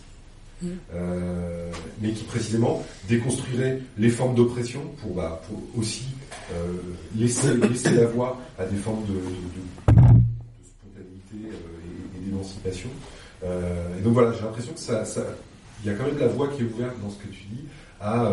[0.96, 1.70] Euh,
[2.02, 6.06] mais qui précisément déconstruirait les formes d'oppression pour, bah, pour aussi
[7.16, 10.16] laisser, laisser la voie à des formes de, de, de- de
[10.66, 12.90] spontanéité et, et d'émancipation.
[13.44, 15.24] Et donc voilà, j'ai l'impression que ça, ça,
[15.84, 17.66] il y a quand même la voie qui est ouverte dans ce que tu dis
[18.02, 18.32] à,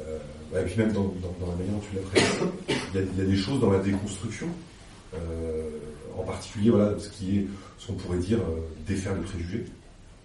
[0.00, 2.52] et puis même dans, la manière dont tu l'as présenté,
[2.94, 4.48] il y, a, des choses dans la déconstruction,
[5.14, 5.68] euh,
[6.16, 7.46] en particulier voilà ce qui est,
[7.78, 9.64] ce qu'on pourrait dire euh, défaire les préjugés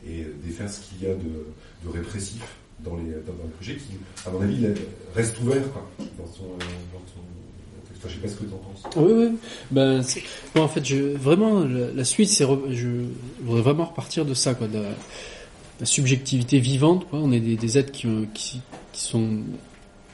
[0.08, 2.44] et défaire ce qu'il y a de, répressif
[2.80, 3.94] dans les, dans, préjugés qui,
[4.26, 4.68] à mon avis,
[5.16, 7.04] reste ouvert quoi, dans son, dans.
[8.04, 8.84] Enfin, je sais pas ce que tu en penses.
[8.98, 9.38] Oui, oui.
[9.72, 10.04] Ben,
[10.62, 12.88] en fait, vraiment, la, suite, c'est, je,
[13.42, 14.80] voudrais vraiment repartir de ça, quoi, de
[15.80, 17.06] la, subjectivité vivante.
[17.14, 18.62] On est des, êtres qui,
[18.94, 19.40] qui sont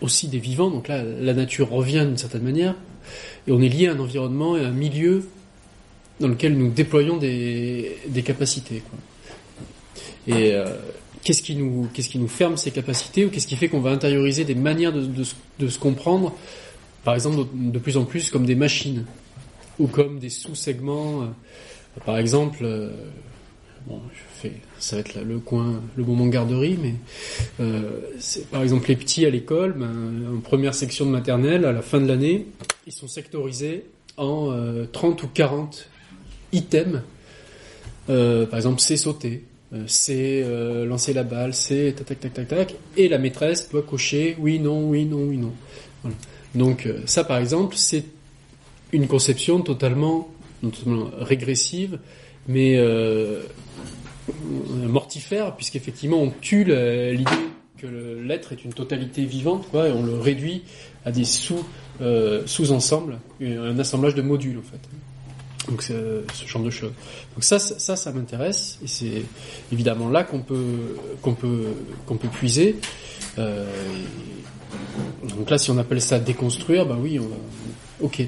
[0.01, 2.75] aussi des vivants, donc là, la nature revient d'une certaine manière,
[3.47, 5.25] et on est lié à un environnement et à un milieu
[6.19, 8.81] dans lequel nous déployons des, capacités.
[10.27, 10.65] Et euh,
[11.23, 14.43] qu'est-ce qui nous, qui nous ferme ces capacités, ou qu'est-ce qui fait qu'on va intérioriser
[14.45, 16.33] des manières de, se- comprendre
[17.03, 19.05] par exemple de, plus en plus comme des machines
[19.79, 21.21] ou comme des sous-segments.
[21.23, 21.25] euh,
[22.05, 22.91] par exemple, euh,
[24.79, 26.95] ça va être le coin, le moment garderie, mais
[27.59, 27.99] euh,
[28.51, 31.99] par exemple les petits à l'école, ben, en première section de maternelle, à la fin
[31.99, 32.47] de l'année,
[32.87, 33.85] ils sont sectorisés
[34.17, 35.87] en euh, 30 ou 40
[36.51, 37.01] items.
[38.09, 39.43] Euh, par exemple, c'est sauter,
[39.73, 43.69] euh, c'est euh, lancer la balle, c'est tac tac tac tac tac, et la maîtresse
[43.69, 45.53] doit cocher oui non oui non oui non.
[46.55, 48.05] Donc euh, ça, par exemple, c'est
[48.91, 50.29] une conception totalement,
[50.61, 51.99] totalement régressive,
[52.47, 53.43] mais euh,
[54.87, 57.87] mortifère, puisqu'effectivement on tue l'idée que
[58.21, 60.63] l'être est une totalité vivante, quoi, et on le réduit
[61.05, 61.63] à des sous
[62.01, 64.79] euh, sous-ensembles, un assemblage de modules en fait.
[65.69, 66.93] Donc ce genre de choses.
[67.35, 69.23] Donc ça, ça, ça m'intéresse et c'est
[69.71, 71.67] évidemment là qu'on peut qu'on peut
[72.05, 72.77] qu'on peut puiser.
[73.37, 73.65] Euh,
[75.37, 77.35] donc là, si on appelle ça déconstruire, bah oui, on va,
[78.01, 78.23] ok.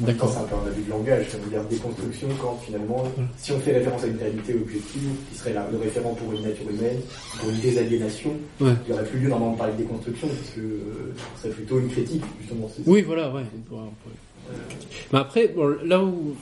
[0.00, 0.30] D'accord.
[0.30, 3.04] C'est un peu un abus de langage, ça veut dire déconstruction quand finalement,
[3.38, 6.68] si on fait référence à une réalité objective, qui serait le référent pour une nature
[6.68, 7.00] humaine,
[7.38, 10.60] pour une désaliénation, il n'y aurait plus lieu normalement de parler de déconstruction, parce que
[10.60, 12.70] euh, ce serait plutôt une critique, justement.
[12.86, 13.44] Oui, voilà, ouais.
[15.12, 15.54] Mais après,
[15.84, 16.36] là où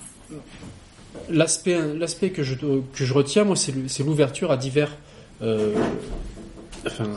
[1.31, 4.97] l'aspect l'aspect que je que je retiens, moi, c'est l'ouverture à divers
[5.43, 5.75] euh,
[6.87, 7.09] enfin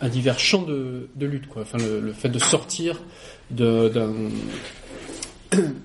[0.00, 1.62] à divers champs de, de lutte, quoi.
[1.62, 3.00] Enfin, le, le fait de sortir
[3.50, 3.90] d'un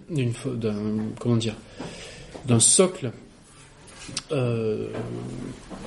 [0.10, 0.76] d'une d'un
[1.20, 1.56] comment dire
[2.46, 3.12] d'un socle
[4.32, 4.88] euh,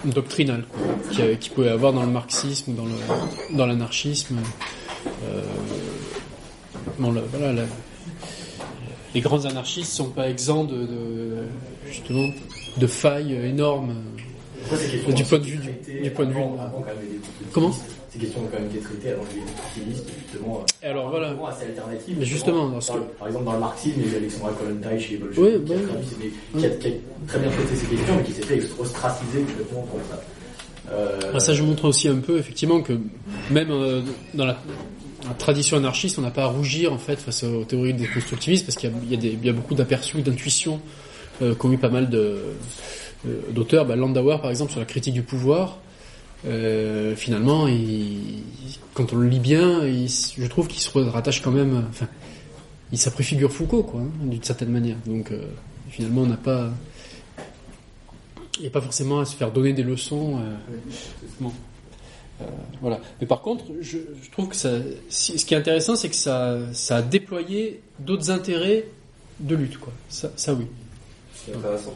[0.05, 0.65] doctrinal
[1.11, 4.39] qui, qui pouvait avoir dans le marxisme, dans le dans l'anarchisme.
[5.25, 5.43] Euh,
[6.99, 7.65] bon, voilà, la,
[9.15, 11.37] les grands anarchistes sont pas exempts de, de
[11.87, 12.29] justement
[12.77, 13.95] de failles énormes
[15.15, 16.41] du point de vue du, du point de vue.
[17.53, 17.73] Comment?
[18.13, 20.65] Ces questions ont quand même été traitées avant les constructivistes, justement.
[20.83, 21.35] Et alors voilà.
[21.49, 22.17] assez alternative.
[22.19, 22.79] Mais justement, dans,
[23.19, 26.33] par exemple, dans le marxisme, il y a Alexandra Kollontai chez Bolshevik oui, qui, oui.
[26.59, 26.91] qui, a, qui, a,
[27.27, 30.23] très bien traité ces questions, mais qui s'est fait ostraciser complètement pour ça.
[30.93, 31.39] Euh...
[31.39, 32.93] Ça, je montre aussi un peu, effectivement, que
[33.51, 34.03] même euh,
[34.35, 34.59] dans la,
[35.27, 38.67] la, tradition anarchiste, on n'a pas à rougir, en fait, face aux théories des constructivistes,
[38.67, 40.83] parce qu'il y, y, y, a beaucoup d'aperçus, d'intuitions
[41.41, 42.53] euh, qu'ont eu pas mal euh,
[43.53, 43.87] d'auteurs.
[43.87, 45.79] Bah, Landauer, par exemple, sur la critique du pouvoir,
[46.45, 48.43] euh, finalement, il,
[48.95, 51.85] quand on le lit bien, il, je trouve qu'il se rattache quand même.
[51.89, 52.09] Enfin,
[52.93, 54.97] il s'appréfigure Foucault, quoi, hein, d'une certaine manière.
[55.07, 55.47] Donc, euh,
[55.91, 56.71] finalement, on n'a pas.
[58.57, 60.39] Il n'y a pas forcément à se faire donner des leçons.
[60.39, 60.57] Euh,
[61.41, 61.53] bon.
[62.41, 62.45] Euh,
[62.81, 63.01] voilà.
[63.21, 64.79] Mais par contre, je, je, trouve que ça,
[65.09, 68.87] ce qui est intéressant, c'est que ça, ça a déployé d'autres intérêts
[69.41, 69.93] de lutte, quoi.
[70.09, 70.67] Ça, ça oui.
[71.35, 71.95] C'est intéressant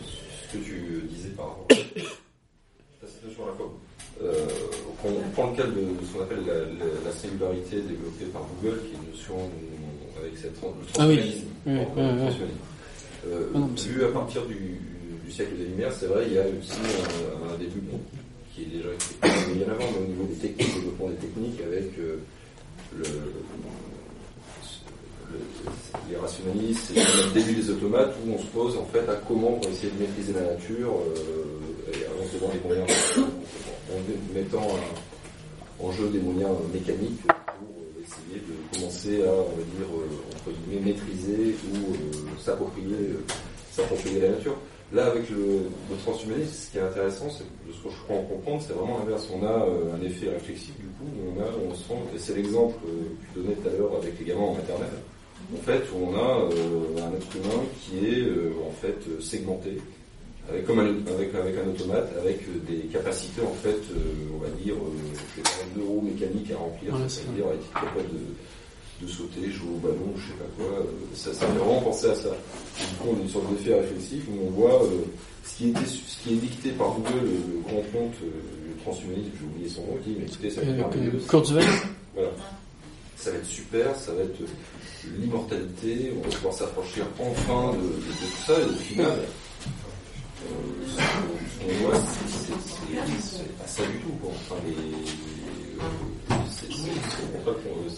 [0.51, 1.74] ce que tu disais par rapport à
[3.02, 3.70] la situation à la com.
[4.24, 4.47] Euh,
[5.05, 5.72] on prend le cas de
[6.05, 9.34] ce qu'on appelle la, la, la, singularité développée par Google, qui est une notion
[10.18, 11.44] avec cette transhumanisme, ah oui.
[11.66, 12.02] oui, oui, oui.
[13.28, 14.55] Euh, ah non, vu à partir du,
[15.24, 17.82] du, siècle des Lumières, c'est vrai, il y a aussi un, un début
[18.55, 18.88] qui est déjà
[19.55, 22.16] bien avant, mais au niveau des techniques, développement des techniques, avec euh,
[22.97, 23.32] le, le,
[26.10, 29.59] les rationalistes et le début des automates, où on se pose en fait à comment
[29.59, 30.94] on va essayer de maîtriser la nature
[31.93, 31.98] et
[32.32, 32.88] se donnant des moyens
[33.90, 34.68] en mettant
[35.80, 39.88] en jeu des moyens mécaniques pour essayer de commencer à, on va dire,
[40.34, 42.96] entre guillemets, maîtriser ou s'approprier,
[43.72, 44.56] s'approprier la nature.
[44.92, 45.68] Là, avec le,
[46.04, 49.28] transhumanisme, ce qui est intéressant, c'est ce que je crois en comprendre, c'est vraiment l'inverse.
[49.34, 52.76] On a un effet réflexif, du coup, où on a, on sent, et c'est l'exemple
[52.82, 52.88] que
[53.26, 55.02] tu donnais tout à l'heure avec les gamins en maternelle,
[55.52, 59.78] en fait, où on a euh, un être humain qui est euh, en fait segmenté,
[60.48, 64.48] avec, comme un, avec, avec un automate, avec des capacités en fait, euh, on va
[64.62, 70.14] dire, euh, neuromécaniques à remplir, voilà, c'est-à-dire être capable de, de, sauter, jouer au ballon,
[70.16, 70.78] je sais pas quoi.
[70.78, 72.28] Euh, ça, ça fait vraiment penser à ça.
[72.31, 75.05] Du coup, on a une sorte d'effet réflexif où on voit euh,
[75.44, 79.31] ce, qui était, ce qui est dicté par Google, le, le grand compte, le transhumanisme,
[79.39, 81.18] j'ai oublié son nom, qui dit, mais écoutez, ça va être merveilleux.
[82.14, 82.31] Voilà.
[83.16, 84.39] Ça va être super, ça va être
[85.18, 89.18] l'immortalité, on va pouvoir s'approcher enfin de, de, de, tout ça, et au final,
[90.42, 90.50] euh,
[90.86, 91.98] ce qu'on voit,
[93.20, 94.14] c'est pas ça du tout.
[94.22, 94.30] Quoi.
[94.34, 94.56] Enfin,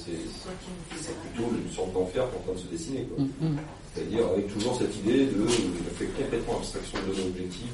[0.01, 3.09] c'est plutôt une sorte d'enfer qui est en train de se dessiner.
[3.16, 3.56] Mm,
[3.94, 7.70] C'est-à-dire avec toujours cette idée de, de faire complètement abstraction de l'objectif,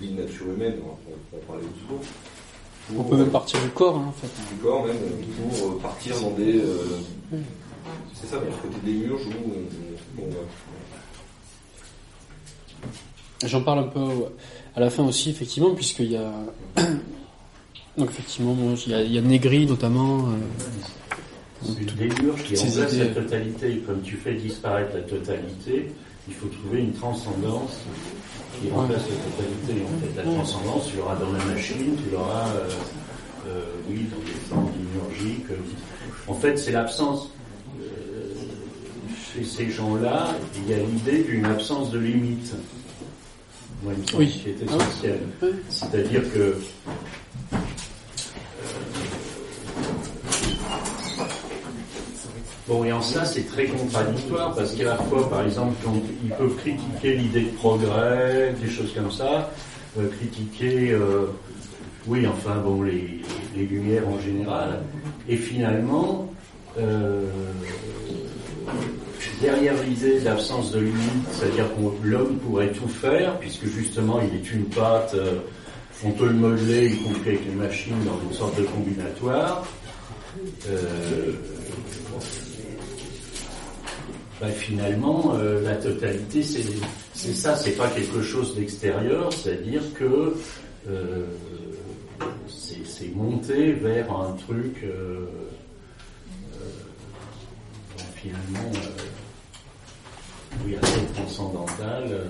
[0.00, 2.00] d'une nature humaine, on, on parlait tout souvent.
[2.88, 4.30] Pour, on peut même partir du corps, hein, en fait.
[4.54, 4.96] Du corps même,
[5.58, 6.58] pour partir dans des...
[6.58, 6.98] Euh.
[8.14, 9.30] C'est ça, du côté des murs, où
[10.18, 10.71] on, on, on
[13.44, 14.00] J'en parle un peu
[14.76, 16.30] à la fin aussi, effectivement, puisqu'il y a.
[17.98, 18.56] Donc, effectivement,
[18.86, 20.20] il, y a, il y a Negri notamment.
[20.20, 20.32] Euh,
[21.64, 23.82] c'est une qui remplace la totalité.
[23.86, 25.92] Comme tu fais disparaître la totalité,
[26.28, 27.80] il faut trouver une transcendance
[28.60, 29.10] qui remplace ouais.
[29.10, 29.84] la totalité.
[29.84, 32.68] En fait, la transcendance, tu l'auras dans la machine, tu l'auras, euh,
[33.48, 35.46] euh, oui, dans des formes démiurgiques.
[36.26, 37.30] En fait, c'est l'absence.
[37.80, 38.34] Euh,
[39.34, 42.54] chez ces gens-là, il y a l'idée d'une absence de limite
[43.82, 44.28] moi, il oui.
[44.28, 45.18] qui est essentiel.
[45.40, 45.48] Ah oui.
[45.68, 46.54] C'est-à-dire que euh,
[52.68, 55.94] Bon, et en ça, c'est très contradictoire, parce qu'à la fois, par exemple, quand
[56.24, 59.50] ils peuvent critiquer l'idée de progrès, des choses comme ça,
[59.98, 61.26] euh, critiquer, euh,
[62.06, 63.20] oui, enfin, bon, les,
[63.56, 64.80] les lumières en général.
[65.28, 66.32] Et finalement,
[69.42, 74.52] derrière l'idée d'absence de limite, c'est-à-dire que l'homme pourrait tout faire, puisque justement il est
[74.52, 75.40] une pâte, euh,
[76.04, 79.66] on peut le modeler, y compris avec les machines, dans une sorte de combinatoire.
[80.68, 81.32] Euh,
[84.40, 86.62] bah, finalement, euh, la totalité, c'est,
[87.34, 90.34] ça, c'est pas quelque chose d'extérieur, c'est-à-dire que
[92.48, 94.84] c'est, monter vers un truc
[98.16, 98.70] finalement
[100.64, 102.04] oui, assez transcendantal.
[102.10, 102.24] Euh,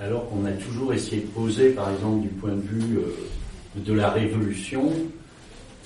[0.00, 2.98] alors qu'on a toujours essayé de poser, par exemple, du point de vue
[3.76, 4.92] de la révolution,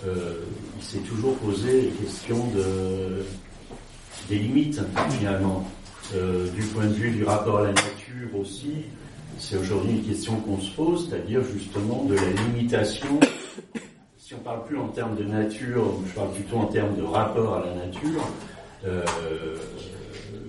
[0.07, 0.35] euh,
[0.77, 3.25] il s'est toujours posé les questions de,
[4.29, 4.81] des limites,
[5.11, 5.65] finalement.
[6.15, 8.73] Euh, du point de vue du rapport à la nature aussi,
[9.39, 13.21] c'est aujourd'hui une question qu'on se pose, c'est-à-dire justement de la limitation.
[14.33, 17.57] Si on parle plus en termes de nature, je parle plutôt en termes de rapport
[17.57, 18.27] à la nature,
[18.87, 19.05] euh,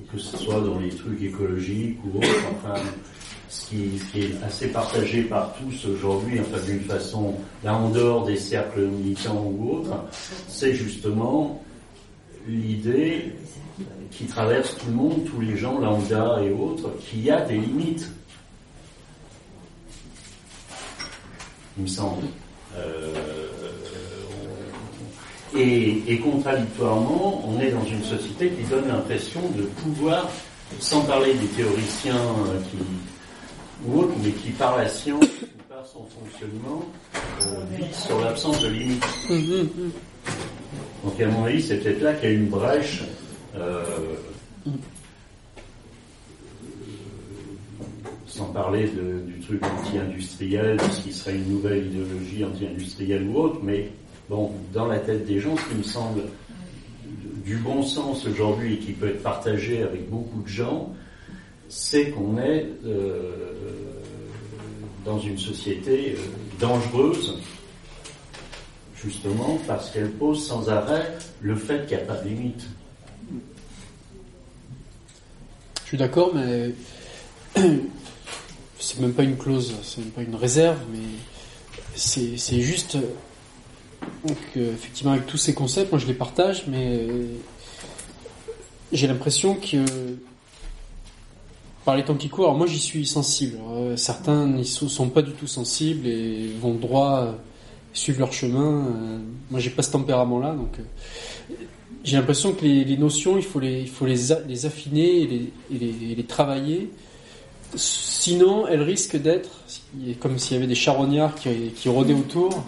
[0.10, 2.82] que ce soit dans les trucs écologiques ou autres, enfin,
[3.50, 8.38] ce qui, est assez partagé par tous aujourd'hui, enfin d'une façon, là en dehors des
[8.38, 9.98] cercles militants ou autres,
[10.48, 11.62] c'est justement
[12.48, 13.34] l'idée
[14.12, 17.58] qui traverse tout le monde, tous les gens lambda et autres, qu'il y a des
[17.58, 18.10] limites.
[21.78, 22.28] Il me semble.
[22.78, 23.44] Euh,
[25.56, 30.30] et, et, contradictoirement, on est dans une société qui donne l'impression de pouvoir,
[30.80, 32.22] sans parler des théoriciens
[32.70, 32.78] qui,
[33.86, 35.26] ou autre, mais qui par la science
[35.70, 36.84] par son fonctionnement
[37.42, 39.06] euh, sur l'absence de limites.
[41.04, 43.04] Donc à mon avis, c'est peut-être là qu'il y a une brèche.
[43.56, 43.84] Euh,
[48.26, 53.60] sans parler de, du truc anti-industriel, ce qui serait une nouvelle idéologie anti-industrielle ou autre,
[53.62, 53.92] mais
[54.34, 56.24] bon, dans la tête des gens, ce qui me semble
[57.46, 60.92] du bon sens aujourd'hui et qui peut être partagé avec beaucoup de gens,
[61.70, 63.32] c'est qu'on est euh,
[65.06, 66.22] dans une société euh,
[66.60, 67.38] dangereuse,
[68.96, 72.66] justement parce qu'elle pose sans arrêt le fait qu'il n'y a pas de limite.
[75.84, 76.72] Je suis d'accord, mais
[78.80, 80.98] c'est même pas une clause, c'est même pas une réserve, mais
[81.96, 82.98] c'est juste
[84.26, 87.08] donc, euh, effectivement avec tous ces concepts, moi je les partage, mais
[88.92, 89.86] j'ai l'impression que
[91.86, 93.58] par les temps qui courent, alors moi j'y suis sensible.
[93.70, 97.32] Euh, certains n'y sont, pas du tout sensibles et vont droit, euh,
[97.94, 98.86] suivre leur chemin.
[98.86, 99.20] Euh,
[99.52, 100.78] moi j'ai pas ce tempérament-là, donc
[102.04, 106.90] j'ai l'impression que les, notions, il faut les, il faut les, affiner et les, travailler.
[107.76, 109.50] Sinon, elles risquent d'être,
[110.20, 112.64] comme s'il y avait des charognards qui rôdaient autour,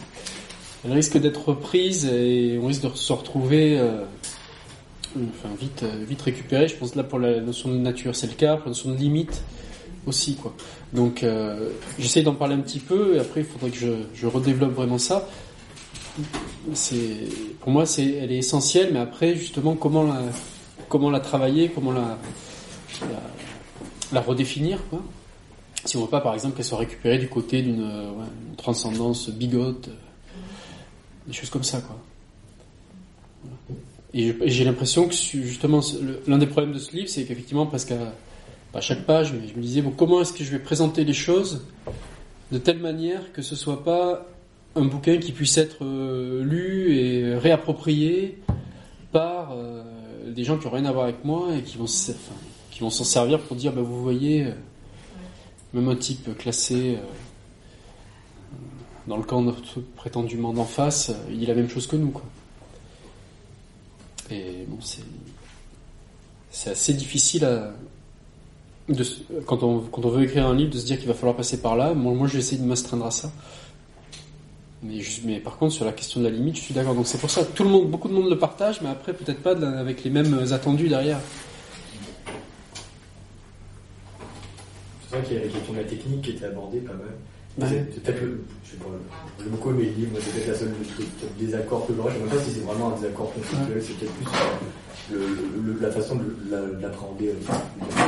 [0.86, 3.80] elles risquent d'être reprises et on risque de se retrouver
[5.30, 6.68] enfin vite, euh, vite récupéré.
[6.68, 8.98] Je pense là pour la notion de nature c'est le cas, pour la notion de
[8.98, 9.44] limite
[10.06, 10.54] aussi quoi.
[10.94, 13.78] Donc euh, j'essaye d'en parler un petit peu et après il faudrait que
[14.14, 15.28] je, redéveloppe vraiment ça.
[17.62, 20.22] Pour moi elle est essentielle, mais après justement comment la
[20.90, 21.92] comment travailler, comment
[24.12, 25.02] la redéfinir quoi.
[25.84, 27.88] Si on veut pas par exemple qu'elle soit récupérée du côté d'une
[28.58, 29.90] transcendance bigote,
[31.28, 31.98] des choses comme ça quoi.
[34.14, 35.82] Et j'ai l'impression que justement
[36.26, 37.94] l'un des problèmes de ce livre, c'est qu'effectivement presque
[38.74, 41.66] à, chaque page, je me disais bon, comment est-ce que je vais présenter les choses
[42.52, 44.26] de telle manière que ce soit pas
[44.76, 48.38] un bouquin qui puisse être euh, lu et réapproprié
[49.12, 49.84] par euh,
[50.28, 51.88] des gens qui n'ont rien à voir avec moi et qui vont
[52.90, 54.52] s'en servir pour dire bah vous voyez euh,
[55.74, 56.98] même un type classé
[59.08, 59.46] dans le camp
[59.96, 62.14] prétendument d'en face, il dit la même chose que nous.
[64.32, 67.48] Et bon, c'est, assez difficile
[68.90, 69.04] de,
[69.46, 71.94] quand, on, veut écrire un livre, de se dire qu'il va falloir passer par là.
[71.94, 73.32] Moi, moi je vais de m'astreindre à ça.
[74.84, 76.96] Mais, par contre, sur la question de la limite, je suis d'accord.
[76.96, 79.42] Donc c'est pour ça, tout le monde, beaucoup de monde le partage, mais après, peut-être
[79.42, 81.20] pas avec les mêmes attendus derrière.
[85.10, 87.14] C'est vrai qu'il y a la question de la technique qui était abordée pas mal.
[87.60, 88.90] C'est peut-être le, je sais pas,
[89.44, 92.14] le beaucoup mais moi c'est peut-être la seule le, désaccord que j'aurais.
[92.14, 94.26] Je ne sais pas si c'est vraiment un désaccord conceptuel, c'est peut-être plus
[95.12, 98.04] le, la façon de l'appréhender euh,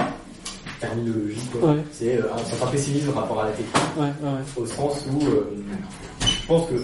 [0.82, 1.40] terminologie.
[1.62, 1.76] Ouais.
[1.92, 4.12] C'est euh, un certain pessimisme par rapport à la technique, ouais,
[4.58, 5.56] au sens où euh,
[6.22, 6.76] je pense que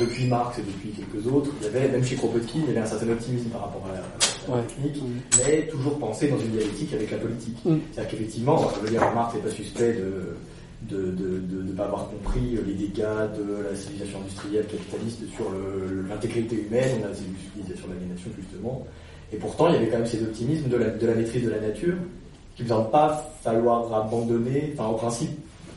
[0.00, 2.80] depuis Marx et depuis quelques autres, il y avait même chez Kropotkin, il y avait
[2.80, 5.00] un certain optimisme par rapport à la, technique,
[5.38, 7.56] mais toujours pensé dans une dialectique avec la politique.
[7.64, 7.76] Mm.
[7.92, 10.36] C'est-à-dire qu'effectivement, je veux dire, Marx n'est pas suspect de
[10.88, 15.46] de ne pas avoir compris les dégâts de la civilisation industrielle capitaliste sur
[16.08, 18.86] l'intégrité humaine, on a utilisé sur l'aliénation justement.
[19.32, 21.50] Et pourtant, il y avait quand même ces optimismes de la, de la maîtrise de
[21.50, 21.94] la nature
[22.54, 25.30] qu'il ne va pas falloir abandonner, enfin, au principe,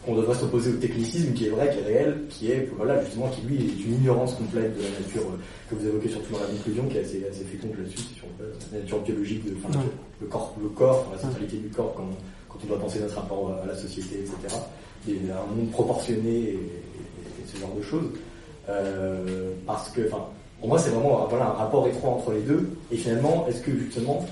[0.05, 3.27] qu'on devrait s'opposer au technicisme qui est vrai, qui est réel, qui est, voilà, justement,
[3.29, 5.37] qui lui est une ignorance complète de la nature euh,
[5.69, 8.27] que vous évoquez surtout dans la conclusion, qui est assez, assez féconde là-dessus, c'est sur
[8.71, 9.79] la nature biologique, de, enfin,
[10.21, 12.09] le corps, le corps, la centralité du corps quand,
[12.49, 14.55] quand, on doit penser notre rapport à la société, etc.
[15.07, 16.59] Un monde proportionné et,
[17.45, 18.09] ce genre de choses.
[18.69, 20.25] Euh, parce que, enfin,
[20.59, 22.69] pour moi, c'est vraiment voilà, un rapport étroit entre les deux.
[22.91, 24.25] Et finalement, est-ce que justement,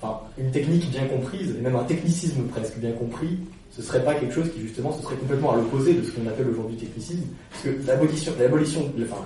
[0.00, 3.38] enfin, une technique bien comprise, et même un technicisme presque bien compris,
[3.70, 6.26] ce serait pas quelque chose qui justement ce serait complètement à l'opposé de ce qu'on
[6.28, 9.24] appelle aujourd'hui technicisme, parce que l'abolition, l'abolition, enfin,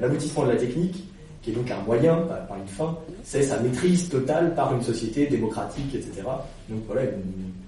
[0.00, 1.04] l'aboutissement de la technique,
[1.42, 5.26] qui est donc un moyen, pas, une fin, c'est sa maîtrise totale par une société
[5.26, 6.22] démocratique, etc.
[6.68, 7.02] Donc voilà,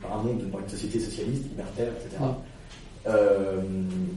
[0.00, 2.22] par un monde, par une société socialiste, libertaire, etc.
[3.06, 3.60] Euh,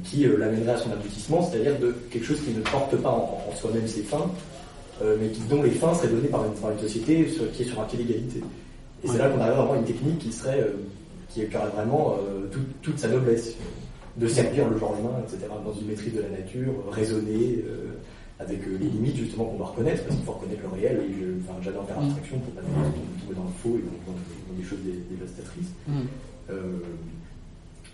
[0.06, 3.54] qui euh, l'amènerait à son aboutissement, c'est-à-dire de quelque chose qui ne porte pas en,
[3.54, 4.32] soi-même ses fins,
[5.02, 7.66] euh, mais qui, dont les fins seraient données par une, par une société qui est
[7.66, 8.42] sur un pied d'égalité.
[9.04, 10.66] Et c'est là qu'on arrive à avoir une technique qui serait
[11.30, 12.18] qui aurait vraiment
[12.82, 13.56] toute sa noblesse,
[14.16, 17.64] de servir le genre humain, etc., dans une maîtrise de la nature, raisonnée,
[18.40, 21.88] avec les limites justement qu'on doit reconnaître, parce qu'il faut reconnaître le réel, et j'adore
[21.88, 22.06] faire mm.
[22.06, 25.72] abstraction pour pas tomber dans le faux et dans, des choses dévastatrices.
[25.88, 26.54] Mm.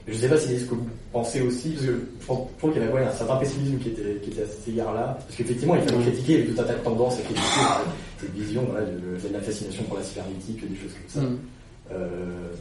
[0.05, 2.25] Je ne sais pas si c'est ce que vous pensez aussi, parce que je
[2.57, 5.35] trouve qu'il y avait un certain pessimisme qui était, qui était à cet égard-là, parce
[5.37, 7.41] qu'effectivement, il fallait critiquer, il y avait tout un tas de tendances à critiquer
[8.19, 11.21] cette vision voilà, de, la fascination pour la cybernétique, des choses comme ça.
[11.21, 11.37] Mm.
[11.91, 12.51] Euh,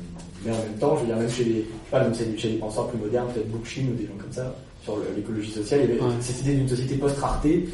[0.45, 2.89] mais en même temps, je veux dire, même chez les, pas, même chez les penseurs
[2.89, 6.13] plus modernes, peut-être Bookchin ou des gens comme ça, sur l'écologie sociale, il y avait
[6.21, 7.69] cette idée d'une société post-rareté,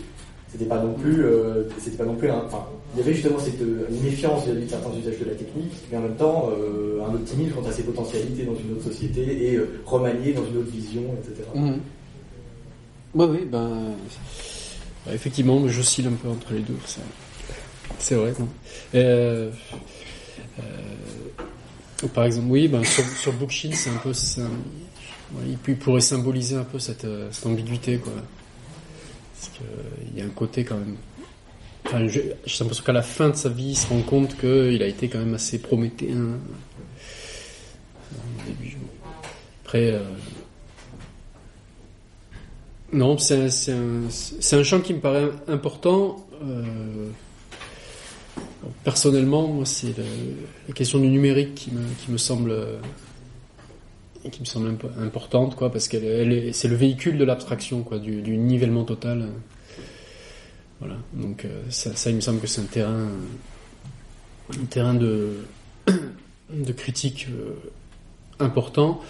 [0.49, 2.65] c'était pas non plus, euh, c'était pas non plus, enfin,
[2.95, 5.99] il y avait justement cette euh, méfiance vis-à-vis de certains usages de la technique, mais
[5.99, 9.57] en même temps euh, un optimisme quant à ses potentialités dans une autre société et
[9.57, 11.49] euh, remanié dans une autre vision, etc.
[11.55, 11.75] Mmh.
[13.15, 13.95] oui, ben,
[15.05, 16.79] bah, effectivement, j'oscille un peu entre les deux,
[17.99, 18.33] c'est vrai.
[22.15, 24.13] par exemple, oui, ben, sur, sur Bookchin, c'est un peu,
[25.47, 28.13] il pourrait symboliser un peu cette, cette ambiguïté, quoi.
[29.35, 30.97] Parce qu'il y a un côté quand même
[31.89, 34.87] Enfin, j'ai l'impression qu'à la fin de sa vie, il se rend compte qu'il a
[34.87, 36.39] été quand même assez prométhéen.
[39.65, 40.03] Après, euh,
[42.93, 46.27] non, c'est un, champ qui me paraît important.
[46.45, 47.09] Euh,
[48.85, 49.95] personnellement, moi, c'est
[50.69, 52.55] la question du numérique qui me semble
[54.31, 58.85] qui me semble importante, quoi, parce qu'elle c'est le véhicule de l'abstraction, quoi, du, nivellement
[58.85, 59.29] total.
[60.81, 60.97] Voilà.
[61.13, 63.09] Donc euh, ça, il me semble que c'est un terrain,
[64.51, 65.39] un terrain de,
[65.89, 67.55] de critique euh,
[68.39, 69.01] important.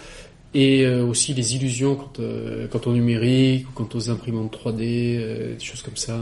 [0.55, 2.11] Et euh, aussi les illusions quant,
[2.71, 6.19] quant au numérique, quant aux imprimantes 3D, des choses comme ça.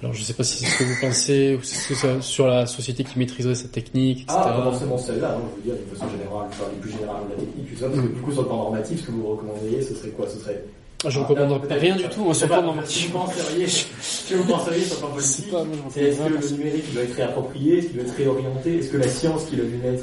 [0.00, 2.46] Alors je ne sais pas si c'est ce que vous pensez, ou si c'est sur
[2.46, 4.38] la société qui maîtriserait cette technique, etc.
[4.38, 7.30] Ah, pas forcément celle-là, hein, je veux dire, d'une façon générale, enfin, plus générale de
[7.30, 9.94] la technique, parce que du coup sur le plan normatif, ce que vous recommanderiez, ce
[9.94, 10.64] serait quoi Ce serait
[11.04, 12.48] ah, je ne recommande rien du tout, sur
[12.84, 15.54] Si vous penseriez, si vous penseriez sur le plan politique,
[15.90, 18.96] c'est est-ce que le numérique doit être réapproprié, est-ce qu'il doit être réorienté, est-ce que
[18.96, 20.02] la science qu'il a dû mettre,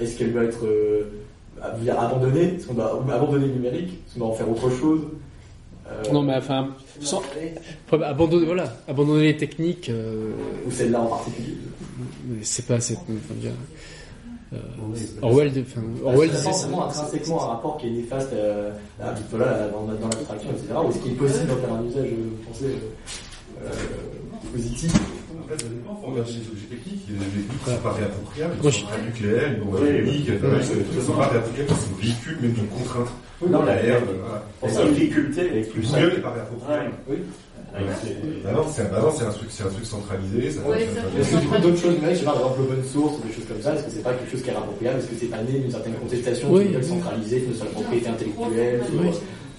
[0.00, 1.22] est-ce qu'elle doit être euh,
[1.62, 5.02] abandonnée, est-ce qu'on doit abandonner le numérique, est-ce qu'on doit en faire autre chose
[5.88, 6.68] euh, non mais enfin,
[7.00, 7.22] sans,
[7.90, 9.88] abandonner voilà, abandonner les techniques.
[9.88, 10.32] Euh,
[10.66, 11.56] Ou celle-là en particulier.
[12.42, 12.96] C'est pas, c'est,
[14.52, 14.56] euh,
[15.22, 18.70] Orwell, enfin, Orwell c'est forcément intrinsèquement un rapport qui est néfaste euh,
[19.00, 20.74] à, voilà, dans, dans l'abstraction, etc.
[20.84, 22.08] Ou est-ce qu'il est possible d'en faire un usage
[22.46, 22.64] pensé
[23.64, 23.70] euh,
[24.52, 24.92] positif?
[25.42, 27.02] En fait, ça dépend, faut regarder les objets techniques.
[27.08, 29.64] Il y a des objets techniques qui sont pas réappropriables, ils sont très nucléaires, une
[29.64, 33.10] bombe atomique, ils sont pas réappropriables parce que véhicule, même d'une contrainte.
[33.42, 34.02] Non, la R,
[34.62, 36.14] la difficulté est plus simple.
[36.14, 36.94] N'est pas réappropriable.
[37.08, 37.16] Oui.
[38.44, 40.50] Bah non, c'est un truc, c'est un truc centralisé.
[40.50, 40.60] Ça
[41.18, 43.32] Est-ce que du coup d'autres choses, je sais pas, par exemple l'open source ou des
[43.32, 45.26] choses comme ça, est-ce que c'est pas quelque chose qui est appropriable Est-ce que c'est
[45.26, 46.76] pas né d'une certaine contestation oui.
[46.82, 48.82] centralisée, qui ne soit la propriété intellectuelle,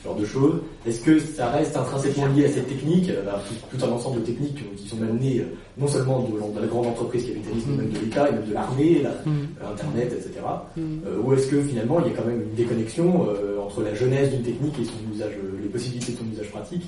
[0.03, 0.55] ce genre de choses
[0.85, 4.25] Est-ce que ça reste intrinsèquement lié à cette technique, euh, tout, tout, un ensemble de
[4.25, 5.45] techniques qui sont même nées euh,
[5.77, 8.53] non seulement de, de la grande entreprise capitalisme, mais même de l'État et même de
[8.53, 9.31] l'armée, mm.
[9.71, 10.41] Internet, etc.
[10.75, 10.81] Mm.
[11.07, 13.27] Euh, ou est-ce que finalement il y a quand même une déconnexion
[13.63, 15.31] entre la jeunesse d'une technique et son usage,
[15.61, 16.83] les possibilités de son usage pratique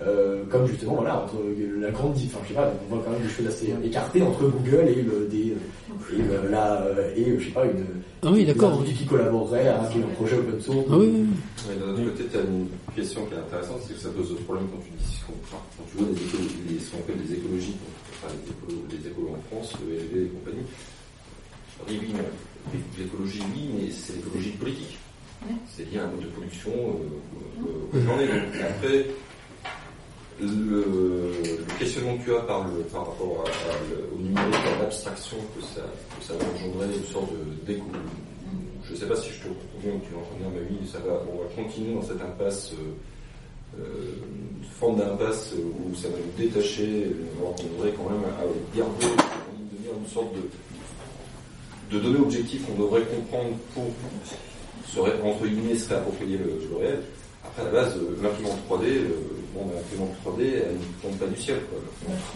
[0.00, 1.36] euh, comme justement voilà entre
[1.78, 4.48] la grande enfin je sais pas on voit quand même des choses assez écartées entre
[4.48, 5.54] Google et le des
[6.12, 7.84] et le, la et je sais pas une
[8.22, 8.82] ah oui d'accord.
[8.84, 9.84] qui collaborerait à un,
[10.16, 10.86] projet open source.
[10.90, 11.76] Ah oui, oui.
[11.78, 14.36] d'un autre côté tu as une question qui est intéressante c'est que ça pose le
[14.36, 17.76] problème quand tu dis quand, tu vois des ce qu'on appelle des écologies
[18.24, 18.32] enfin,
[18.88, 20.64] les, écolos, en France le LG et compagnie.
[21.82, 24.98] On dit oui mais l'écologie oui mais c'est l'écologie politique.
[25.68, 28.26] C'est lié à un mode de production euh, euh, où j'en ai.
[28.26, 29.06] Donc, après,
[30.40, 30.84] le,
[31.42, 35.82] le questionnement que tu as par, rapport à, au numérique, à l'abstraction que ça,
[36.18, 38.02] que va engendrer, une sorte de découverte.
[38.84, 41.22] Je ne sais pas si je te reviens ou tu l'entends mais oui, ça va,
[41.32, 44.14] on va continuer dans cette impasse, euh, euh,
[44.60, 49.06] une forme d'impasse où ça va nous détacher, euh, qu'on devrait quand même à garder
[49.06, 53.84] en ligne de mire une sorte de, de données objectives qu'on devrait comprendre pour
[54.86, 57.02] se, entre guillemets, se réapproprier le, le réel.
[57.56, 59.08] Après, à la base, euh, l'imprimante 3D, euh,
[59.54, 61.58] bon, l'imprimante 3D, elle ne tombe pas du ciel.
[61.68, 61.78] Quoi.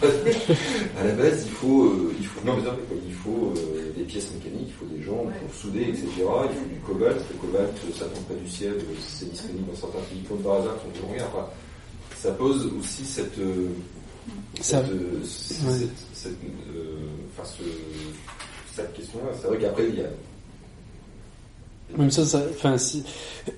[0.03, 0.57] L'imprimante 3D,
[0.99, 3.91] à la base, il faut, euh, il faut, non, mais vrai, quoi, il faut euh,
[3.97, 6.05] des pièces mécaniques, il faut des gens pour souder, etc.
[6.17, 7.17] Il faut du cobalt.
[7.31, 10.53] Le cobalt, ça tombe pas du ciel, euh, c'est disponible dans certains pays comme par
[10.61, 11.25] hasard, qui sont toujours rien.
[11.33, 11.47] Enfin,
[12.15, 13.67] ça pose aussi cette, euh,
[14.61, 15.77] Ça- cette, euh, ouais.
[15.79, 16.31] cette, cette,
[16.75, 16.97] euh,
[17.37, 17.63] enfin, ce,
[18.75, 19.31] cette question-là.
[19.41, 20.09] C'est vrai qu'après, il y a
[21.97, 23.03] Même ça, ça, enfin, si-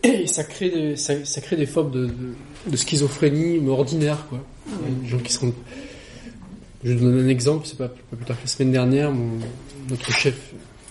[0.28, 2.12] ça crée des, ça, ça crée des formes de, de,
[2.68, 4.40] de schizophrénie mais ordinaire, quoi.
[5.02, 5.54] Des gens qui sont.
[6.84, 9.40] Je vous donne un exemple, c'est pas, pas plus tard que la semaine dernière, mon,
[9.90, 10.36] notre chef,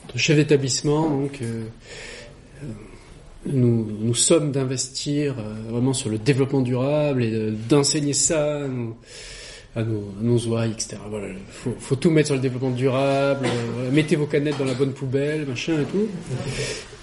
[0.06, 1.62] notre chef d'établissement, donc, euh,
[2.64, 2.66] euh,
[3.46, 8.62] nous, nous sommes d'investir euh, vraiment sur le développement durable et de- d'enseigner ça
[9.76, 10.96] à nos, à nos ouailles, etc.
[11.08, 14.64] Voilà, faut, faut tout mettre sur le développement durable, euh, voilà, mettez vos canettes dans
[14.64, 16.08] la bonne poubelle, machin et tout.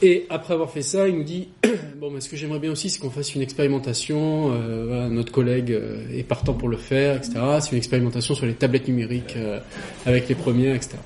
[0.02, 1.48] Et après avoir fait ça, il nous dit
[2.02, 4.52] bon, mais ce que j'aimerais bien aussi, c'est qu'on fasse une expérimentation.
[4.54, 7.34] euh, voilà, notre collègue euh, est partant pour le faire, etc.
[7.62, 9.60] C'est une expérimentation sur les tablettes numériques euh,
[10.06, 10.98] avec les premières, etc.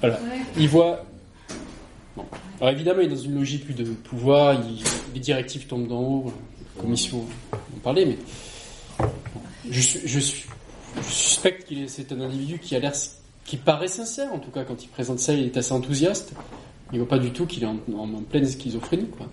[0.00, 0.20] Voilà.
[0.56, 1.04] Il voit.
[2.16, 2.24] Bon.
[2.60, 4.54] Alors évidemment, il est dans une logique plus de pouvoir.
[4.54, 4.82] il-
[5.12, 6.32] Les directives tombent d'en haut.
[6.76, 8.16] La commission en parlait, mais
[9.70, 10.20] je,
[11.08, 12.92] suspecte qu'il est, c'est un individu qui a l'air,
[13.44, 15.32] qui paraît sincère en tout cas quand il présente ça.
[15.32, 16.32] Il est assez enthousiaste.
[16.92, 19.26] Il voit pas du tout qu'il est en, en- en pleine schizophrénie, quoi.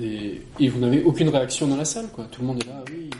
[0.00, 2.24] Et, vous n'avez aucune réaction dans la salle, quoi.
[2.30, 3.10] Tout le monde est là, oui.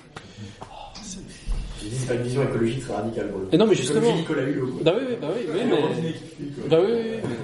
[1.03, 3.31] C'est- pas une vision écologique très radicale.
[3.51, 4.15] Et non, mais justement.
[4.17, 4.81] Nicolas Hulot.
[4.83, 5.29] Bah oui, oui, bah
[6.01, 6.15] mais.
[6.71, 7.37] Bah oui, oui, mais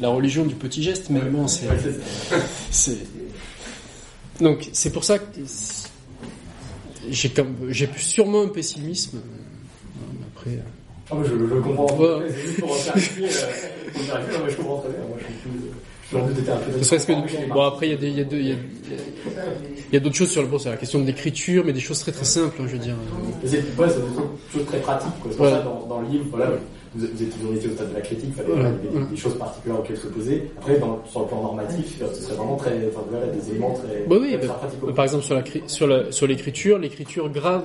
[0.00, 1.68] La religion du petit geste, mais bon, c'est.
[1.68, 1.92] Ouais, c'est
[2.30, 2.36] ça.
[2.70, 2.98] c'est.
[4.44, 5.24] Donc, c'est pour ça que.
[7.10, 9.18] J'ai comme, j'ai sûrement un pessimisme.
[9.18, 10.50] euh, Après.
[10.52, 10.60] euh,
[11.10, 11.96] Ah, moi, je, je comprends.
[11.98, 12.28] Ouais.
[12.60, 14.98] Pour clarifier, euh, pour clarifier, non, mais je comprends très bien.
[15.08, 16.84] Moi, je suis plus.
[16.84, 18.56] Serait-ce que bon après il y a des il y a il y a,
[19.88, 21.80] il y a d'autres choses sur le bon c'est la question de l'écriture mais des
[21.80, 22.96] choses très très simples hein, je veux dire
[23.42, 23.94] Mais C'est ouais, des
[24.52, 25.08] choses très pratiques.
[25.22, 25.30] quoi.
[25.38, 25.56] Voilà.
[25.56, 26.50] ça, dans, dans le livre, voilà,
[26.94, 28.70] vous, êtes toujours été au stade de la critique, il fallait Voilà.
[29.10, 30.50] des, choses particulières auxquelles se poser.
[30.58, 33.72] Après, dans, sur le plan normatif, euh, ce serait vraiment très, enfin, voilà, des éléments
[33.74, 34.94] très, Bah oui, très bah, pratiques.
[34.94, 37.64] par exemple sur la sur la sur l'écriture l'écriture grave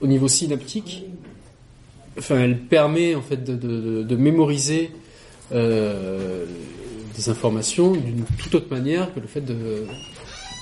[0.00, 1.04] au niveau synaptique
[2.18, 4.90] enfin elle permet en fait de, de, de mémoriser
[5.52, 6.44] euh,
[7.16, 9.54] des informations d'une toute autre manière que le fait de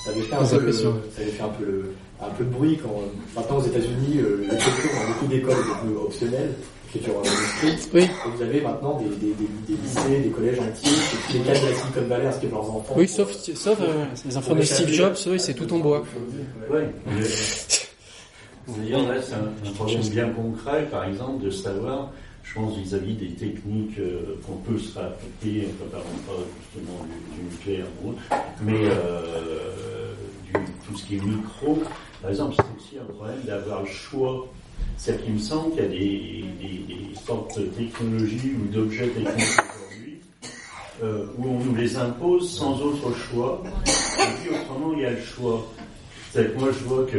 [0.05, 2.51] Ça avait fait un peu, le, ça avait fait un peu, le, un peu de
[2.51, 3.07] bruit quand, euh,
[3.37, 6.51] maintenant aux États-Unis, euh, l'écriture dans beaucoup d'écoles est devenue optionnelle,
[6.93, 8.03] Oui.
[8.03, 10.91] Et vous avez maintenant des, des, des, des lycées, des collèges entiers,
[11.29, 12.95] qui les cadres de la Silicon Valley inscrivent leurs enfants.
[12.97, 16.05] oui sauf sauf euh, les enfants de Steve Jobs oui c'est tout en bois
[16.71, 16.89] Ouais.
[18.69, 22.13] D'ailleurs, là, c'est un, un problème bien concret, par exemple, de savoir,
[22.45, 27.05] je pense, vis-à-vis des techniques euh, qu'on peut se appliquer, enfin, par exemple, pas justement
[27.05, 28.21] du, du nucléaire ou autre,
[28.63, 30.13] mais euh,
[30.47, 30.53] du,
[30.87, 31.83] tout ce qui est micro,
[32.23, 34.47] par exemple, c'est aussi un problème d'avoir le choix.
[34.97, 36.45] C'est-à-dire qu'il me semble qu'il y a des,
[37.27, 40.19] sortes de technologies ou d'objets techniques aujourd'hui
[41.03, 45.11] euh, où on nous les impose sans autre choix, et puis autrement il y a
[45.11, 45.67] le choix.
[46.33, 47.19] C'est que moi je vois que,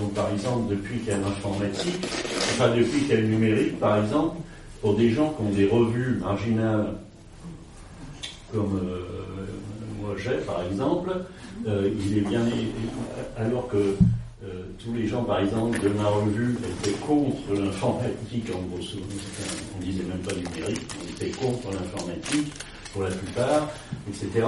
[0.00, 2.06] donc par exemple depuis qu'il y a l'informatique,
[2.52, 4.36] enfin depuis qu'il y a le numérique par exemple,
[4.80, 6.94] pour des gens qui ont des revues marginales
[8.52, 9.04] comme euh,
[10.00, 11.10] moi j'ai par exemple,
[11.66, 12.42] euh, il est bien
[13.36, 13.96] alors que
[14.78, 18.78] tous les gens par exemple de ma revue étaient contre l'informatique en gros,
[19.76, 22.52] on disait même pas numérique, on était contre l'informatique
[22.92, 23.68] pour la plupart,
[24.08, 24.46] etc.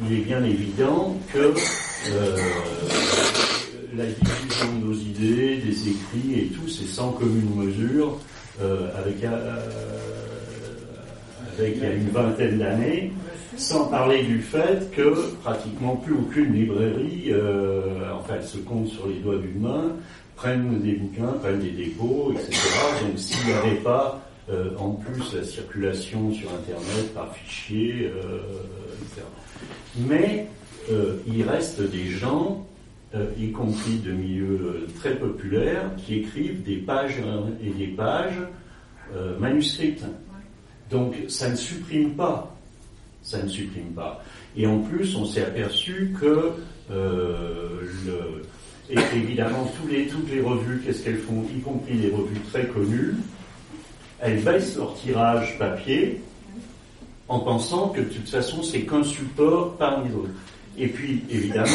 [0.00, 1.54] Il est bien évident que
[2.10, 2.36] euh,
[3.94, 8.18] la diffusion de nos idées, des écrits et tout, c'est sans commune mesure
[8.60, 9.56] euh, avec, euh,
[11.58, 13.12] avec il y a une vingtaine d'années,
[13.56, 19.06] sans parler du fait que pratiquement plus aucune librairie, euh, enfin elle se compte sur
[19.06, 19.92] les doigts d'une main,
[20.36, 22.58] prennent des bouquins, prennent des dépôts, etc.
[23.02, 28.40] Donc s'il n'y avait pas euh, en plus la circulation sur Internet par fichier, euh,
[29.02, 29.22] etc.
[29.96, 30.48] Mais
[30.90, 32.66] euh, il reste des gens,
[33.14, 37.22] euh, y compris de milieux euh, très populaires, qui écrivent des pages
[37.62, 38.40] et des pages
[39.14, 40.04] euh, manuscrites.
[40.90, 42.51] Donc ça ne supprime pas.
[43.22, 44.22] Ça ne supprime pas.
[44.56, 46.52] Et en plus, on s'est aperçu que
[46.90, 47.80] euh,
[49.14, 53.14] évidemment, tous les, toutes les revues, qu'est-ce qu'elles font, y compris les revues très connues,
[54.20, 56.20] elles baissent leur tirage papier
[57.28, 60.30] en pensant que de toute façon, c'est qu'un support parmi d'autres.
[60.78, 61.66] Et puis, évidemment,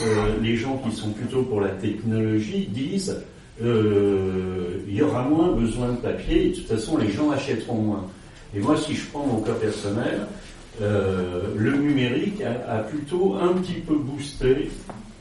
[0.00, 3.22] euh, les gens qui sont plutôt pour la technologie disent
[3.62, 7.76] euh, il y aura moins besoin de papier, et de toute façon, les gens achèteront
[7.76, 8.06] moins.
[8.54, 10.26] Et moi, si je prends mon cas personnel,
[10.80, 14.70] le numérique a, a, plutôt un petit peu boosté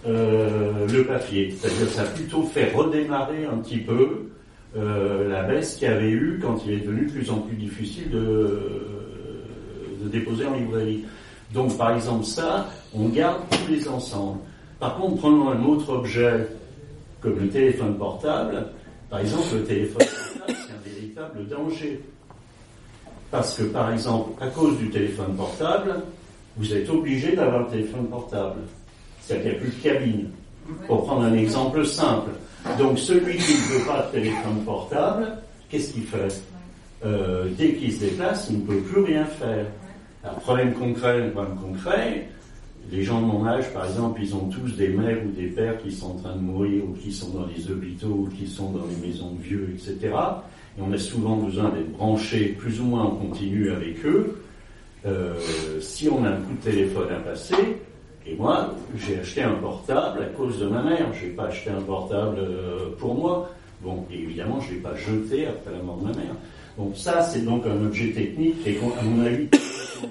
[0.08, 1.52] euh, le papier.
[1.52, 4.30] C'est-à-dire ça a plutôt fait redémarrer un petit peu
[4.78, 7.58] euh, la baisse qu'il y avait eu quand il est devenu de plus en plus
[7.58, 8.62] difficile de,
[10.02, 11.04] de déposer en librairie.
[11.54, 14.40] Donc par exemple ça, on garde tous les ensembles.
[14.80, 16.48] Par contre, prenons un autre objet
[17.20, 18.68] comme le téléphone portable.
[19.10, 22.00] Par exemple, le téléphone portable, c'est un véritable danger.
[23.32, 26.02] Parce que, par exemple, à cause du téléphone portable,
[26.58, 28.62] vous êtes obligé d'avoir le téléphone portable.
[29.22, 30.30] C'est-à-dire qu'il n'y a plus de cabine.
[30.88, 32.32] Pour prendre un exemple simple.
[32.78, 35.28] Donc, celui qui ne veut pas de téléphone portable,
[35.70, 36.42] qu'est-ce qu'il fait?
[37.06, 39.66] Euh, Dès qu'il se déplace, il ne peut plus rien faire.
[40.24, 42.28] Un problème concret, problème concret,
[42.92, 45.78] les gens de mon âge, par exemple, ils ont tous des mères ou des pères
[45.82, 48.72] qui sont en train de mourir ou qui sont dans les hôpitaux ou qui sont
[48.72, 50.14] dans les maisons de vieux, etc.
[50.78, 54.42] Et on a souvent besoin d'être branchés plus ou moins en continu avec eux.
[55.06, 55.34] Euh,
[55.80, 57.78] si on a un coup de téléphone à passer,
[58.26, 61.08] et moi, j'ai acheté un portable à cause de ma mère.
[61.14, 63.50] Je n'ai pas acheté un portable euh, pour moi.
[63.82, 66.36] Bon, et évidemment, je ne l'ai pas jeté après la mort de ma mère.
[66.78, 69.48] Donc ça, c'est donc un objet technique est, à mon avis,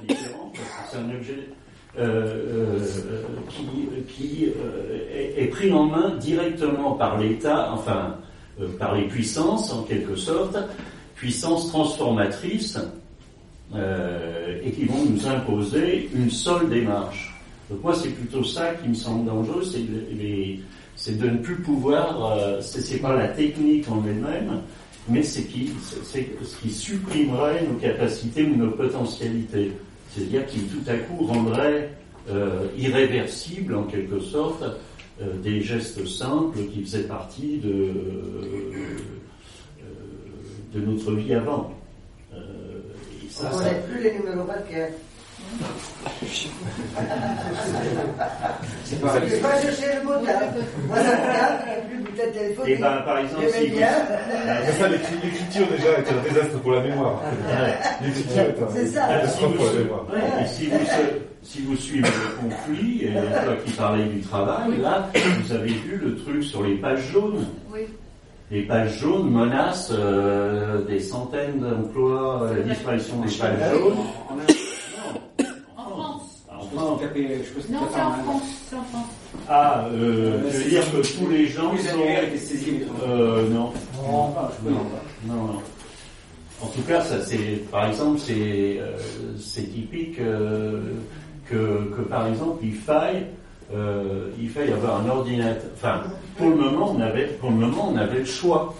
[0.08, 0.52] différent.
[0.90, 1.48] C'est un objet
[1.98, 2.78] euh,
[3.48, 3.64] qui,
[4.08, 8.27] qui est, est, pris en main directement par l'État, enfin euh,
[8.78, 10.56] par les puissances en quelque sorte,
[11.14, 12.78] puissances transformatrices,
[13.74, 17.34] euh, et qui vont nous imposer une seule démarche.
[17.70, 22.60] Donc moi c'est plutôt ça qui me semble dangereux, c'est de ne plus pouvoir, euh,
[22.62, 24.62] c'est pas la technique en elle-même,
[25.08, 25.70] mais c'est qui,
[26.02, 29.72] ce qui supprimerait nos capacités ou nos potentialités.
[30.14, 31.90] C'est-à-dire qui tout à coup rendrait
[32.30, 34.72] euh, irréversible en quelque sorte euh,
[35.42, 38.96] des gestes simples qui faisaient partie de, euh,
[40.74, 41.72] de notre vie avant.
[43.30, 44.90] ça, On n'est plus les numéros bancaires.
[48.84, 50.12] C'est pas, pas chercher le mot
[50.86, 52.74] Moi, ça n'y a plus de bulletin téléphonique.
[52.74, 53.78] Et ben, par exemple, si vous...
[53.78, 57.22] ça, l'écriture déjà est un désastre pour la mémoire.
[58.02, 60.06] L'écriture est un désastre pour la mémoire.
[60.42, 60.78] Et si vous,
[61.42, 65.08] si vous suivez le conflit, et toi qui parlais du travail, là,
[65.40, 67.46] vous avez vu le truc sur les pages jaunes.
[67.72, 67.80] Oui.
[68.50, 73.98] Les pages jaunes menacent euh, des centaines d'emplois, la disparition des pages jaunes.
[77.70, 78.42] Non, c'est en France.
[78.68, 79.06] C'est en France.
[79.48, 81.98] Ah, euh, je veux dire que tous les gens sont...
[83.06, 83.72] Euh, non.
[84.06, 84.34] Non,
[85.26, 85.62] non, non.
[86.60, 88.96] En tout cas, ça c'est, par exemple, c'est euh,
[89.38, 90.80] c'est typique euh,
[91.48, 93.26] que, que, par exemple, il faille
[93.72, 95.70] euh, il faille avoir un ordinateur.
[95.76, 96.02] Enfin,
[96.36, 98.74] pour le moment, on avait pour le moment, on avait le choix.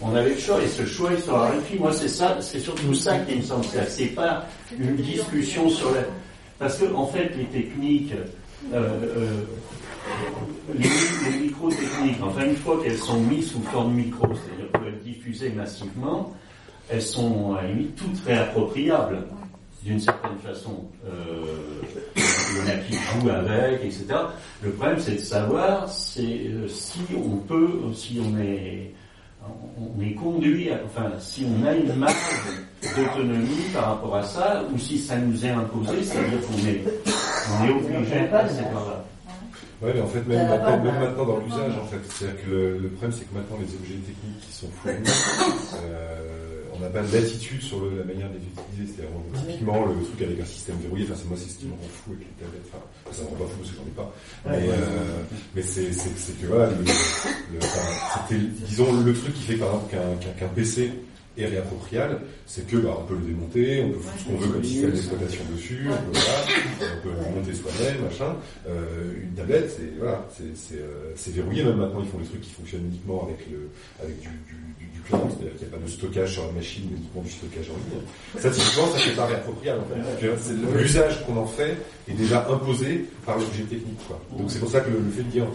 [0.00, 1.80] On avait le choix et ce choix il sera réfléchi.
[1.80, 3.64] Moi, c'est ça, c'est surtout ça qui me semble.
[3.88, 4.44] C'est pas
[4.78, 6.02] une discussion sur la.
[6.62, 8.14] Parce que en fait, les techniques.
[8.72, 9.42] Euh, euh,
[10.74, 15.50] les, micro-techniques, enfin une fois qu'elles sont mises sous forme micro, c'est-à-dire qu'elles être diffusées
[15.50, 16.32] massivement,
[16.88, 19.26] elles sont à la limite toutes réappropriables
[19.82, 20.84] d'une certaine façon.
[21.04, 21.80] Euh,
[22.14, 24.06] il y en a qui jouent avec, etc.
[24.62, 26.48] Le problème, c'est de savoir si
[27.16, 28.92] on peut, si on est,
[29.78, 32.14] on est conduit, à, enfin, si on a une marge
[32.96, 36.82] d'autonomie par rapport à ça, ou si ça nous est imposé, c'est-à-dire qu'on est,
[37.60, 39.04] on est obligé de passer par là.
[39.82, 42.78] Oui, mais en fait, même maintenant, même maintenant dans l'usage, en fait, c'est-à-dire que le,
[42.78, 44.98] le, problème, c'est que maintenant les objets techniques qui sont fournis,
[45.84, 46.31] euh,
[46.82, 48.94] n'a pas d'attitude sur le, la manière de les utiliser.
[48.96, 51.04] C'est vraiment typiquement le truc avec un système verrouillé.
[51.04, 52.66] Enfin, c'est moi, c'est ce qui me rend fou avec les tablettes.
[52.68, 52.82] Enfin,
[53.12, 54.14] ça me rend pas fou parce que j'en ai pas.
[54.46, 55.22] Mais, euh,
[55.54, 59.56] mais c'est, c'est, c'est que voilà, le, le, enfin, c'était, disons, le truc qui fait
[59.56, 60.90] par exemple qu'un, qu'un, qu'un PC
[61.38, 64.52] est réappropriable, c'est que bah, on peut le démonter, on peut foutre ce qu'on veut
[64.52, 68.36] comme système d'exploitation dessus, on peut, voilà, on peut le monter soi-même, machin.
[68.68, 71.64] Euh, une tablette, c'est voilà, c'est, c'est, euh, c'est verrouillé.
[71.64, 73.70] Même maintenant, ils font des trucs qui fonctionnent uniquement avec le
[74.02, 74.56] avec du, du,
[75.10, 77.76] c'est-à-dire qu'il n'y a pas de stockage sur la machine, mais uniquement du stockage en
[77.76, 78.02] ligne.
[78.38, 79.80] Ça, typiquement, ça fait pas réappropriable.
[79.82, 80.54] En fait.
[80.78, 81.76] L'usage qu'on en fait
[82.08, 83.98] est déjà imposé par l'objet technique.
[84.06, 84.20] Quoi.
[84.38, 85.46] Donc c'est pour ça que le, le fait de dire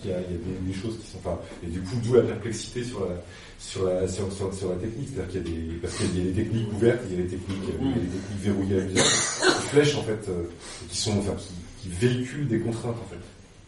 [0.00, 1.96] qu'il y a, il y a des, des choses qui sont, enfin, et du coup,
[2.04, 3.14] d'où la perplexité sur la,
[3.58, 6.20] sur la, sur, sur, sur la technique, c'est-à-dire qu'il y a des, parce qu'il y
[6.20, 8.76] a des techniques ouvertes, il y a des techniques, il y a des techniques verrouillées
[8.76, 9.04] à l'usage,
[9.62, 10.42] qui flèchent en fait, euh,
[10.90, 13.22] qui sont, enfin, qui, qui véhiculent des contraintes en fait,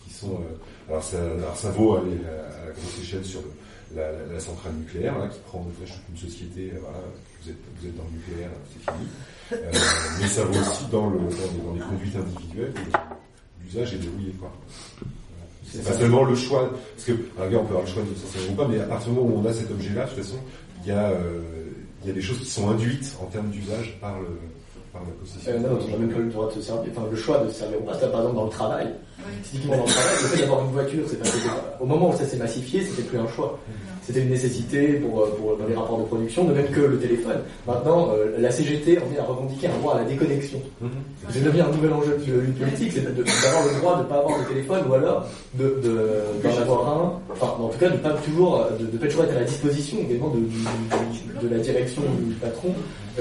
[0.07, 3.41] qui sont, euh, alors ça, alors ça vaut à, à, à la grosse échelle sur
[3.41, 3.49] le,
[3.95, 6.99] la, la, la, centrale nucléaire, là, qui prend en otage toute une société, euh, voilà,
[7.43, 9.09] vous êtes, vous êtes dans le nucléaire, c'est fini.
[9.53, 9.79] Euh,
[10.21, 12.73] mais ça vaut aussi dans, le, dans, les, dans les conduites individuelles,
[13.65, 14.53] l'usage est verrouillé, quoi.
[15.65, 18.53] C'est pas seulement le choix, parce que, regarde, on peut avoir le choix de s'en
[18.53, 20.39] ou pas, mais à partir du moment où on a cet objet-là, de toute façon,
[20.83, 21.43] il y a, euh,
[22.03, 24.29] il y a des choses qui sont induites en termes d'usage par le,
[24.99, 25.53] par la possession.
[25.53, 27.49] Euh, non, on n'a même pas le droit de se servir, enfin, le choix de
[27.49, 27.95] se servir ou pas.
[27.97, 28.87] Par exemple, dans le travail,
[29.45, 31.29] typiquement dans le travail, le fait d'avoir une voiture, c'est pas,
[31.81, 33.59] au moment où ça s'est massifié, c'était plus un choix.
[34.07, 36.99] C'était une nécessité pour, euh, pour, dans les rapports de production, de même que le
[36.99, 37.41] téléphone.
[37.67, 40.61] Maintenant, euh, la CGT en vient à revendiquer un droit à la déconnexion.
[40.83, 40.89] -hmm.
[41.29, 44.39] C'est devenu un nouvel enjeu d'une politique, c'est d'avoir le droit de ne pas avoir
[44.41, 45.27] de téléphone ou alors
[45.61, 45.93] de, de,
[46.43, 49.37] d'en avoir un, enfin, en tout cas, de pas toujours, de, de pas toujours être
[49.37, 52.73] à la disposition également de, de, de la direction du patron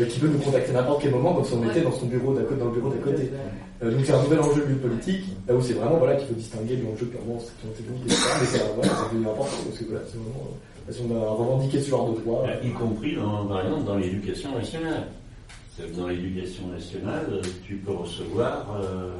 [0.05, 2.43] qui peut nous contacter n'importe quel moment, comme si on était dans son bureau d'à
[2.43, 3.31] côté, dans le bureau d'à côté.
[3.83, 6.33] Euh, donc c'est un nouvel enjeu de politique, là où c'est vraiment voilà qu'il faut
[6.33, 7.39] distinguer l'enjeu purement
[7.75, 8.21] technique, etc.
[8.39, 10.57] Mais c'est voilà, devenu important parce que voilà, c'est vraiment
[10.89, 12.45] si on a revendiqué ce genre de droit.
[12.63, 15.07] Y compris dans, par exemple dans l'éducation nationale.
[15.95, 19.11] Dans l'éducation nationale, tu peux recevoir euh,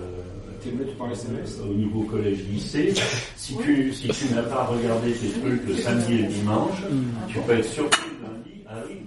[1.63, 2.93] au niveau collège-lycée.
[3.37, 6.79] Si tu, si tu n'as pas regardé tes trucs le samedi et le dimanche,
[7.29, 8.63] tu peux être surpris le lundi.
[8.67, 8.97] Ah oui,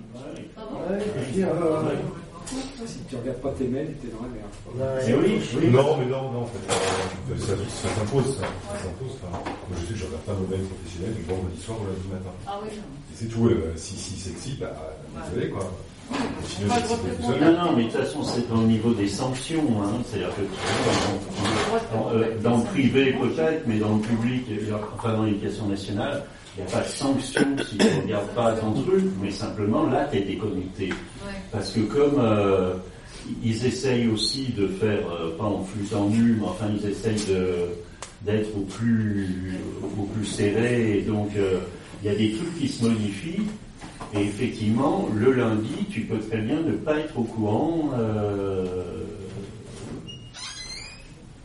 [2.86, 5.00] si tu regardes pas tes mails, t'es dans la merde.
[5.06, 5.68] Mais oui, oui.
[5.70, 8.42] Non, mais non, non, en fait, euh, ça, ça s'impose, ça.
[8.42, 9.28] ça s'impose, ça.
[9.30, 12.08] Moi, je sais que je regarde pas nos mails professionnels du vendredi soir au lundi
[12.10, 12.34] matin.
[12.46, 12.70] Ah oui.
[12.72, 13.46] Et c'est tout.
[13.46, 14.74] Euh, si, si sexy, bah,
[15.28, 15.70] désolé, quoi.
[16.44, 16.74] Sinon,
[17.40, 19.62] non, non, mais de toute façon, c'est au niveau des sanctions.
[19.80, 20.02] Hein.
[20.10, 20.42] C'est-à-dire que
[21.94, 24.44] dans, euh, dans le privé peut-être, mais dans le public,
[24.96, 26.24] enfin dans l'éducation nationale,
[26.56, 29.86] il n'y a pas de sanction si tu ne regardes pas ton truc, mais simplement
[29.86, 30.88] là, tu es déconnecté.
[30.88, 31.32] Ouais.
[31.52, 32.74] Parce que comme euh,
[33.42, 37.68] ils essayent aussi de faire, euh, pas en flux tendu, mais enfin ils essayent de
[38.22, 39.58] d'être au plus
[39.98, 41.58] au plus serré, et donc euh,
[42.02, 43.46] il y a des trucs qui se modifient.
[44.12, 47.90] Et effectivement, le lundi, tu peux très bien ne pas être au courant.
[47.96, 48.99] Euh,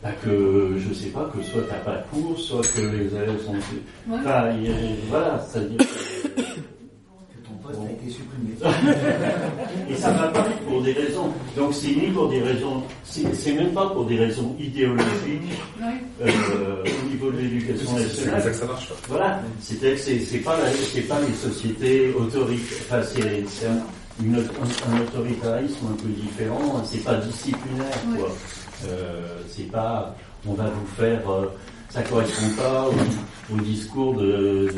[0.06, 3.42] bah que je sais pas que soit t'as pas de cours, soit que les élèves
[3.44, 3.52] sont.
[3.52, 4.18] Ouais.
[4.20, 4.76] Enfin, il y a-
[5.08, 5.78] voilà, c'est-à-dire.
[5.78, 8.54] que- Que ton poste a été supprimé.
[9.90, 11.30] Et ça va pas pour des raisons.
[11.56, 15.60] Donc c'est ni pour des raisons, c'est c'est même pas pour des raisons idéologiques
[16.22, 18.42] euh, au niveau de l'éducation C'est c'est comme nationale.
[18.42, 18.96] ça que ça marche, quoi.
[19.08, 23.66] Voilà, c'est-à-dire que c'est c'est pas la- c'est pas les sociétés autoritaires, enfin c'est c'est
[23.66, 23.82] un,
[24.22, 26.82] une- un- un autoritarisme un peu différent.
[26.84, 28.28] C'est pas disciplinaire quoi.
[28.84, 30.14] Euh, c'est pas
[30.46, 31.46] on va vous faire euh,
[31.88, 32.88] ça correspond pas
[33.52, 34.68] au, discours de,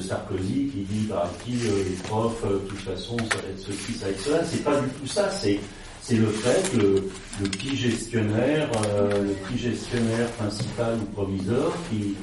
[0.00, 3.58] Sarkozy qui dit bah qui euh, les profs euh, de toute façon ça va être
[3.58, 4.44] ceci ça va être cela.
[4.44, 5.30] C'est pas du tout ça.
[5.30, 5.58] C'est
[6.02, 12.14] c'est le fait que le, petit gestionnaire euh, le petit gestionnaire principal ou proviseur qui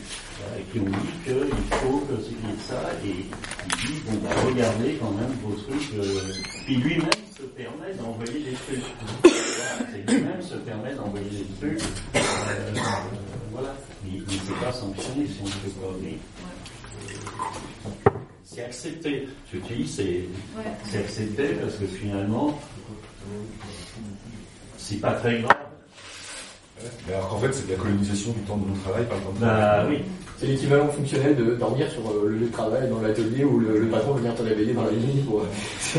[0.42, 4.98] euh, qui ont dit qu'il faut que c'est ça et il dit bon bah regardez
[5.00, 6.32] quand même vos trucs euh,
[6.66, 7.27] puis lui-même
[7.58, 8.86] permet d'envoyer des trucs.
[9.92, 11.82] C'est lui-même se permet d'envoyer des trucs.
[12.16, 12.20] Euh,
[13.52, 13.76] voilà.
[14.06, 16.18] Il ne peut pas sanctionner si on ne fait pas mais
[18.46, 19.28] c'est accepté.
[19.52, 22.58] Ce que tu dis c'est accepté parce que finalement
[24.78, 25.67] c'est pas très grave
[27.08, 29.24] Mais alors qu'en fait, c'est de la colonisation du temps de notre travail par le
[29.24, 29.86] temps de bah travail.
[29.90, 30.04] oui
[30.40, 33.80] C'est l'équivalent fonctionnel de dormir sur euh, le lieu de travail dans l'atelier où le,
[33.80, 35.42] le patron va venir te réveiller dans la nuit pour.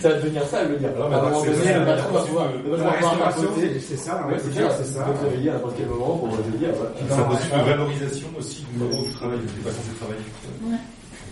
[0.00, 0.90] ça va devenir ça, je veux dire.
[0.96, 2.90] Non, mais à un donc, moment c'est- donné, c'est- le patron va pouvoir, c'est- La
[2.90, 5.04] restauration, ça, Ouais, c'est ça, ça, c'est ça.
[5.08, 6.92] Il peut te réveiller à n'importe quel moment pour te dire, voilà.
[7.16, 10.20] Ça pose une valorisation aussi du moment du travail, du pas censé travailler.
[10.64, 10.76] Ouais.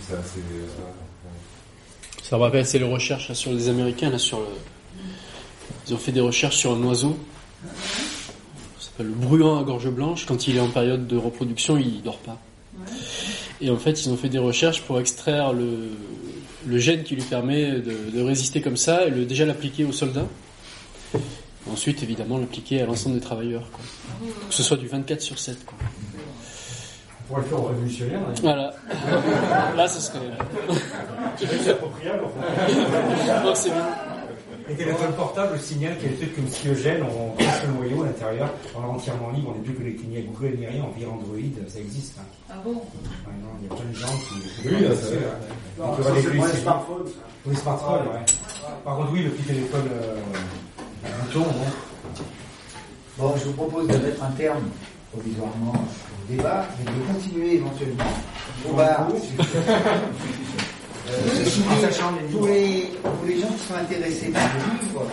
[0.09, 0.39] Ça, c'est.
[0.75, 4.45] ça, Ça me rappelle, c'est les recherches là, sur les Américains, là, sur le...
[5.87, 7.15] Ils ont fait des recherches sur un oiseau.
[8.99, 10.25] Le bruant à gorge blanche.
[10.25, 12.39] Quand il est en période de reproduction, il dort pas.
[13.61, 15.89] Et en fait, ils ont fait des recherches pour extraire le,
[16.65, 19.91] le gène qui lui permet de, de résister comme ça et le, déjà l'appliquer aux
[19.91, 20.27] soldats.
[21.71, 23.63] Ensuite, évidemment, l'appliquer à l'ensemble des travailleurs.
[23.71, 23.83] Quoi.
[24.49, 25.65] Que ce soit du 24 sur 7.
[25.65, 25.77] Quoi.
[27.27, 28.19] On pourrait le faire aux révolutionnaires.
[28.29, 28.33] hein.
[28.41, 28.73] Voilà.
[29.75, 30.19] Là, ce serait...
[31.37, 32.19] C'est appropriable.
[33.43, 33.87] Donc, c'est bien.
[34.67, 38.01] Les téléphones portables signalent qu'il y a des trucs comme Skiogène, on casse le noyau
[38.03, 40.83] à l'intérieur, on est entièrement libre, on n'est plus connecté ni à Google ni rien,
[40.91, 41.37] on vire Android,
[41.67, 42.15] ça existe.
[42.19, 42.23] Hein.
[42.49, 42.73] Ah bon?
[42.73, 42.81] Non,
[43.61, 44.67] il y a plein de gens qui...
[44.67, 45.07] Oui, ça-
[46.23, 47.11] c'est pour les smartphones.
[47.43, 48.25] Pour les smartphones, ouais.
[48.83, 50.15] Par contre, oui, le petit téléphone euh,
[51.05, 52.23] à bouton, bon.
[53.17, 54.63] Bon, je vous propose de mettre un terme
[55.11, 58.03] provisoirement au débat, mais de continuer éventuellement
[58.69, 59.07] au bar.
[62.31, 62.89] Pour les,
[63.27, 65.05] les gens qui sont intéressés par le livre,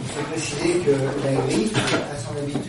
[0.00, 0.90] il faut préciser que
[1.24, 2.62] la griffe a son habitude